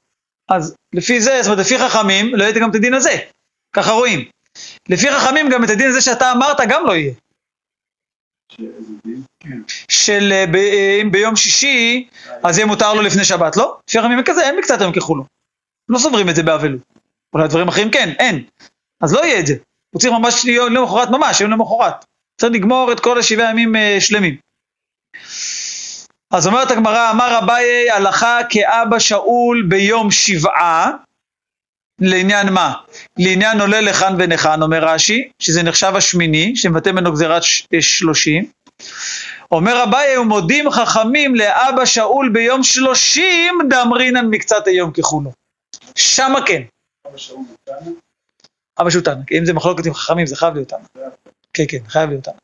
אז 0.48 0.74
לפי 0.94 1.20
זה, 1.20 1.38
זאת 1.42 1.50
אומרת 1.52 1.66
לפי 1.66 1.78
חכמים, 1.78 2.34
לא 2.34 2.44
יהיה 2.44 2.60
גם 2.60 2.70
את 2.70 2.74
הדין 2.74 2.94
הזה, 2.94 3.18
ככה 3.72 3.92
רואים. 3.92 4.24
לפי 4.88 5.12
חכמים 5.12 5.48
גם 5.48 5.64
את 5.64 5.70
הדין 5.70 5.88
הזה 5.88 6.00
שאתה 6.00 6.32
אמרת 6.32 6.56
גם 6.68 6.86
לא 6.86 6.92
יהיה. 6.92 7.14
של 9.88 10.32
אה, 10.32 10.44
אה, 10.54 10.98
אם 11.02 11.12
ביום 11.12 11.36
שישי, 11.36 12.08
אז 12.42 12.58
יהיה 12.58 12.66
מותר 12.66 12.94
לו 12.94 13.02
לפני 13.02 13.24
שבת, 13.24 13.56
לא? 13.56 13.76
לפי 13.88 14.00
חכמים 14.00 14.22
כזה, 14.24 14.42
אין 14.42 14.58
מקצת 14.58 14.80
היום 14.80 14.92
ככולו. 14.92 15.24
לא 15.88 15.98
סוברים 15.98 16.28
את 16.28 16.34
זה 16.34 16.42
באבלות. 16.42 16.80
אולי 17.34 17.48
דברים 17.48 17.68
אחרים 17.68 17.90
כן, 17.90 18.12
אין. 18.18 18.44
אז 19.00 19.14
לא 19.14 19.24
יהיה 19.24 19.38
את 19.38 19.46
זה. 19.46 19.54
הוא 19.90 20.00
צריך 20.00 20.12
ממש 20.12 20.44
יום 20.44 20.72
למחרת 20.72 21.10
ממש, 21.10 21.40
יום 21.40 21.50
למחרת. 21.50 22.04
צריך 22.40 22.52
לגמור 22.52 22.92
את 22.92 23.00
כל 23.00 23.18
השבעה 23.18 23.50
ימים 23.50 23.76
אה, 23.76 23.96
שלמים. 24.00 24.36
אז 26.30 26.46
אומרת 26.46 26.70
הגמרא, 26.70 27.10
אמר 27.10 27.38
אביי 27.38 27.90
הלכה 27.90 28.38
כאבא 28.48 28.98
שאול 28.98 29.66
ביום 29.68 30.10
שבעה, 30.10 30.90
לעניין 32.00 32.52
מה? 32.52 32.72
לעניין 33.18 33.60
עולה 33.60 33.80
לכאן 33.80 34.14
ונכאן, 34.18 34.62
אומר 34.62 34.84
רש"י, 34.84 35.28
שזה 35.38 35.62
נחשב 35.62 35.92
השמיני, 35.96 36.56
שמבטא 36.56 36.90
ממנו 36.90 37.12
גזירת 37.12 37.42
שלושים. 37.80 38.46
אומר 39.52 39.84
אביי, 39.84 40.18
ומודים 40.18 40.70
חכמים 40.70 41.34
לאבא 41.34 41.84
שאול 41.84 42.30
ביום 42.32 42.62
שלושים 42.62 43.58
דאמרינן 43.70 44.26
מקצת 44.30 44.66
היום 44.66 44.92
ככולו. 44.92 45.32
שמה 45.96 46.46
כן. 46.46 46.62
אבא 47.06 47.18
שאול 47.18 47.44
שהוא 48.90 49.02
תנא, 49.02 49.38
אם 49.38 49.44
זה 49.44 49.52
מחלוקת 49.52 49.86
עם 49.86 49.94
חכמים 49.94 50.26
זה 50.26 50.36
חייב 50.36 50.54
להיות 50.54 50.68
תנא. 50.68 51.08
כן, 51.52 51.64
כן, 51.68 51.88
חייב 51.88 52.10
להיות 52.10 52.24
תנא. 52.24 52.34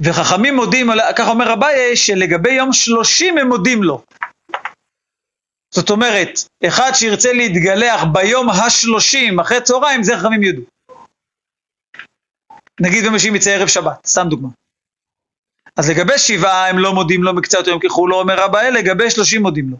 וחכמים 0.00 0.56
מודים, 0.56 0.86
כך 1.16 1.28
אומר 1.28 1.52
אביי, 1.52 1.96
שלגבי 1.96 2.52
יום 2.52 2.72
שלושים 2.72 3.38
הם 3.38 3.48
מודים 3.48 3.82
לו. 3.82 4.02
זאת 5.74 5.90
אומרת, 5.90 6.30
אחד 6.66 6.90
שירצה 6.94 7.32
להתגלח 7.32 8.00
ביום 8.12 8.50
השלושים 8.50 9.40
אחרי 9.40 9.60
צהריים, 9.62 10.02
זה 10.02 10.18
חכמים 10.18 10.42
יודו. 10.42 10.62
נגיד 12.80 13.04
במשאים 13.06 13.36
יצא 13.36 13.50
ערב 13.50 13.68
שבת, 13.68 14.06
סתם 14.06 14.26
דוגמה. 14.30 14.48
אז 15.76 15.90
לגבי 15.90 16.18
שבעה 16.18 16.68
הם 16.68 16.78
לא 16.78 16.92
מודים 16.92 17.22
לו 17.22 17.34
מקצת 17.34 17.66
יום 17.66 17.78
ככולו, 17.80 18.20
אומר 18.20 18.44
אביי, 18.44 18.70
לגבי 18.70 19.10
שלושים 19.10 19.42
מודים 19.42 19.70
לו. 19.70 19.76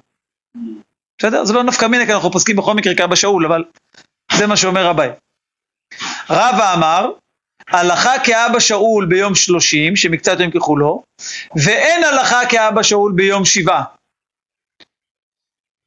בסדר? 1.19 1.45
זה 1.45 1.53
לא 1.53 1.63
נפקא 1.63 1.87
מינה, 1.87 2.07
כי 2.07 2.13
אנחנו 2.13 2.33
פוסקים 2.33 2.57
בכל 2.57 2.75
מקרה 2.75 2.95
כאבא 2.95 3.15
שאול, 3.15 3.47
אבל 3.47 3.65
זה 4.33 4.47
מה 4.47 4.57
שאומר 4.57 4.91
אביי. 4.91 5.11
רבא 6.31 6.75
אמר, 6.75 7.11
הלכה 7.69 8.13
כאבא 8.25 8.61
שאול 8.61 9.07
ביום 9.07 9.35
שלושים, 9.35 9.97
שמקצת 9.97 10.41
יום 10.41 10.51
ככולו, 10.51 11.03
ואין 11.65 12.05
הלכה 12.05 12.47
כאבא 12.49 12.83
שאול 12.83 13.13
ביום 13.13 13.45
שבעה. 13.45 13.85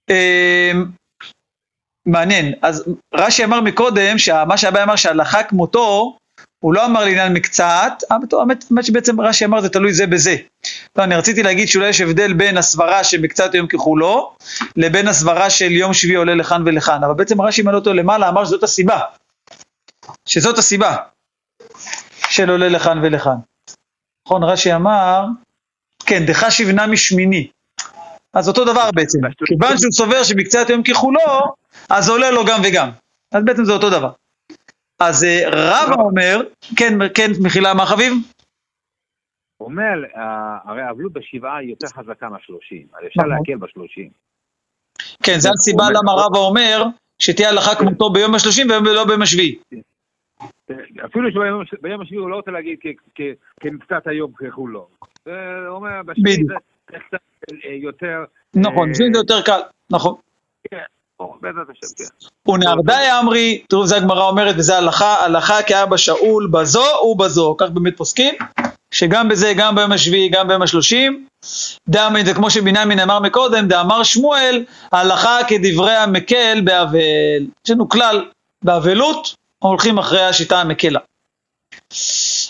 אמ, 0.09 0.85
מעניין, 2.05 2.53
אז 2.61 2.83
רש"י 3.13 3.43
אמר 3.43 3.61
מקודם, 3.61 4.17
שמה 4.17 4.57
שאביי 4.57 4.83
אמר 4.83 4.95
שהלכה 4.95 5.43
כמותו, 5.43 6.17
הוא 6.59 6.73
לא 6.73 6.85
אמר 6.85 7.05
לעניין 7.05 7.33
מקצת, 7.33 8.03
טוב, 8.29 8.39
האמת, 8.39 8.65
שבעצם 8.81 9.21
רש"י 9.21 9.45
אמר 9.45 9.61
זה 9.61 9.69
תלוי 9.69 9.93
זה 9.93 10.07
בזה. 10.07 10.35
לא, 10.95 11.03
אני 11.03 11.15
רציתי 11.15 11.43
להגיד 11.43 11.67
שאולי 11.67 11.89
יש 11.89 12.01
הבדל 12.01 12.33
בין 12.33 12.57
הסברה 12.57 13.03
של 13.03 13.21
מקצת 13.21 13.53
יום 13.53 13.67
ככולו, 13.67 14.35
לבין 14.75 15.07
הסברה 15.07 15.49
של 15.49 15.71
יום 15.71 15.93
שביעי 15.93 16.15
עולה 16.15 16.35
לכאן 16.35 16.63
ולכאן, 16.65 17.03
אבל 17.03 17.13
בעצם 17.13 17.41
רש"י 17.41 17.61
מעלה 17.61 17.77
אותו 17.77 17.93
למעלה, 17.93 18.29
אמר 18.29 18.45
שזאת 18.45 18.63
הסיבה. 18.63 18.99
שזאת 20.25 20.57
הסיבה 20.57 20.95
של 22.29 22.49
עולה 22.49 22.69
לכאן 22.69 22.99
ולכאן. 23.03 23.35
נכון, 24.27 24.43
רש"י 24.43 24.73
אמר, 24.75 25.25
כן, 26.05 26.25
דחש 26.25 26.59
יבנה 26.59 26.87
משמיני. 26.87 27.47
אז 28.33 28.47
אותו 28.47 28.65
דבר 28.65 28.89
בעצם, 28.95 29.19
כיוון 29.45 29.77
שהוא 29.77 29.91
סובר 29.91 30.23
שמקצת 30.23 30.69
יום 30.69 30.83
ככולו, 30.83 31.53
אז 31.89 32.09
עולה 32.09 32.31
לו 32.31 32.45
גם 32.45 32.61
וגם. 32.63 32.89
אז 33.31 33.43
בעצם 33.43 33.65
זה 33.65 33.71
אותו 33.71 33.89
דבר. 33.89 34.11
אז 34.99 35.23
אה, 35.23 35.49
רבא 35.51 36.01
אומר, 36.01 36.41
כן, 36.77 36.93
כן, 37.13 37.31
מחילה, 37.43 37.73
מה 37.73 37.85
חביב? 37.85 38.13
הוא 39.57 39.65
אומר, 39.65 40.03
אה, 40.15 40.57
הרי 40.63 40.81
האבלות 40.81 41.13
בשבעה 41.13 41.57
היא 41.57 41.69
יותר 41.69 41.87
חזקה 41.87 42.29
מהשלושים, 42.29 42.87
אז 42.93 43.05
אפשר 43.07 43.21
נכון. 43.21 43.29
להקל 43.29 43.55
בשלושים. 43.55 44.09
כן, 45.23 45.33
זו 45.37 45.49
הסיבה 45.53 45.83
הוא 45.83 45.93
למה 45.93 46.11
רבא 46.11 46.39
אומר 46.39 46.83
שתהיה 47.19 47.49
הלכה 47.49 47.75
כמותו 47.75 48.09
ביום 48.09 48.35
השלושים 48.35 48.67
ולא 48.69 49.05
ביום 49.05 49.21
השביעי. 49.21 49.59
אפילו 51.05 51.31
שביום 51.31 51.63
ביום 51.81 52.01
השביעי 52.01 52.21
הוא 52.21 52.29
לא 52.29 52.35
רוצה 52.35 52.51
להגיד 52.51 52.79
כ- 52.81 53.11
כ- 53.15 53.37
כמקצת 53.59 54.07
היום 54.07 54.31
ככולו. 54.31 54.87
זה 55.25 55.31
אומר, 55.67 56.03
בשביעי. 56.05 56.43
זה 56.43 57.17
אה, 57.65 57.73
יותר... 57.73 58.25
נכון, 58.55 58.91
בשביל 58.91 59.13
זה 59.13 59.19
יותר 59.19 59.41
קל, 59.41 59.59
נכון. 59.91 60.15
בעזרת 61.47 61.67
השם, 61.69 61.93
כן. 61.97 62.51
ונהרדאי 62.51 63.19
אמרי, 63.19 63.61
תראו, 63.69 63.87
זה 63.87 63.97
הגמרא 63.97 64.23
אומרת, 64.23 64.55
וזה 64.57 64.77
הלכה, 64.77 65.15
הלכה 65.25 65.63
כאבא 65.63 65.97
שאול 65.97 66.47
בזו 66.51 66.85
ובזו, 67.03 67.55
כך 67.57 67.69
באמת 67.69 67.97
פוסקים, 67.97 68.33
שגם 68.91 69.29
בזה, 69.29 69.53
גם 69.57 69.75
ביום 69.75 69.91
השביעי, 69.91 70.29
גם 70.29 70.47
ביום 70.47 70.61
השלושים, 70.61 71.25
דאמין, 71.89 72.25
זה 72.25 72.33
כמו 72.33 72.49
שבנימין 72.49 72.99
אמר 72.99 73.19
מקודם, 73.19 73.67
דאמר 73.67 74.03
שמואל, 74.03 74.65
הלכה 74.91 75.37
כדברי 75.47 75.95
המקל 75.95 76.61
באבל. 76.63 77.45
יש 77.65 77.71
לנו 77.71 77.89
כלל, 77.89 78.25
באבלות, 78.63 79.35
הולכים 79.59 79.97
אחרי 79.97 80.21
השיטה 80.21 80.61
המקלה. 80.61 80.99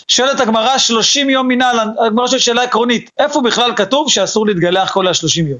שואלת 0.08 0.40
הגמרא, 0.40 0.78
30 0.78 1.30
יום 1.30 1.48
מנהל, 1.48 1.78
הגמרא 2.06 2.26
שואלת 2.26 2.42
שאלה 2.42 2.62
עקרונית, 2.62 3.10
איפה 3.18 3.40
בכלל 3.40 3.76
כתוב 3.76 4.10
שאסור 4.10 4.46
להתגלח 4.46 4.92
כל 4.92 5.08
ה-30 5.08 5.42
יום? 5.46 5.58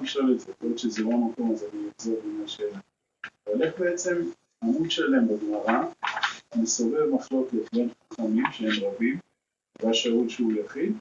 מותר 0.00 0.04
לשאול 0.04 0.32
את 0.32 0.40
זה, 0.40 0.52
להיות 0.60 0.78
שזה 0.78 1.02
לא 1.02 1.10
המקום, 1.10 1.52
אז 1.52 1.64
אני 1.72 1.82
אחזור 1.98 2.16
בין 2.24 2.42
השאלה. 2.44 2.78
הולך 3.44 3.72
בעצם 3.78 4.16
עמוד 4.62 4.90
שלם 4.90 5.28
בגמרא, 5.28 5.82
מסובב 6.56 7.14
מחלוקת 7.14 7.74
בין 7.74 7.88
חכמים 8.12 8.44
שהם 8.52 8.70
רבים, 8.82 9.18
אבא 9.82 9.92
שאול 9.92 10.28
שהוא 10.28 10.52
יחיד, 10.52 10.92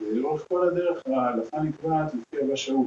ולאורך 0.00 0.42
כל 0.48 0.68
הדרך 0.68 1.02
ההלכה 1.06 1.60
נקבעת 1.60 2.14
לפי 2.14 2.44
אבא 2.44 2.56
שאול. 2.56 2.86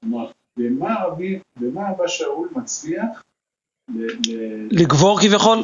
כלומר, 0.00 0.30
במה 0.56 1.04
רבי, 1.04 1.38
במה 1.60 1.82
שאול 2.06 2.48
מצליח 2.56 3.22
לגבור 4.70 5.20
כביכול? 5.20 5.58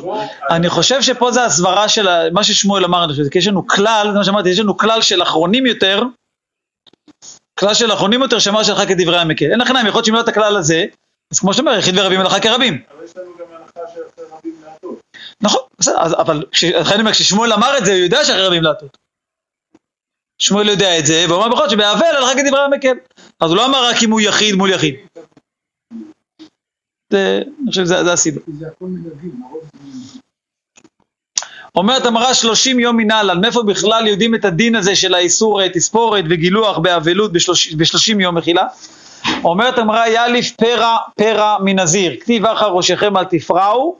אני 0.51 0.69
חושב 0.69 1.03
שפה 1.03 1.33
זה 1.33 1.45
הסברה 1.45 1.89
של 1.89 2.07
מה 2.33 2.45
ששמואל 2.45 2.85
אמר, 2.85 3.05
אני 3.05 3.13
חושב, 3.13 3.29
כי 3.29 3.39
יש 3.39 3.49
לנו 3.49 3.67
כלל, 3.67 4.09
זה 4.13 4.19
מה 4.19 4.25
שאמרתי, 4.25 4.49
יש 4.49 4.59
לנו 4.59 4.77
כלל 4.77 5.03
של 5.03 5.23
אחרונים 5.23 5.67
יותר, 5.67 6.03
כלל 7.61 7.75
של 7.75 7.93
אחרונים 7.93 8.23
יותר 8.23 8.39
שאמר 8.39 8.63
שלך 8.63 8.89
כדברי 8.89 9.19
המקל. 9.19 9.51
אין 9.51 9.61
לכם, 9.61 9.75
יכול 9.75 9.89
להיות 9.89 10.05
שאם 10.05 10.15
לא 10.15 10.21
את 10.21 10.29
הכלל 10.29 10.57
הזה, 10.57 10.85
אז 11.31 11.39
כמו 11.39 11.53
שאתה 11.53 11.63
אומר, 11.63 11.79
יחיד 11.79 11.99
ורבים 11.99 12.21
הלכה 12.21 12.41
כרבים. 12.41 12.83
אבל 12.97 13.05
יש 13.05 13.17
לנו 13.17 13.31
גם 13.39 13.47
הלכה 13.51 13.81
שאחרי 13.95 14.25
רבים 14.31 14.55
מעטות. 14.65 15.01
נכון, 15.41 15.61
בסדר, 15.79 16.03
אבל 16.21 16.45
לכן 16.53 16.93
אני 16.93 17.01
אומר, 17.01 17.13
כששמואל 17.13 17.53
אמר 17.53 17.79
את 17.79 17.85
זה, 17.85 17.93
הוא 17.93 18.01
יודע 18.01 18.25
שאחרי 18.25 18.47
רבים 18.47 18.63
להטות. 18.63 18.99
שמואל 20.39 20.69
יודע 20.69 20.99
את 20.99 21.07
זה, 21.07 21.25
והוא 21.29 21.39
אמר 21.39 21.49
בכל 21.49 21.63
זאת 21.63 21.71
שבאבל 21.71 22.17
הלכה 22.17 22.33
כדברי 22.35 22.61
המקל. 22.61 22.95
אז 23.41 23.51
הוא 23.51 23.57
לא 23.57 23.67
אמר 23.67 23.85
רק 23.85 23.97
אם 24.03 24.11
הוא 24.11 24.21
יחיד 24.21 24.55
מול 24.55 24.71
יחיד. 24.71 24.95
זה, 27.13 27.43
אני 27.63 27.71
חושב 27.71 27.85
שזה 27.85 28.05
זה 28.05 28.13
הסיבה. 28.13 28.41
זה 28.59 28.67
הכל 28.69 28.85
מנהגים, 28.85 29.43
הרוב 29.45 29.63
זה. 29.73 30.21
אומרת 31.77 32.07
המראה 32.07 32.35
30 32.35 32.81
יום 32.81 32.97
מנהלן, 32.97 33.41
מאיפה 33.41 33.63
בכלל 33.63 34.07
יודעים 34.07 34.35
את 34.35 34.45
הדין 34.45 34.77
הזה 34.77 34.97
של 34.97 35.15
האיסור 35.15 35.63
אה, 35.63 35.69
תספורת 35.69 36.25
וגילוח 36.31 36.79
באבלות 36.79 37.33
ב-30 37.33 38.21
יום 38.21 38.35
מחילה? 38.35 38.65
אומרת 39.45 39.79
המראה 39.79 40.09
יאליף 40.09 40.51
פרע 40.51 40.97
פרע 41.17 41.57
מנזיר, 41.65 42.17
כתיב 42.21 42.47
אחר 42.47 42.69
ראשיכם 42.69 43.17
אל 43.17 43.25
תפרעו, 43.25 43.99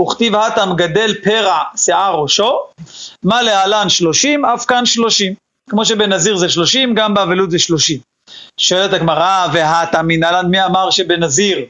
וכתיב 0.00 0.34
התם 0.34 0.70
גדל 0.76 1.14
פרע 1.24 1.58
שיער 1.76 2.20
ראשו, 2.20 2.58
מה 3.22 3.42
להלן 3.42 3.88
30, 3.88 4.44
אף 4.44 4.64
כאן 4.66 4.86
30. 4.86 5.34
כמו 5.70 5.84
שבנזיר 5.84 6.36
זה 6.36 6.48
30, 6.48 6.94
גם 6.94 7.14
באבלות 7.14 7.50
זה 7.50 7.58
30. 7.58 7.98
שואלת 8.60 8.92
הגמרא, 8.92 9.46
והתם 9.52 10.06
מנהלן, 10.06 10.46
מי 10.50 10.64
אמר 10.64 10.90
שבנזיר 10.90 11.64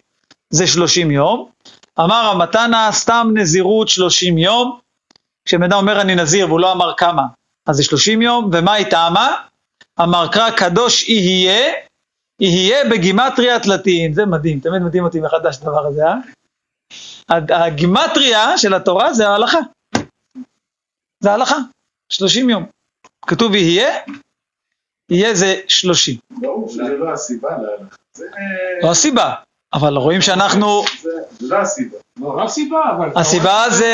זה 0.50 0.66
30 0.66 1.10
יום? 1.10 1.48
אמר 2.00 2.28
המתנה, 2.30 2.88
סתם 2.92 3.30
נזירות 3.34 3.88
30 3.88 4.38
יום, 4.38 4.78
כשבן 5.46 5.62
אדם 5.62 5.78
אומר 5.78 6.00
אני 6.00 6.14
נזיר 6.14 6.46
והוא 6.46 6.60
לא 6.60 6.72
אמר 6.72 6.94
כמה, 6.96 7.22
אז 7.66 7.76
זה 7.76 7.82
30 7.82 8.22
יום, 8.22 8.50
ומה 8.52 8.72
היא 8.72 8.86
טעמה? 8.90 9.36
אמר 10.02 10.28
קרא 10.32 10.50
קדוש 10.50 11.08
יהיה, 11.08 11.72
יהיה 12.40 12.90
בגימטריית 12.90 13.66
לטין, 13.66 14.12
זה 14.12 14.26
מדהים, 14.26 14.60
תמיד 14.60 14.82
מדהים 14.82 15.04
אותי 15.04 15.20
מחדש 15.20 15.56
הדבר 15.56 15.86
הזה, 15.86 16.02
אה? 16.06 16.14
הגימטריה 17.48 18.58
של 18.58 18.74
התורה 18.74 19.12
זה 19.12 19.28
ההלכה, 19.28 19.58
זה 21.20 21.30
ההלכה, 21.30 21.56
30 22.12 22.50
יום. 22.50 22.66
כתוב 23.26 23.54
יהיה, 23.54 23.96
יהיה 25.10 25.34
זה 25.34 25.54
30. 25.68 26.16
ברור 26.30 26.68
שזה 26.68 26.82
לא 26.82 27.12
הסיבה 27.12 27.50
להלכה. 27.50 27.96
זה 28.14 28.24
לא 28.82 28.90
הסיבה, 28.90 29.34
אבל 29.72 29.96
רואים 29.96 30.20
שאנחנו, 30.20 30.82
זה- 31.38 31.54
לא 31.54 31.58
הסיבה. 31.58 31.96
לא, 32.20 32.36
לא 32.36 32.44
הסיבה, 32.44 32.80
אבל... 32.96 33.08
הסיבה 33.16 33.64
זה 33.70 33.92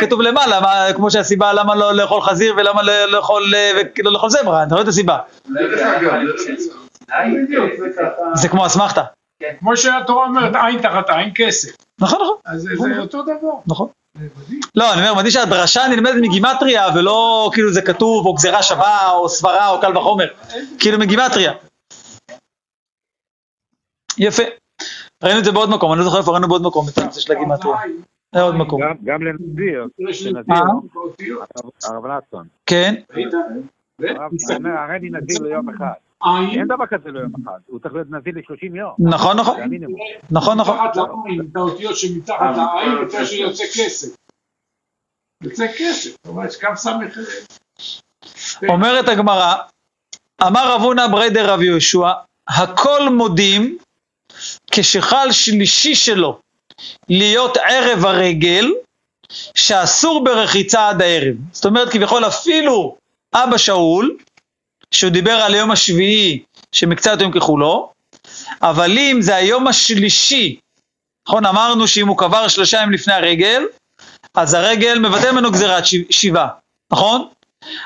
כתוב 0.00 0.22
למעלה, 0.22 0.92
כמו 0.96 1.10
שהסיבה 1.10 1.52
למה 1.52 1.74
לא 1.74 1.94
לאכול 1.94 2.20
חזיר 2.22 2.54
ולמה 2.56 2.82
לא 2.82 3.04
לאכול, 3.04 3.54
אה, 3.54 4.28
זברה, 4.28 4.62
אתה 4.62 4.74
רואה 4.74 4.82
את 4.82 4.88
הסיבה, 4.88 5.18
זה 8.34 8.48
כמו 8.48 8.66
אסמכתה. 8.66 9.02
כמו 9.60 9.76
שהתורה 9.76 10.26
אומרת, 10.26 10.52
עין 10.54 10.82
תחת 10.82 11.10
עין 11.10 11.30
כסף. 11.34 11.70
נכון, 12.00 12.18
נכון, 12.22 12.36
אז 12.44 12.62
זה 12.62 12.98
אותו 13.00 13.22
דבר. 13.22 13.52
נכון. 13.66 13.88
לא, 14.74 14.92
אני 14.92 15.00
אומר, 15.00 15.14
מדהים 15.14 15.30
שהדרשה 15.30 15.88
נלמדת 15.88 16.14
מגימטריה, 16.22 16.86
ולא 16.94 17.50
כאילו 17.52 17.72
זה 17.72 17.82
כתוב, 17.82 18.26
או 18.26 18.34
גזירה 18.34 18.62
שווה, 18.62 19.10
או 19.10 19.28
סברה, 19.28 19.68
או 19.68 19.80
קל 19.80 19.98
וחומר. 19.98 20.26
כאילו 20.78 20.98
מגימטריה. 20.98 21.52
יפה. 24.18 24.42
ראינו 25.22 25.38
את 25.38 25.44
זה 25.44 25.52
בעוד 25.52 25.70
מקום, 25.70 25.92
אני 25.92 25.98
לא 25.98 26.04
זוכר 26.04 26.18
איפה 26.18 26.32
ראינו 26.32 26.48
בעוד 26.48 26.62
מקום, 26.62 26.86
את 26.92 26.98
הנושא 26.98 27.20
של 27.20 27.32
הגימטריה. 27.32 27.76
זה 28.34 28.42
עוד 28.42 28.54
מקום. 28.54 28.82
גם- 28.82 28.96
גם 29.04 29.22
לנזיר, 29.22 29.86
יש 29.98 30.22
לי 30.26 30.32
לנזיר, 30.32 30.54
אה? 30.54 31.90
הרב 31.92 32.06
נתון. 32.06 32.46
כן, 32.66 32.94
הרי 34.64 34.96
אני 34.96 35.10
נזיר 35.10 35.42
ליום 35.42 35.68
אחד. 35.70 35.92
אין 36.52 36.66
דבר 36.68 36.86
כזה 36.86 37.10
ליום 37.10 37.32
אחד, 37.44 37.58
הוא 37.66 37.80
צריך 37.80 37.94
להיות 37.94 38.10
נזיר 38.10 38.32
ל-30 38.36 38.76
יום. 38.76 38.92
נכון, 38.98 39.36
נכון. 39.36 39.56
נכון, 40.30 40.58
נכון. 40.60 40.76
מתחת 40.76 40.96
לעין, 40.96 41.40
את 41.50 41.56
האותיות 41.56 41.96
שמתחת 41.96 42.56
לעין, 42.56 42.92
יותר 42.92 43.24
שיוצא 43.24 43.64
כסף. 43.64 44.08
יוצא 45.42 45.66
כסף, 45.78 46.16
אומרת, 46.28 46.50
קו 46.60 46.76
סמך... 46.76 47.18
אומרת 48.68 49.08
הגמרא, 49.08 49.54
אמר 50.46 50.74
רב 50.74 50.80
הונא 50.80 51.06
בריידר 51.08 51.52
רב 51.52 51.62
יהושע, 51.62 52.10
הכל 52.48 53.00
מודים 53.16 53.78
כשחל 54.72 55.32
שלישי 55.32 55.94
שלו 55.94 56.38
להיות 57.08 57.56
ערב 57.56 58.06
הרגל, 58.06 58.70
שאסור 59.54 60.24
ברחיצה 60.24 60.88
עד 60.88 61.02
הערב. 61.02 61.34
זאת 61.52 61.64
אומרת, 61.64 61.92
כביכול 61.92 62.26
אפילו 62.26 62.96
אבא 63.34 63.58
שאול, 63.58 64.16
שהוא 64.90 65.10
דיבר 65.10 65.32
על 65.32 65.54
היום 65.54 65.70
השביעי, 65.70 66.42
שמקצת 66.72 67.20
יום 67.20 67.32
ככולו, 67.32 67.92
אבל 68.62 68.98
אם 68.98 69.18
זה 69.20 69.36
היום 69.36 69.68
השלישי, 69.68 70.56
נכון, 71.28 71.46
אמרנו 71.46 71.88
שאם 71.88 72.08
הוא 72.08 72.18
קבר 72.18 72.48
שלושה 72.48 72.78
ימים 72.78 72.92
לפני 72.92 73.14
הרגל, 73.14 73.62
אז 74.34 74.54
הרגל 74.54 74.98
מבטא 74.98 75.32
ממנו 75.32 75.52
גזירת 75.52 75.84
שבעה, 76.10 76.48
נכון? 76.92 77.28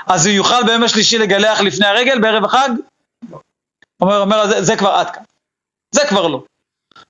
אז 0.07 0.27
הוא 0.27 0.35
יוכל 0.35 0.63
ביום 0.67 0.83
השלישי 0.83 1.19
לגלח 1.19 1.61
לפני 1.61 1.87
הרגל 1.87 2.21
בערב 2.21 2.45
החג? 2.45 2.69
אומר, 4.01 4.21
אומר, 4.21 4.47
זה, 4.47 4.63
זה 4.63 4.77
כבר 4.77 4.91
עד 4.91 5.11
כאן. 5.11 5.23
זה 5.95 6.01
כבר 6.09 6.27
לא. 6.27 6.43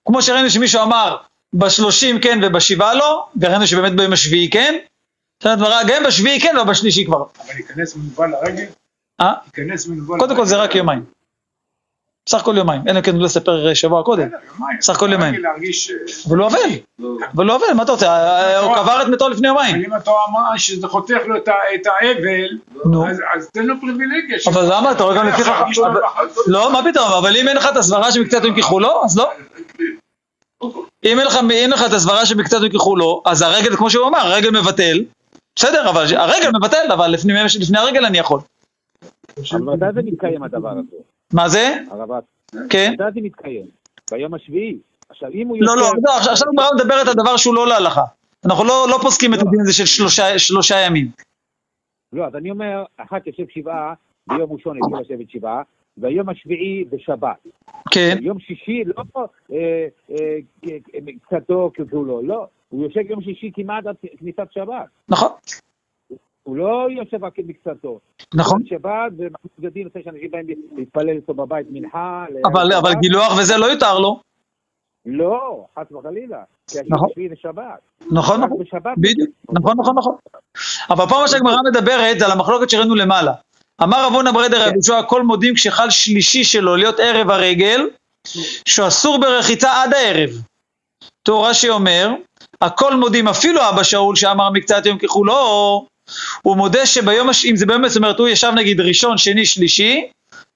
כמו 0.06 0.22
שראינו 0.22 0.50
שמישהו 0.50 0.82
אמר, 0.82 1.16
בשלושים 1.54 2.20
כן 2.20 2.38
ובשבעה 2.42 2.94
לא, 2.94 3.26
וראינו 3.40 3.66
שבאמת 3.66 3.96
ביום 3.96 4.12
השביעי 4.12 4.50
כן, 4.50 4.74
זאת 5.42 5.58
אומרת, 5.60 5.86
גם 5.86 6.02
בשביעי 6.06 6.40
כן, 6.40 6.56
אבל 6.56 6.70
בשלישי 6.70 7.04
כבר. 7.04 7.24
אבל 7.46 7.56
ייכנס 7.56 7.96
מנוול 7.96 8.30
לרגל? 8.30 8.64
אה? 9.20 9.32
ייכנס 9.46 9.86
מנוול 9.86 10.18
קודם 10.18 10.36
כל 10.36 10.46
זה 10.46 10.56
רק 10.56 10.74
יומיים. 10.74 11.15
בסך 12.26 12.38
הכל 12.40 12.54
יומיים, 12.56 12.82
אלא 12.88 12.98
אם 12.98 13.02
כן 13.02 13.12
הוא 13.12 13.20
לא 13.20 13.26
יספר 13.26 13.74
שבוע 13.74 14.02
קודם. 14.02 14.28
בסך 14.78 14.96
הכל 14.96 15.12
יומיים. 15.12 15.34
אה, 15.34 15.50
אבל 16.28 16.38
הוא 16.38 16.46
אבל, 16.46 16.58
לא, 16.98 17.16
אבל 17.34 17.50
הוא 17.50 17.56
אבל, 17.56 17.74
מה 17.74 17.82
אתה 17.82 17.92
רוצה, 17.92 18.58
הוא 18.60 18.74
קבר 18.74 19.02
את 19.02 19.08
מתו 19.08 19.28
לפני 19.28 19.48
יומיים, 19.48 19.76
אם 19.76 19.96
אתה 19.96 20.10
אמר 20.30 20.56
שזה 20.56 20.88
חותך 20.88 21.16
לו 21.26 21.36
את 21.36 21.48
האבל, 21.86 22.58
נו, 22.84 23.06
אז- 23.08 23.48
תן 23.52 23.66
לו 23.66 23.74
פריבילגיה. 23.80 24.38
אבל 24.46 24.66
למה, 24.76 24.92
אתה 24.92 25.04
רואה 25.04 25.16
גם 25.16 25.28
לפי 25.28 25.42
להרגיש 25.44 25.78
אבל- 25.78 26.00
נוח. 26.00 26.18
לא, 26.46 26.72
מה 26.72 26.80
פתאום, 26.90 27.12
אבל 27.12 27.36
אם 27.36 27.48
אין 27.48 27.56
לך 27.56 27.68
את 27.72 27.76
הסברה 27.76 28.12
שבקצת 28.12 28.44
יום 28.44 28.60
ככולו, 28.60 29.04
אז 29.04 29.18
לא. 29.18 29.30
אם 31.04 31.18
אין 31.18 31.26
לך, 31.26 31.38
אין 31.50 31.72
את 31.72 31.92
הסברה 31.92 32.26
שבקצת 32.26 32.58
יום 32.60 32.68
ככולו, 32.72 33.22
אז 33.26 33.42
הרגל, 33.42 33.76
כמו 33.76 33.90
שהוא 33.90 34.06
אמר, 34.08 34.18
הרגל 34.18 34.50
מבטל, 34.60 35.04
בסדר, 35.56 35.90
אבל 35.90 36.04
הרגל 36.16 36.50
מבטל, 36.60 36.92
אבל 36.92 37.06
לפני, 37.10 37.32
לפני 37.60 37.78
הרגל 37.78 38.04
אני 38.06 38.18
יכול. 38.18 38.40
אבל 39.52 39.60
מתי 39.60 39.84
זה 39.94 40.00
מתקיים 40.04 40.42
הדבר 40.42 40.68
הזה? 40.70 40.96
מה 41.36 41.48
זה? 41.48 41.74
הרב, 41.90 42.08
כן? 42.70 42.90
מתי 42.92 43.02
זה 43.14 43.20
מתקיים? 43.22 43.66
ביום 44.10 44.34
השביעי. 44.34 44.78
עכשיו, 45.08 45.30
אם 45.34 45.48
הוא 45.48 45.56
לא, 45.60 45.76
לא, 45.76 45.82
לא, 45.82 46.16
עכשיו 46.16 46.32
עכשיו 46.32 46.48
הגמרא 46.48 46.66
מדברת 46.74 47.08
על 47.08 47.14
דבר 47.14 47.36
שהוא 47.36 47.54
לא 47.54 47.68
להלכה. 47.68 48.04
אנחנו 48.46 48.64
לא, 48.64 48.86
לא 48.90 48.98
פוסקים 49.02 49.34
את 49.34 49.38
הדין 49.38 49.60
הזה 49.60 49.72
של 49.72 49.86
שלושה, 50.38 50.76
ימים. 50.86 51.06
לא, 52.12 52.26
אז 52.26 52.34
אני 52.34 52.50
אומר, 52.50 52.84
אחת 52.96 53.26
יושב 53.26 53.44
שבעה, 53.54 53.94
ביום 54.28 54.52
ראשון 54.52 54.76
יושב 54.76 54.96
לשבת 55.12 55.30
שבעה, 55.30 55.62
והיום 55.96 56.28
השביעי 56.28 56.84
בשבת. 56.84 57.36
כן, 57.90 58.16
יום 58.20 58.40
שישי 58.40 58.84
לא 58.86 59.04
אה, 59.52 59.86
אה, 60.10 60.36
כ- 60.62 61.28
קצתו 61.28 61.70
כגבולו, 61.74 62.22
לא. 62.22 62.46
הוא 62.68 62.84
יושב 62.84 63.10
יום 63.10 63.22
שישי 63.22 63.50
כמעט 63.54 63.86
עד 63.86 63.96
כניסת 64.18 64.48
שבת. 64.50 64.86
נכון, 65.08 65.30
הוא 66.46 66.56
לא 66.56 66.86
יושב 66.90 67.24
רק 67.24 67.34
מקצתו. 67.38 67.98
נכון. 68.34 68.62
שבת 68.66 69.12
ומחליט 69.18 69.58
בדין 69.58 69.86
לפני 69.86 70.02
שאנשים 70.04 70.30
באים 70.30 70.46
להתפלל 70.76 71.08
איתו 71.08 71.34
בבית 71.34 71.66
מנחה. 71.70 72.24
אבל, 72.46 72.72
אבל. 72.72 72.94
גילוח 72.94 73.38
וזה 73.38 73.56
לא 73.56 73.66
יותר 73.66 73.98
לו. 73.98 74.20
לא, 75.06 75.66
חס 75.78 75.92
וחלילה. 75.92 76.42
נכון. 76.88 77.08
נכון, 78.10 78.40
נכון. 78.40 78.58
בדיוק, 78.96 79.30
נכון, 79.52 79.74
נכון, 79.78 79.98
נכון. 79.98 80.14
אבל 80.90 81.04
פה 81.08 81.14
מה 81.20 81.28
שהגמרא 81.28 81.56
מדברת 81.70 82.18
זה 82.18 82.26
על 82.26 82.32
המחלוקת 82.32 82.70
שראינו 82.70 82.94
למעלה. 82.94 83.32
אמר 83.82 84.06
רבונה 84.06 84.32
ברדר 84.32 84.62
רבי 84.62 84.72
יהושע, 84.72 85.02
כל 85.02 85.22
מודים 85.22 85.54
כשחל 85.54 85.90
שלישי 85.90 86.44
שלו 86.44 86.76
להיות 86.76 87.00
ערב 87.00 87.30
הרגל, 87.30 87.88
שהוא 88.68 88.88
אסור 88.88 89.20
ברחיצה 89.20 89.82
עד 89.82 89.94
הערב. 89.94 90.30
תור 91.22 91.48
רש"י 91.48 91.70
אומר, 91.70 92.10
הכל 92.60 92.96
מודים, 92.96 93.28
אפילו 93.28 93.60
אבא 93.68 93.82
שאול 93.82 94.16
שאמר 94.16 94.50
מקצת 94.50 94.86
יום 94.86 94.98
ככולו, 94.98 95.86
הוא 96.42 96.56
מודה 96.56 96.86
שביום, 96.86 97.28
הש... 97.28 97.44
אם 97.44 97.56
זה 97.56 97.66
ביום, 97.66 97.88
זאת 97.88 97.96
אומרת, 97.96 98.18
הוא 98.18 98.28
ישב 98.28 98.52
נגיד 98.56 98.80
ראשון, 98.80 99.18
שני, 99.18 99.46
שלישי, 99.46 100.06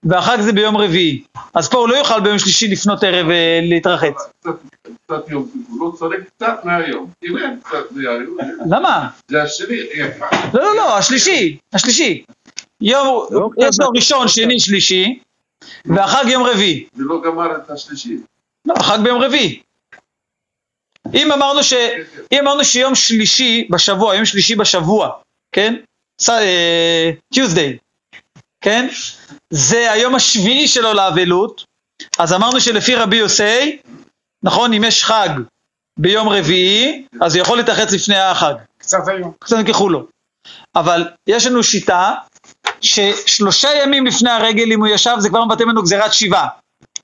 והחג 0.02 0.40
זה 0.40 0.52
ביום 0.52 0.76
רביעי. 0.76 1.22
אז 1.54 1.68
פה 1.68 1.78
הוא 1.78 1.88
לא 1.88 1.96
יוכל 1.96 2.20
ביום 2.20 2.38
שלישי 2.38 2.68
לפנות 2.68 3.04
ערב 3.04 3.30
אה, 3.30 3.60
להתרחץ. 3.62 4.14
קצת- 4.40 4.50
קצת 5.04 5.28
יום 5.30 5.48
כיפור, 5.52 5.86
לא 5.86 5.96
צריך 5.96 6.20
קצת 6.36 6.60
מהיום. 6.64 7.10
אם 7.24 7.38
אין 7.38 7.60
קצת 7.62 7.92
מהיום, 7.92 8.36
למה? 8.70 9.08
זה 9.28 9.42
השני. 9.42 9.76
לא, 10.54 10.62
לא, 10.62 10.76
לא, 10.76 10.96
השלישי, 10.98 11.58
השלישי. 11.72 12.22
יום, 12.80 13.26
לא, 13.30 13.48
יש 13.58 13.80
לו 13.80 13.86
כן, 13.86 13.96
ראשון, 13.96 14.28
שני, 14.28 14.60
שלישי, 14.60 15.18
והחג 15.84 16.24
יום 16.28 16.42
רביעי. 16.42 16.84
ולא 16.96 17.22
גמר 17.24 17.56
את 17.56 17.70
השלישי. 17.70 18.16
לא, 18.66 18.74
החג 18.76 18.98
ביום 19.02 19.22
רביעי. 19.22 19.60
אם 21.14 21.32
אמרנו 21.32 21.62
ש... 21.64 21.72
אם 22.32 22.38
אמרנו 22.40 22.64
שיום 22.64 22.94
שלישי 22.94 23.68
בשבוע, 23.70 24.14
יום 24.14 24.24
שלישי 24.24 24.56
בשבוע, 24.56 25.08
כן? 25.52 25.74
טיוזדיי, 27.34 27.78
כן? 28.60 28.88
זה 29.50 29.92
היום 29.92 30.14
השביעי 30.14 30.68
שלו 30.68 30.92
לאבלות, 30.92 31.64
אז 32.18 32.32
אמרנו 32.32 32.60
שלפי 32.60 32.94
רבי 32.94 33.16
יוסי, 33.16 33.78
נכון, 34.42 34.72
אם 34.72 34.84
יש 34.84 35.04
חג 35.04 35.28
ביום 35.98 36.28
רביעי, 36.28 37.06
אז 37.20 37.34
הוא 37.34 37.42
יכול 37.42 37.58
להתרחץ 37.58 37.92
לפני 37.92 38.18
החג. 38.18 38.54
קצת 38.78 39.08
היום. 39.08 39.32
קצת 39.38 39.56
ככולו. 39.68 40.06
אבל 40.74 41.08
יש 41.26 41.46
לנו 41.46 41.62
שיטה 41.62 42.14
ששלושה 42.80 43.68
ימים 43.82 44.06
לפני 44.06 44.30
הרגל, 44.30 44.72
אם 44.72 44.80
הוא 44.80 44.88
ישב, 44.88 45.16
זה 45.18 45.28
כבר 45.28 45.44
מבטא 45.44 45.62
ממנו 45.62 45.82
גזירת 45.82 46.12
שבעה, 46.12 46.48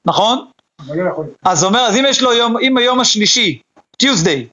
נכון? 0.05 0.49
לא. 0.89 1.25
אז 1.45 1.65
אומר, 1.65 1.81
אז 1.81 1.97
אם 1.97 2.05
יש 2.09 2.23
לו 2.23 2.33
יום, 2.33 2.57
אם 2.59 2.77
היום 2.77 3.01
השלישי, 3.01 3.61
טיוזדיי, 3.97 4.47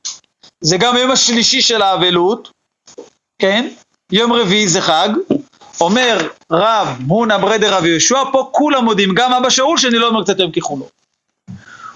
זה 0.61 0.77
גם 0.77 0.95
היום 0.95 1.11
השלישי 1.11 1.61
של 1.61 1.81
האבלות, 1.81 2.51
כן? 3.39 3.69
יום 4.13 4.33
רביעי 4.33 4.67
זה 4.67 4.81
חג, 4.81 5.09
אומר 5.81 6.27
רב 6.51 6.87
הונא 7.07 7.37
ברדר 7.37 7.73
רב 7.73 7.85
יהושע, 7.85 8.19
פה 8.31 8.49
כולם 8.51 8.85
מודים, 8.85 9.13
גם 9.13 9.33
אבא 9.33 9.49
שאול 9.49 9.77
שאני 9.77 9.97
לא 9.97 10.07
אומר 10.07 10.23
קצת 10.23 10.39
יום 10.39 10.51
ככולו. 10.51 10.89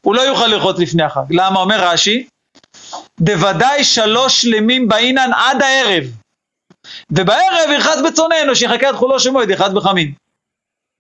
הוא 0.02 0.16
לא 0.16 0.22
יוכל 0.22 0.48
לרחוץ 0.48 0.80
לפני 0.80 1.04
החג. 1.04 1.22
למה? 1.30 1.60
אומר 1.60 1.90
רש"י, 1.90 2.28
דוודאי 3.20 3.84
שלוש 3.84 4.42
שלמים 4.42 4.88
באינן 4.88 5.32
עד 5.34 5.62
הערב, 5.62 6.04
ובערב 7.12 7.70
ירחץ 7.74 7.98
בצוננו, 8.08 8.56
שיחכה 8.56 8.88
עד 8.88 8.96
חולו 8.96 9.20
של 9.20 9.30
מועד, 9.30 9.50
ירחץ 9.50 9.72
בחמין. 9.72 10.14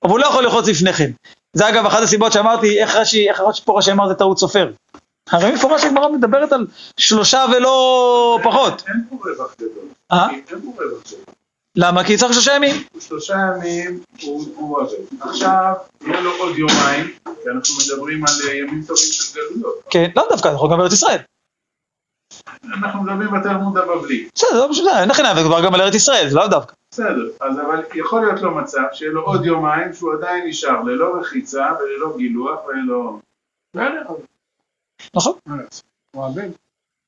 אבל 0.03 0.11
הוא 0.11 0.19
לא 0.19 0.25
יכול 0.25 0.43
לרחוץ 0.43 0.67
לפני 0.67 0.93
כן. 0.93 1.11
זה 1.53 1.69
אגב 1.69 1.85
אחת 1.85 2.03
הסיבות 2.03 2.31
שאמרתי, 2.31 2.79
איך 2.81 2.95
רש"י, 2.95 3.29
איך 3.29 3.39
רש"י 3.39 3.61
פה 3.65 3.77
רש"י 3.77 3.91
אמר 3.91 4.07
זה 4.07 4.13
טעות 4.13 4.39
סופר. 4.39 4.71
הרי 5.31 5.51
מפורש 5.51 5.83
הגמרא 5.83 6.09
מדברת 6.09 6.51
על 6.51 6.67
שלושה 6.97 7.45
ולא 7.55 8.39
פחות. 8.43 8.83
אין 8.87 9.03
פה 9.09 9.29
רווח 9.29 9.55
גדול. 9.55 9.85
אה? 10.11 10.29
אין 10.29 10.41
פה 10.47 10.55
רווח 10.55 11.03
גדול. 11.07 11.23
למה? 11.75 12.03
כי 12.03 12.17
צריך 12.17 12.33
שלושה 12.33 12.53
ימים. 12.55 12.75
שלושה 12.99 13.35
ימים 13.35 13.99
הוא 14.21 14.77
עובד. 14.81 14.93
עכשיו, 15.19 15.73
יהיה 16.01 16.21
לו 16.21 16.31
עוד 16.39 16.57
יומיים, 16.57 17.05
כי 17.23 17.49
אנחנו 17.55 17.75
מדברים 17.85 18.23
על 18.25 18.47
אה, 18.47 18.55
ימים 18.55 18.83
טובים 18.87 19.11
של 19.11 19.39
גלויות. 19.39 19.75
כן, 19.89 20.09
לא 20.15 20.23
דווקא, 20.29 20.47
אנחנו 20.47 20.69
גם 20.69 20.77
בארץ 20.77 20.93
ישראל. 20.93 21.19
אנחנו 22.73 23.03
מדברים 23.03 23.29
בתלמוד 23.39 23.77
הבבלי. 23.77 24.27
בסדר, 24.35 24.59
לא 24.59 24.69
משנה, 24.69 25.01
אין 25.01 25.09
לכם 25.09 25.23
זה 25.35 25.41
כבר 25.43 25.65
גם 25.65 25.73
על 25.73 25.81
ארץ 25.81 25.95
ישראל, 25.95 26.29
זה 26.29 26.35
לא 26.35 26.47
דווקא. 26.47 26.73
בסדר, 26.91 27.29
אז 27.41 27.59
אבל 27.59 27.83
יכול 27.95 28.21
להיות 28.21 28.41
לו 28.41 28.55
מצב 28.55 28.83
שיהיה 28.93 29.11
לו 29.11 29.21
עוד 29.21 29.45
יומיים 29.45 29.93
שהוא 29.93 30.13
עדיין 30.13 30.47
נשאר 30.47 30.83
ללא 30.83 31.19
רחיצה 31.19 31.67
וללא 31.79 32.17
גילוח 32.17 32.59
וללא... 32.67 33.19
נכון? 35.15 35.33
הוא 36.15 36.25
עבד. 36.25 36.49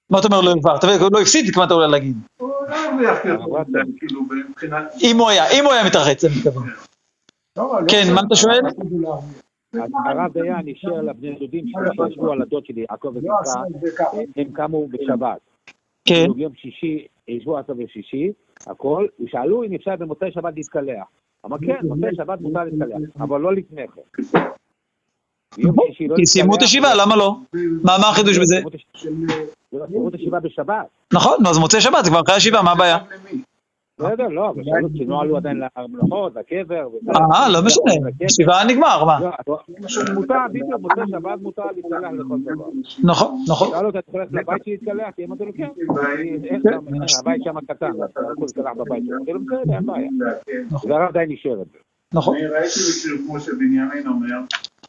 מה 0.09 0.19
אתה 0.19 0.27
אומר 0.27 0.41
לא 0.41 0.49
יובהר? 0.49 0.75
אתה 0.75 0.87
מבין, 0.87 0.99
הוא 1.01 1.09
לא 1.13 1.21
הפסיד, 1.21 1.45
התכוונת 1.47 1.71
אולי 1.71 1.91
להגיד. 1.91 2.17
הוא 2.37 2.49
לא 2.69 2.75
הרוויח 2.75 3.19
כתוב, 3.19 3.57
כאילו 3.97 4.21
מבחינת... 4.49 4.83
אם 5.01 5.17
הוא 5.19 5.29
היה, 5.29 5.43
אם 5.59 5.65
הוא 5.65 5.73
היה 5.73 5.85
מתרחץ, 5.85 6.25
אני 6.25 6.33
מתכוון. 6.37 6.69
לא, 7.57 7.81
לא 7.81 7.87
כן. 7.87 8.13
מה 8.15 8.21
אתה 8.27 8.35
שואל? 8.35 8.59
הרב 10.05 10.33
דיין 10.33 10.67
אישר 10.67 11.01
לבני 11.01 11.35
דודים 11.39 11.65
שישבו 11.67 12.31
על 12.31 12.41
הדוד 12.41 12.65
שלי, 12.65 12.85
יעקב 12.89 13.13
לא 13.21 13.35
ככה. 13.43 13.61
הם 14.35 14.51
קמו 14.53 14.87
בשבת. 14.87 15.39
כן, 16.05 16.15
כאילו 16.15 16.33
ביום 16.33 16.53
שישי, 16.55 17.07
ישבו 17.27 17.57
עד 17.57 17.65
בשישי, 17.67 18.31
הכל, 18.67 19.07
ושאלו 19.19 19.63
אם 19.63 19.73
אפשר 19.73 19.95
במוצאי 19.95 20.31
שבת 20.31 20.53
להתקלח. 20.55 21.07
אמר 21.45 21.57
כן, 21.57 21.79
מוצאי 21.83 22.15
שבת 22.15 22.41
מותר 22.41 22.63
להתקלח, 22.63 23.09
אבל 23.19 23.41
לא 23.41 23.55
לפני 23.55 23.85
כן. 23.87 24.01
לא 25.57 25.73
כי 26.15 26.25
סיימו 26.25 26.55
את 26.55 26.61
הישיבה, 26.61 26.95
למה 26.95 27.15
לא? 27.15 27.35
מה 27.83 27.97
מה 28.01 28.09
החידוש 28.09 28.37
בזה? 28.37 28.55
סיימו 28.55 28.69
את 28.69 28.75
הש- 28.75 29.05
לא, 29.73 29.85
סיימו 29.89 30.07
את 30.09 30.13
הישיבה 30.13 30.39
בשבת. 30.39 30.85
נכון, 31.13 31.33
נו, 31.43 31.49
אז 31.49 31.57
מוצאי 31.57 31.81
שבת, 31.81 32.05
זה 32.05 32.09
כבר 32.11 32.21
אחרי 32.21 32.35
הישיבה, 32.35 32.61
מה 32.61 32.71
הבעיה? 32.71 32.97
בסדר, 33.99 34.27
לא, 34.27 34.49
אבל 34.49 34.63
שאלו 34.63 34.87
כי 34.97 35.05
לא 35.05 35.21
עלו 35.21 35.37
עדיין 35.37 35.61
למלאכות, 35.77 36.33
לקבר. 36.35 36.87
וזה. 36.89 37.11
אה, 37.33 37.49
לא 37.49 37.59
משנה, 37.65 37.93
ישיבה 38.21 38.53
נגמר, 38.67 39.03
מה? 39.05 39.19
לא, 39.19 39.57
מותר, 40.15 40.35
בדיוק, 40.49 40.69
מוצאי 40.81 41.03
שבת 41.11 41.41
מותר 41.41 41.63
להתקלח 41.75 42.09
לכל 42.19 42.37
דבר. 42.45 42.65
נכון, 43.03 43.43
נכון. 43.47 43.67
שאלו 43.71 43.87
אותה, 43.87 43.99
אתה 43.99 44.11
הולך 44.11 44.29
לבית 44.31 44.63
שלי 44.65 44.71
להתקלח? 44.81 45.07
כי 45.15 45.25
אמרתי 45.25 45.45
לו, 45.45 45.51
כן. 45.57 45.67
שם, 46.63 46.79
הבית 47.19 47.41
שם 47.43 47.59
קטן, 47.67 47.91
אתה 48.11 48.19
יכול 48.31 48.35
להתקלח 48.45 48.71
בבית 48.77 49.03
שלו. 49.05 49.15
אמרתי 49.17 49.31
לו, 49.33 49.39
בסדר, 49.39 49.75
אין 49.75 49.85
בעיה. 49.85 50.07
כן. 50.45 50.89
והרב 50.89 51.13
דיין 51.13 51.29
אישר 51.29 51.53
את 51.61 51.67
זה. 51.71 51.77
נכון. 52.13 52.35
אני 52.37 52.45
ראיתי 52.47 52.79
מקרים 53.05 53.27
כמו 53.27 53.39
שבנימין 53.39 54.07
אומר, 54.07 54.35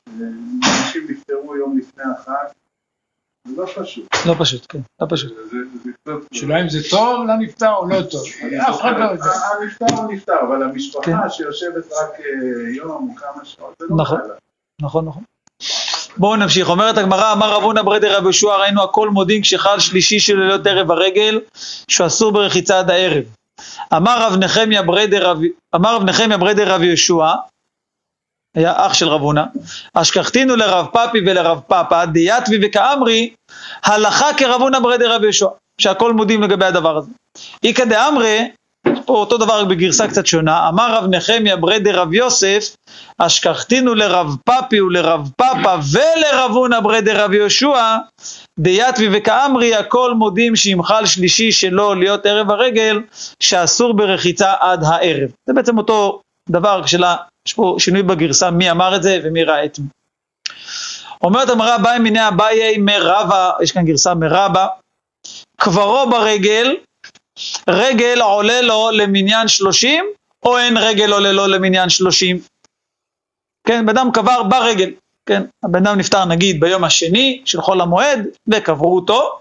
אנשים 0.09 1.07
נפטרו 1.11 1.57
יום 1.57 1.79
לפני 1.79 2.05
החג, 2.05 2.45
זה 3.49 3.63
לא 3.63 3.67
פשוט. 3.67 4.09
לא 4.27 4.35
פשוט, 4.39 4.67
כן, 4.69 4.79
לא 5.01 5.07
פשוט. 5.11 5.33
זה 5.51 5.57
זה 5.85 5.91
קצת... 6.03 6.35
שאלה 6.35 6.63
אם 6.63 6.69
זה 6.69 6.79
טוב 6.91 7.27
לנפטר 7.27 7.73
או 7.73 7.89
לא 7.89 8.03
טוב. 8.03 8.23
אף 8.69 8.81
אחד 8.81 8.93
לא 8.99 9.05
יודע. 9.05 9.25
הנפטר 9.61 9.95
הוא 9.97 10.13
נפטר, 10.13 10.41
אבל 10.49 10.57
כן. 10.57 10.63
המשפחה 10.63 11.31
שיושבת 11.31 11.93
רק 11.93 12.21
אה, 12.21 12.71
יום 12.77 13.11
או 13.11 13.17
כמה 13.17 13.45
שעות, 13.45 13.75
זה 13.79 13.87
לא 13.91 13.97
נכון. 13.97 14.21
קל 14.21 14.27
לה. 14.27 14.35
נכון, 14.81 15.05
נכון. 15.05 15.23
בואו 16.17 16.37
נמשיך, 16.37 16.69
אומרת 16.69 16.99
הגמרא, 16.99 17.33
אמר 17.33 17.55
רב 17.55 17.63
הונא 17.63 17.83
ברדר 17.83 18.17
רבי 18.17 18.25
יהושע, 18.25 18.57
ראינו 18.57 18.83
הכל 18.83 19.09
מודים 19.09 19.43
כשחל 19.43 19.79
שלישי 19.79 20.21
של 20.21 20.39
לילות 20.39 20.67
ערב 20.67 20.91
הרגל, 20.91 21.41
שהוא 21.89 22.07
אסור 22.07 22.33
ברחיצה 22.33 22.79
עד 22.79 22.91
הערב. 22.91 23.25
אמר 23.97 24.27
רב 24.27 24.37
נחמיה 24.37 24.83
ברדר 24.83 25.31
רבי, 25.31 25.49
אמר 25.75 25.97
רב 25.97 26.05
נחמיה 26.05 26.39
ברדר 26.39 26.75
רבי 26.75 26.87
יהושע, 26.87 27.27
היה 28.55 28.73
אח 28.77 28.95
של 28.95 29.09
רב 29.09 29.21
הונא, 29.21 29.45
אשכחתינו 29.95 30.57
לרב 30.57 30.87
פפי 30.93 31.19
ולרב 31.27 31.61
פפא, 31.67 32.05
דיאטבי 32.05 32.59
וכאמרי, 32.63 33.31
הלכה 33.85 34.35
כרב 34.35 34.61
הונא 34.61 34.79
ברדר 34.79 35.15
רבי 35.15 35.25
יהושע, 35.25 35.47
שהכל 35.81 36.13
מודים 36.13 36.43
לגבי 36.43 36.65
הדבר 36.65 36.97
הזה. 36.97 37.11
איכא 37.65 37.85
דאמרי, 37.85 38.51
פה 39.07 39.13
אותו 39.13 39.39
דבר 39.39 39.65
בגרסה 39.65 40.09
קצת 40.09 40.27
שונה, 40.27 40.69
אמר 40.69 40.95
רב 40.95 41.05
נחמיה 41.11 41.57
ברי 41.57 41.79
דרב 41.79 42.15
יוסף, 42.15 42.77
אשכחתינו 43.19 43.95
לרב 43.95 44.37
פפי 44.45 44.81
ולרב 44.81 45.31
פאפא 45.37 45.77
ולרב 45.93 46.51
הונא 46.51 46.81
ברי 46.81 47.01
דרב 47.01 47.33
יהושע, 47.33 47.97
דיתבי 48.59 49.09
וכאמרי 49.13 49.75
הכל 49.75 50.15
מודים 50.15 50.57
שימחל 50.57 51.07
שלישי 51.07 51.53
שלו 51.53 51.95
להיות 51.95 52.27
ערב 52.27 52.51
הרגל, 52.51 53.01
שאסור 53.43 53.95
ברחיצה 53.95 54.53
עד 54.61 54.85
הערב. 54.85 55.31
זה 55.47 55.53
בעצם 55.53 55.79
אותו 55.79 56.21
דבר, 56.49 56.83
כשלה, 56.85 57.17
יש 57.47 57.55
פה 57.55 57.76
שינוי 57.78 58.03
בגרסה 58.03 58.51
מי 58.51 58.70
אמר 58.70 58.97
את 58.97 59.03
זה 59.03 59.20
ומי 59.24 59.45
ראה 59.45 59.64
את 59.64 59.78
מי. 59.78 59.86
אומרת 61.22 61.49
המראה 61.49 61.76
אביי 61.76 61.99
מיני 61.99 62.28
אביי 62.28 62.78
מרבה, 62.78 63.51
יש 63.62 63.72
כאן 63.72 63.84
גרסה 63.84 64.14
מרבה, 64.14 64.66
קברו 65.57 66.11
ברגל, 66.11 66.76
רגל 67.68 68.20
עולה 68.22 68.61
לו 68.61 68.91
למניין 68.93 69.49
שלושים, 69.49 70.05
או 70.45 70.59
אין 70.59 70.76
רגל 70.76 71.12
עולה 71.12 71.32
לו 71.32 71.47
למניין 71.47 71.88
שלושים. 71.88 72.41
כן, 73.66 73.86
בן 73.86 73.99
אדם 73.99 74.12
קבר 74.12 74.43
ברגל, 74.43 74.91
כן, 75.26 75.43
הבן 75.64 75.86
אדם 75.86 75.99
נפטר 75.99 76.24
נגיד 76.24 76.61
ביום 76.61 76.84
השני 76.84 77.43
של 77.45 77.61
חול 77.61 77.80
המועד, 77.80 78.26
וקברו 78.49 78.97
אותו. 78.97 79.41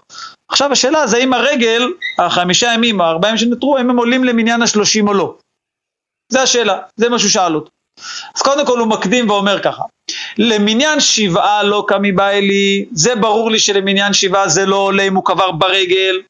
עכשיו 0.49 0.71
השאלה 0.71 1.07
זה 1.07 1.17
האם 1.17 1.33
הרגל, 1.33 1.83
החמישה 2.19 2.73
ימים 2.73 2.99
או 2.99 3.05
הארבעה 3.05 3.29
ימים 3.29 3.37
שנותרו, 3.37 3.77
האם 3.77 3.89
הם 3.89 3.97
עולים 3.97 4.23
למניין 4.23 4.61
השלושים 4.61 5.07
או 5.07 5.13
לא. 5.13 5.35
זה 6.29 6.41
השאלה, 6.41 6.79
זה 6.95 7.09
מה 7.09 7.19
שהוא 7.19 7.29
שאל 7.29 7.55
אותו. 7.55 7.71
אז 8.35 8.41
קודם 8.41 8.65
כל 8.65 8.79
הוא 8.79 8.87
מקדים 8.87 9.29
ואומר 9.29 9.59
ככה, 9.59 9.83
למניין 10.37 10.99
שבעה 10.99 11.63
לא 11.63 11.85
קמי 11.87 12.11
באי 12.11 12.41
לי, 12.41 12.85
זה 12.91 13.15
ברור 13.15 13.51
לי 13.51 13.59
שלמניין 13.59 14.13
שבעה 14.13 14.49
זה 14.49 14.65
לא 14.65 14.75
עולה 14.75 15.03
אם 15.03 15.15
הוא 15.15 15.25
קבר 15.25 15.51
ברגל, 15.51 16.21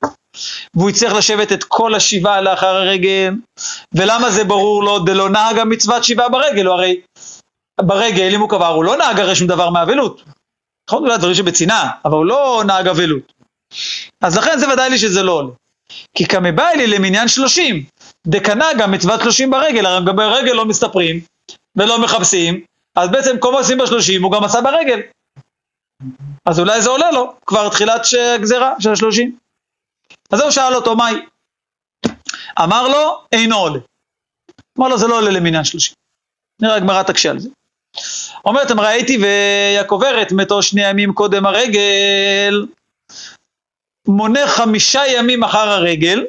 והוא 0.75 0.89
יצטרך 0.89 1.13
לשבת 1.13 1.51
את 1.51 1.63
כל 1.63 1.95
השבעה 1.95 2.41
לאחר 2.41 2.75
הרגל, 2.75 3.33
ולמה 3.93 4.29
זה 4.29 4.43
ברור 4.43 4.83
לו? 4.83 4.99
דלא 4.99 5.29
נהג 5.29 5.59
המצוות 5.59 6.03
שבעה 6.03 6.29
ברגל, 6.29 6.65
הוא 6.65 6.73
הרי 6.73 7.01
ברגל 7.81 8.33
אם 8.33 8.39
הוא 8.39 8.49
קבר 8.49 8.67
הוא 8.67 8.83
לא 8.83 8.97
נהג 8.97 9.19
הרי 9.19 9.35
שום 9.35 9.47
דבר 9.47 9.69
מאבלות, 9.69 10.23
נכון? 10.89 11.03
אולי 11.03 11.17
דברים 11.17 11.35
שבצנעה, 11.35 11.89
אבל 12.05 12.13
הוא 12.13 12.25
לא 12.25 12.63
נהג 12.67 12.87
אבלות. 12.87 13.33
אז 14.21 14.37
לכן 14.37 14.59
זה 14.59 14.73
ודאי 14.73 14.89
לי 14.89 14.97
שזה 14.97 15.23
לא 15.23 15.31
עולה. 15.31 15.49
כי 16.15 16.25
קמי 16.25 16.51
באי 16.51 16.77
לי 16.77 16.87
למניין 16.87 17.27
שלושים, 17.27 17.83
דקנה 18.27 18.67
גם 18.79 18.91
מצוות 18.91 19.21
שלושים 19.21 19.51
ברגל, 19.51 19.85
הרי 19.85 20.05
גם 20.05 20.15
ברגל 20.15 20.53
לא 20.53 20.65
מסתפרים 20.65 21.19
ולא 21.75 22.01
מחפשים, 22.01 22.63
אז 22.95 23.09
בעצם 23.09 23.37
כל 23.39 23.51
מה 23.51 23.57
עושים 23.57 23.77
בשלושים 23.77 24.23
הוא 24.23 24.31
גם 24.31 24.43
עשה 24.43 24.61
ברגל. 24.61 24.99
אז 26.45 26.59
אולי 26.59 26.81
זה 26.81 26.89
עולה 26.89 27.11
לו, 27.11 27.33
כבר 27.45 27.69
תחילת 27.69 28.01
הגזירה 28.35 28.73
של 28.79 28.91
השלושים. 28.91 29.37
אז 30.31 30.41
הוא 30.41 30.51
שאל 30.51 30.75
אותו, 30.75 30.95
מהי? 30.95 31.15
אמר 32.63 32.87
לו, 32.87 33.21
אינו 33.31 33.57
עולה. 33.57 33.79
אמר 34.79 34.87
לו, 34.87 34.97
זה 34.97 35.07
לא 35.07 35.17
עולה 35.17 35.31
למניין 35.31 35.63
שלושים. 35.63 35.93
נראה 36.61 36.75
הגמרא 36.75 37.03
תקשה 37.03 37.31
על 37.31 37.39
זה. 37.39 37.49
אומרת, 38.45 38.71
אמרה, 38.71 38.87
הייתי 38.87 39.17
ויעקב 39.17 40.01
ארת 40.05 40.31
מתו 40.31 40.63
שני 40.63 40.89
ימים 40.89 41.13
קודם 41.13 41.45
הרגל, 41.45 42.65
מונה 44.07 44.47
חמישה 44.47 45.01
ימים 45.07 45.43
אחר 45.43 45.69
הרגל, 45.69 46.25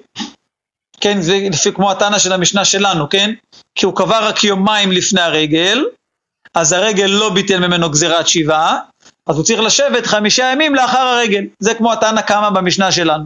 כן, 1.01 1.21
זה 1.21 1.49
לפי 1.53 1.73
כמו 1.73 1.91
התנא 1.91 2.19
של 2.19 2.33
המשנה 2.33 2.65
שלנו, 2.65 3.09
כן? 3.09 3.31
כי 3.75 3.87
הוא 3.87 3.97
קבע 3.97 4.19
רק 4.19 4.45
יומיים 4.45 4.93
לפני 4.93 5.21
הרגל, 5.21 5.85
אז 6.55 6.73
הרגל 6.73 7.07
לא 7.07 7.31
ביטל 7.31 7.67
ממנו 7.67 7.91
גזירת 7.91 8.29
שבעה, 8.29 8.79
אז 9.27 9.37
הוא 9.37 9.45
צריך 9.45 9.61
לשבת 9.61 10.07
חמישה 10.07 10.51
ימים 10.53 10.75
לאחר 10.75 10.99
הרגל. 10.99 11.45
זה 11.59 11.75
כמו 11.75 11.93
התנא 11.93 12.21
קמא 12.21 12.51
במשנה 12.51 12.93
שלנו. 12.93 13.25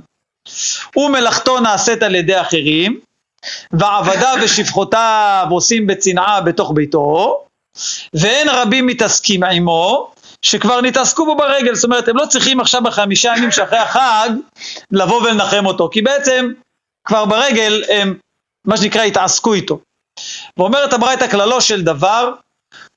ומלאכתו 0.97 1.61
נעשית 1.61 2.03
על 2.03 2.15
ידי 2.15 2.41
אחרים, 2.41 3.01
ועבדיו 3.73 4.37
ושפחותיו 4.43 5.47
עושים 5.51 5.87
בצנעה 5.87 6.41
בתוך 6.41 6.73
ביתו, 6.75 7.41
ואין 8.15 8.49
רבים 8.49 8.87
מתעסקים 8.87 9.45
עמו, 9.45 10.11
שכבר 10.43 10.81
נתעסקו 10.81 11.27
בו 11.27 11.37
ברגל, 11.37 11.75
זאת 11.75 11.85
אומרת, 11.85 12.09
הם 12.09 12.17
לא 12.17 12.27
צריכים 12.27 12.61
עכשיו 12.61 12.83
בחמישה 12.83 13.35
ימים 13.37 13.51
שאחרי 13.51 13.79
החג 13.79 14.31
לבוא 14.91 15.23
ולנחם 15.23 15.67
אותו, 15.67 15.89
כי 15.93 16.03
בעצם 16.03 16.53
כבר 17.05 17.25
ברגל 17.25 17.83
הם, 17.89 18.15
מה 18.65 18.77
שנקרא, 18.77 19.03
התעסקו 19.03 19.55
איתו. 19.55 19.79
ואומרת 20.57 20.93
הברייתא 20.93 21.27
כללו 21.27 21.61
של 21.61 21.83
דבר, 21.83 22.33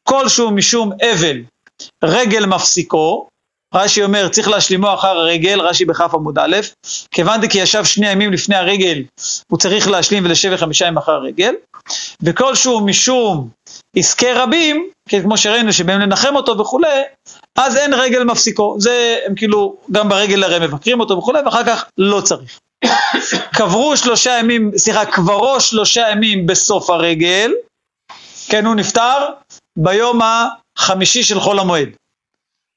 כלשהו 0.03 0.51
משום 0.51 0.91
אבל, 1.01 1.38
רגל 2.03 2.45
מפסיקו, 2.45 3.28
רש"י 3.74 4.03
אומר, 4.03 4.28
צריך 4.28 4.47
להשלימו 4.47 4.93
אחר 4.93 5.08
הרגל, 5.08 5.62
רש"י 5.62 5.86
בכף 5.86 6.12
עמוד 6.14 6.39
א', 6.39 6.58
כיוון 7.12 7.47
כי 7.47 7.60
ישב 7.60 7.86
שני 7.86 8.12
ימים 8.12 8.34
לפני 8.34 8.55
הרגל, 8.55 9.03
הוא 9.47 9.60
צריך 9.60 9.88
להשלים 9.88 10.26
ולשבת 10.26 10.60
חמישה 10.60 10.86
ימים 10.86 10.97
אחר 10.97 11.12
הרגל, 11.12 11.53
וכלשהו 12.22 12.86
משום 12.86 13.49
עסקי 13.95 14.32
רבים, 14.32 14.89
כן, 15.10 15.22
כמו 15.22 15.38
שראינו 15.38 15.74
שבהם 15.74 15.99
לנחם 15.99 16.36
אותו 16.36 16.58
וכולי, 16.58 17.01
אז 17.55 17.78
אין 17.78 17.93
רגל 17.93 18.24
מפסיקו, 18.24 18.76
זה 18.80 19.18
הם 19.26 19.36
כאילו, 19.36 19.76
גם 19.91 20.10
ברגל 20.10 20.43
הרי 20.43 20.68
מבקרים 20.68 20.99
אותו 20.99 21.18
וכולי, 21.18 21.39
ואחר 21.45 21.64
כך 21.64 21.86
לא 21.97 22.22
צריך. 22.22 22.60
קברו 23.54 23.98
שלושה 23.98 24.38
ימים, 24.40 24.72
סליחה, 24.78 25.06
קברו 25.06 25.62
שלושה 25.62 26.10
ימים 26.12 26.48
בסוף 26.48 26.90
הרגל, 26.90 27.52
כן, 28.50 28.66
הוא 28.66 28.76
נפטר 28.76 29.28
ביום 29.78 30.20
החמישי 30.78 31.24
של 31.24 31.40
חול 31.40 31.60
המועד. 31.60 31.90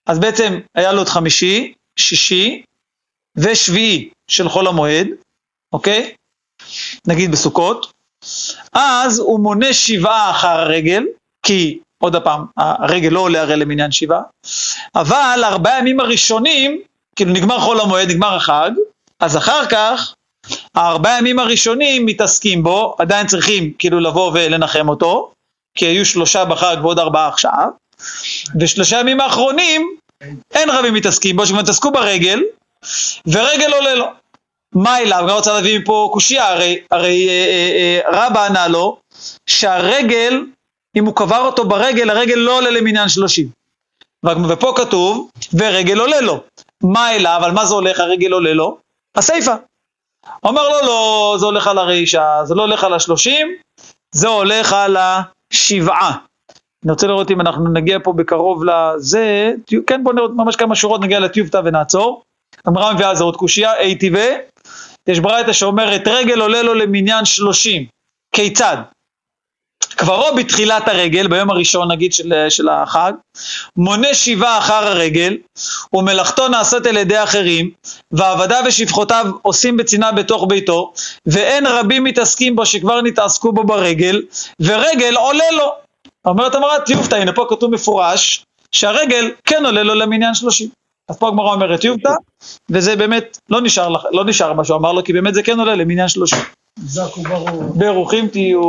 אז 0.06 0.18
בעצם 0.18 0.60
היה 0.74 0.92
לו 0.92 1.02
את 1.02 1.08
חמישי, 1.08 1.72
שישי 1.98 2.62
ושביעי 3.36 4.10
של 4.30 4.48
חול 4.48 4.66
המועד, 4.66 5.06
אוקיי? 5.72 6.14
נגיד 7.06 7.32
בסוכות. 7.32 7.92
אז 8.72 9.18
הוא 9.18 9.40
מונה 9.40 9.72
שבעה 9.72 10.30
אחר 10.30 10.60
הרגל, 10.60 11.04
כי 11.42 11.78
עוד 12.02 12.16
פעם, 12.16 12.44
הרגל 12.56 13.08
לא 13.08 13.20
עולה 13.20 13.40
הרי 13.40 13.56
למניין 13.56 13.92
שבעה, 13.92 14.22
אבל 14.94 15.40
ארבעה 15.44 15.78
ימים 15.78 16.00
הראשונים, 16.00 16.82
כאילו 17.16 17.32
נגמר 17.32 17.60
חול 17.60 17.80
המועד, 17.80 18.08
נגמר 18.08 18.34
החג, 18.34 18.70
אז 19.20 19.36
אחר 19.36 19.66
כך, 19.66 20.14
הארבעה 20.74 21.18
ימים 21.18 21.38
הראשונים 21.38 22.06
מתעסקים 22.06 22.62
בו, 22.62 22.96
עדיין 22.98 23.26
צריכים 23.26 23.72
כאילו 23.78 24.00
לבוא 24.00 24.30
ולנחם 24.34 24.88
אותו, 24.88 25.32
כי 25.74 25.86
היו 25.86 26.06
שלושה 26.06 26.44
בחג 26.44 26.76
ועוד 26.82 26.98
ארבעה 26.98 27.28
עכשיו, 27.28 27.68
ושלושה 28.60 29.00
ימים 29.00 29.20
האחרונים, 29.20 29.96
אין 30.54 30.70
רבים 30.70 30.94
מתעסקים 30.94 31.36
בו, 31.36 31.46
שהם 31.46 31.58
התעסקו 31.58 31.92
ברגל, 31.92 32.42
ורגל 33.26 33.72
עולה 33.72 33.94
לו. 33.94 34.06
מה 34.74 34.98
אליו? 34.98 35.24
אני 35.24 35.32
רוצה 35.32 35.52
להביא 35.52 35.78
מפה 35.78 36.10
קושייה, 36.12 36.48
הרי, 36.48 36.80
הרי 36.90 37.28
אה, 37.28 37.32
אה, 37.32 38.00
אה, 38.14 38.26
רבא 38.26 38.46
ענה 38.46 38.68
לו, 38.68 38.98
שהרגל, 39.46 40.44
אם 40.96 41.06
הוא 41.06 41.16
קבר 41.16 41.40
אותו 41.40 41.64
ברגל, 41.64 42.10
הרגל 42.10 42.34
לא 42.34 42.56
עולה 42.56 42.70
למניין 42.70 43.08
שלושים. 43.08 43.48
ופה 44.48 44.72
כתוב, 44.76 45.30
ורגל 45.54 46.00
עולה 46.00 46.20
לו. 46.20 46.40
מה 46.82 47.14
אליו? 47.14 47.40
על 47.44 47.52
מה 47.52 47.66
זה 47.66 47.74
הולך? 47.74 48.00
הרגל 48.00 48.32
עולה 48.32 48.54
לו? 48.54 48.78
הסיפה. 49.16 49.54
אומר 50.42 50.68
לו, 50.68 50.86
לא, 50.86 51.36
זה 51.38 51.46
הולך 51.46 51.66
על 51.66 51.78
הרישה, 51.78 52.40
זה 52.44 52.54
לא 52.54 52.62
הולך 52.62 52.84
על 52.84 52.94
השלושים, 52.94 53.48
זה 54.14 54.28
הולך 54.28 54.72
על 54.72 54.96
השבעה. 54.96 56.16
אני 56.84 56.92
רוצה 56.92 57.06
לראות 57.06 57.30
אם 57.30 57.40
אנחנו 57.40 57.72
נגיע 57.72 57.98
פה 58.02 58.12
בקרוב 58.12 58.64
לזה, 58.64 59.52
כן 59.86 60.04
בוא 60.04 60.12
נראה 60.12 60.28
ממש 60.28 60.56
כמה 60.56 60.74
שורות 60.74 61.00
נגיע 61.00 61.20
לטיובטה 61.20 61.60
ונעצור. 61.64 62.22
אמרה 62.68 62.94
מביאה 62.94 63.14
זה 63.14 63.24
עוד 63.24 63.36
קושייה, 63.36 63.76
אי 63.76 63.98
טבעי, 63.98 64.34
יש 65.06 65.20
ברייתא 65.20 65.52
שאומרת 65.52 66.08
רגל 66.08 66.40
עולה 66.40 66.62
לו 66.62 66.74
למניין 66.74 67.24
שלושים, 67.24 67.86
כיצד? 68.34 68.76
קברו 70.00 70.34
בתחילת 70.36 70.88
הרגל, 70.88 71.28
ביום 71.28 71.50
הראשון 71.50 71.92
נגיד 71.92 72.12
של, 72.12 72.32
של 72.48 72.68
החג, 72.68 73.12
מונה 73.76 74.14
שבעה 74.14 74.58
אחר 74.58 74.86
הרגל, 74.86 75.36
ומלאכתו 75.92 76.48
נעשית 76.48 76.86
על 76.86 76.96
ידי 76.96 77.22
אחרים, 77.22 77.70
ועבדיו 78.12 78.62
ושפחותיו 78.66 79.26
עושים 79.42 79.76
בצנעה 79.76 80.12
בתוך 80.12 80.44
ביתו, 80.48 80.92
ואין 81.26 81.66
רבים 81.66 82.04
מתעסקים 82.04 82.56
בו 82.56 82.66
שכבר 82.66 83.00
נתעסקו 83.00 83.52
בו 83.52 83.64
ברגל, 83.64 84.22
ורגל 84.60 85.16
עולה 85.16 85.50
לו. 85.52 85.72
אומרת 86.24 86.54
המורה, 86.54 86.80
טיובטה, 86.80 87.16
הנה 87.16 87.32
פה 87.32 87.46
כתוב 87.48 87.70
מפורש, 87.70 88.44
שהרגל 88.72 89.30
כן 89.44 89.66
עולה 89.66 89.82
לו 89.82 89.94
למניין 89.94 90.34
שלושים. 90.34 90.68
אז 91.08 91.18
פה 91.18 91.28
הגמרא 91.28 91.52
אומרת 91.52 91.80
טיובטה, 91.80 92.14
וזה 92.70 92.96
באמת 92.96 93.38
לא 93.50 93.60
נשאר, 93.60 93.94
לא 94.12 94.24
נשאר 94.24 94.52
מה 94.52 94.64
שהוא 94.64 94.76
אמר 94.76 94.92
לו, 94.92 95.04
כי 95.04 95.12
באמת 95.12 95.34
זה 95.34 95.42
כן 95.42 95.60
עולה 95.60 95.74
למניין 95.74 96.08
שלושים. 96.08 96.59
חזק 96.84 97.18
וברור. 97.18 97.72
ברוכים 97.74 98.28
תהיו. 98.28 98.60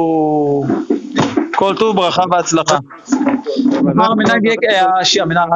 כל 1.55 1.75
טוב, 1.79 1.95
ברכה 1.95 2.23
והצלחה. 2.31 2.77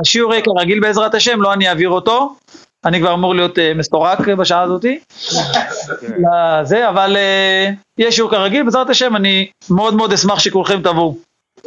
השיעור 0.01 0.34
יהיה 0.34 0.43
כרגיל 0.43 0.80
בעזרת 0.80 1.14
השם, 1.14 1.41
לא 1.41 1.53
אני 1.53 1.70
אעביר 1.70 1.89
אותו. 1.89 2.36
אני 2.86 2.99
כבר 2.99 3.14
אמור 3.14 3.36
להיות 3.36 3.60
אה, 3.60 3.74
מסורק 3.76 4.20
בשעה 4.20 4.62
הזאתי. 4.62 4.99
אבל 6.89 7.18
אה, 7.18 7.70
יהיה 7.97 8.12
שיעור 8.12 8.32
כרגיל, 8.32 8.64
בעזרת 8.64 8.89
השם 8.89 9.16
אני 9.16 9.47
מאוד 9.70 9.95
מאוד 9.95 10.14
אשמח 10.14 10.39
שכולכם 10.39 10.82
תבואו. 10.82 11.16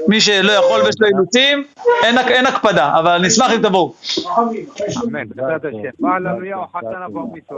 מי 0.08 0.20
שלא 0.20 0.52
יכול 0.52 0.80
ויש 0.80 0.94
לו 1.00 1.06
אילוצים, 1.06 1.64
אין 2.04 2.46
הקפדה, 2.46 2.98
אבל 2.98 3.26
נשמח 3.26 3.50
אם 3.50 3.62
תבואו. 3.62 3.94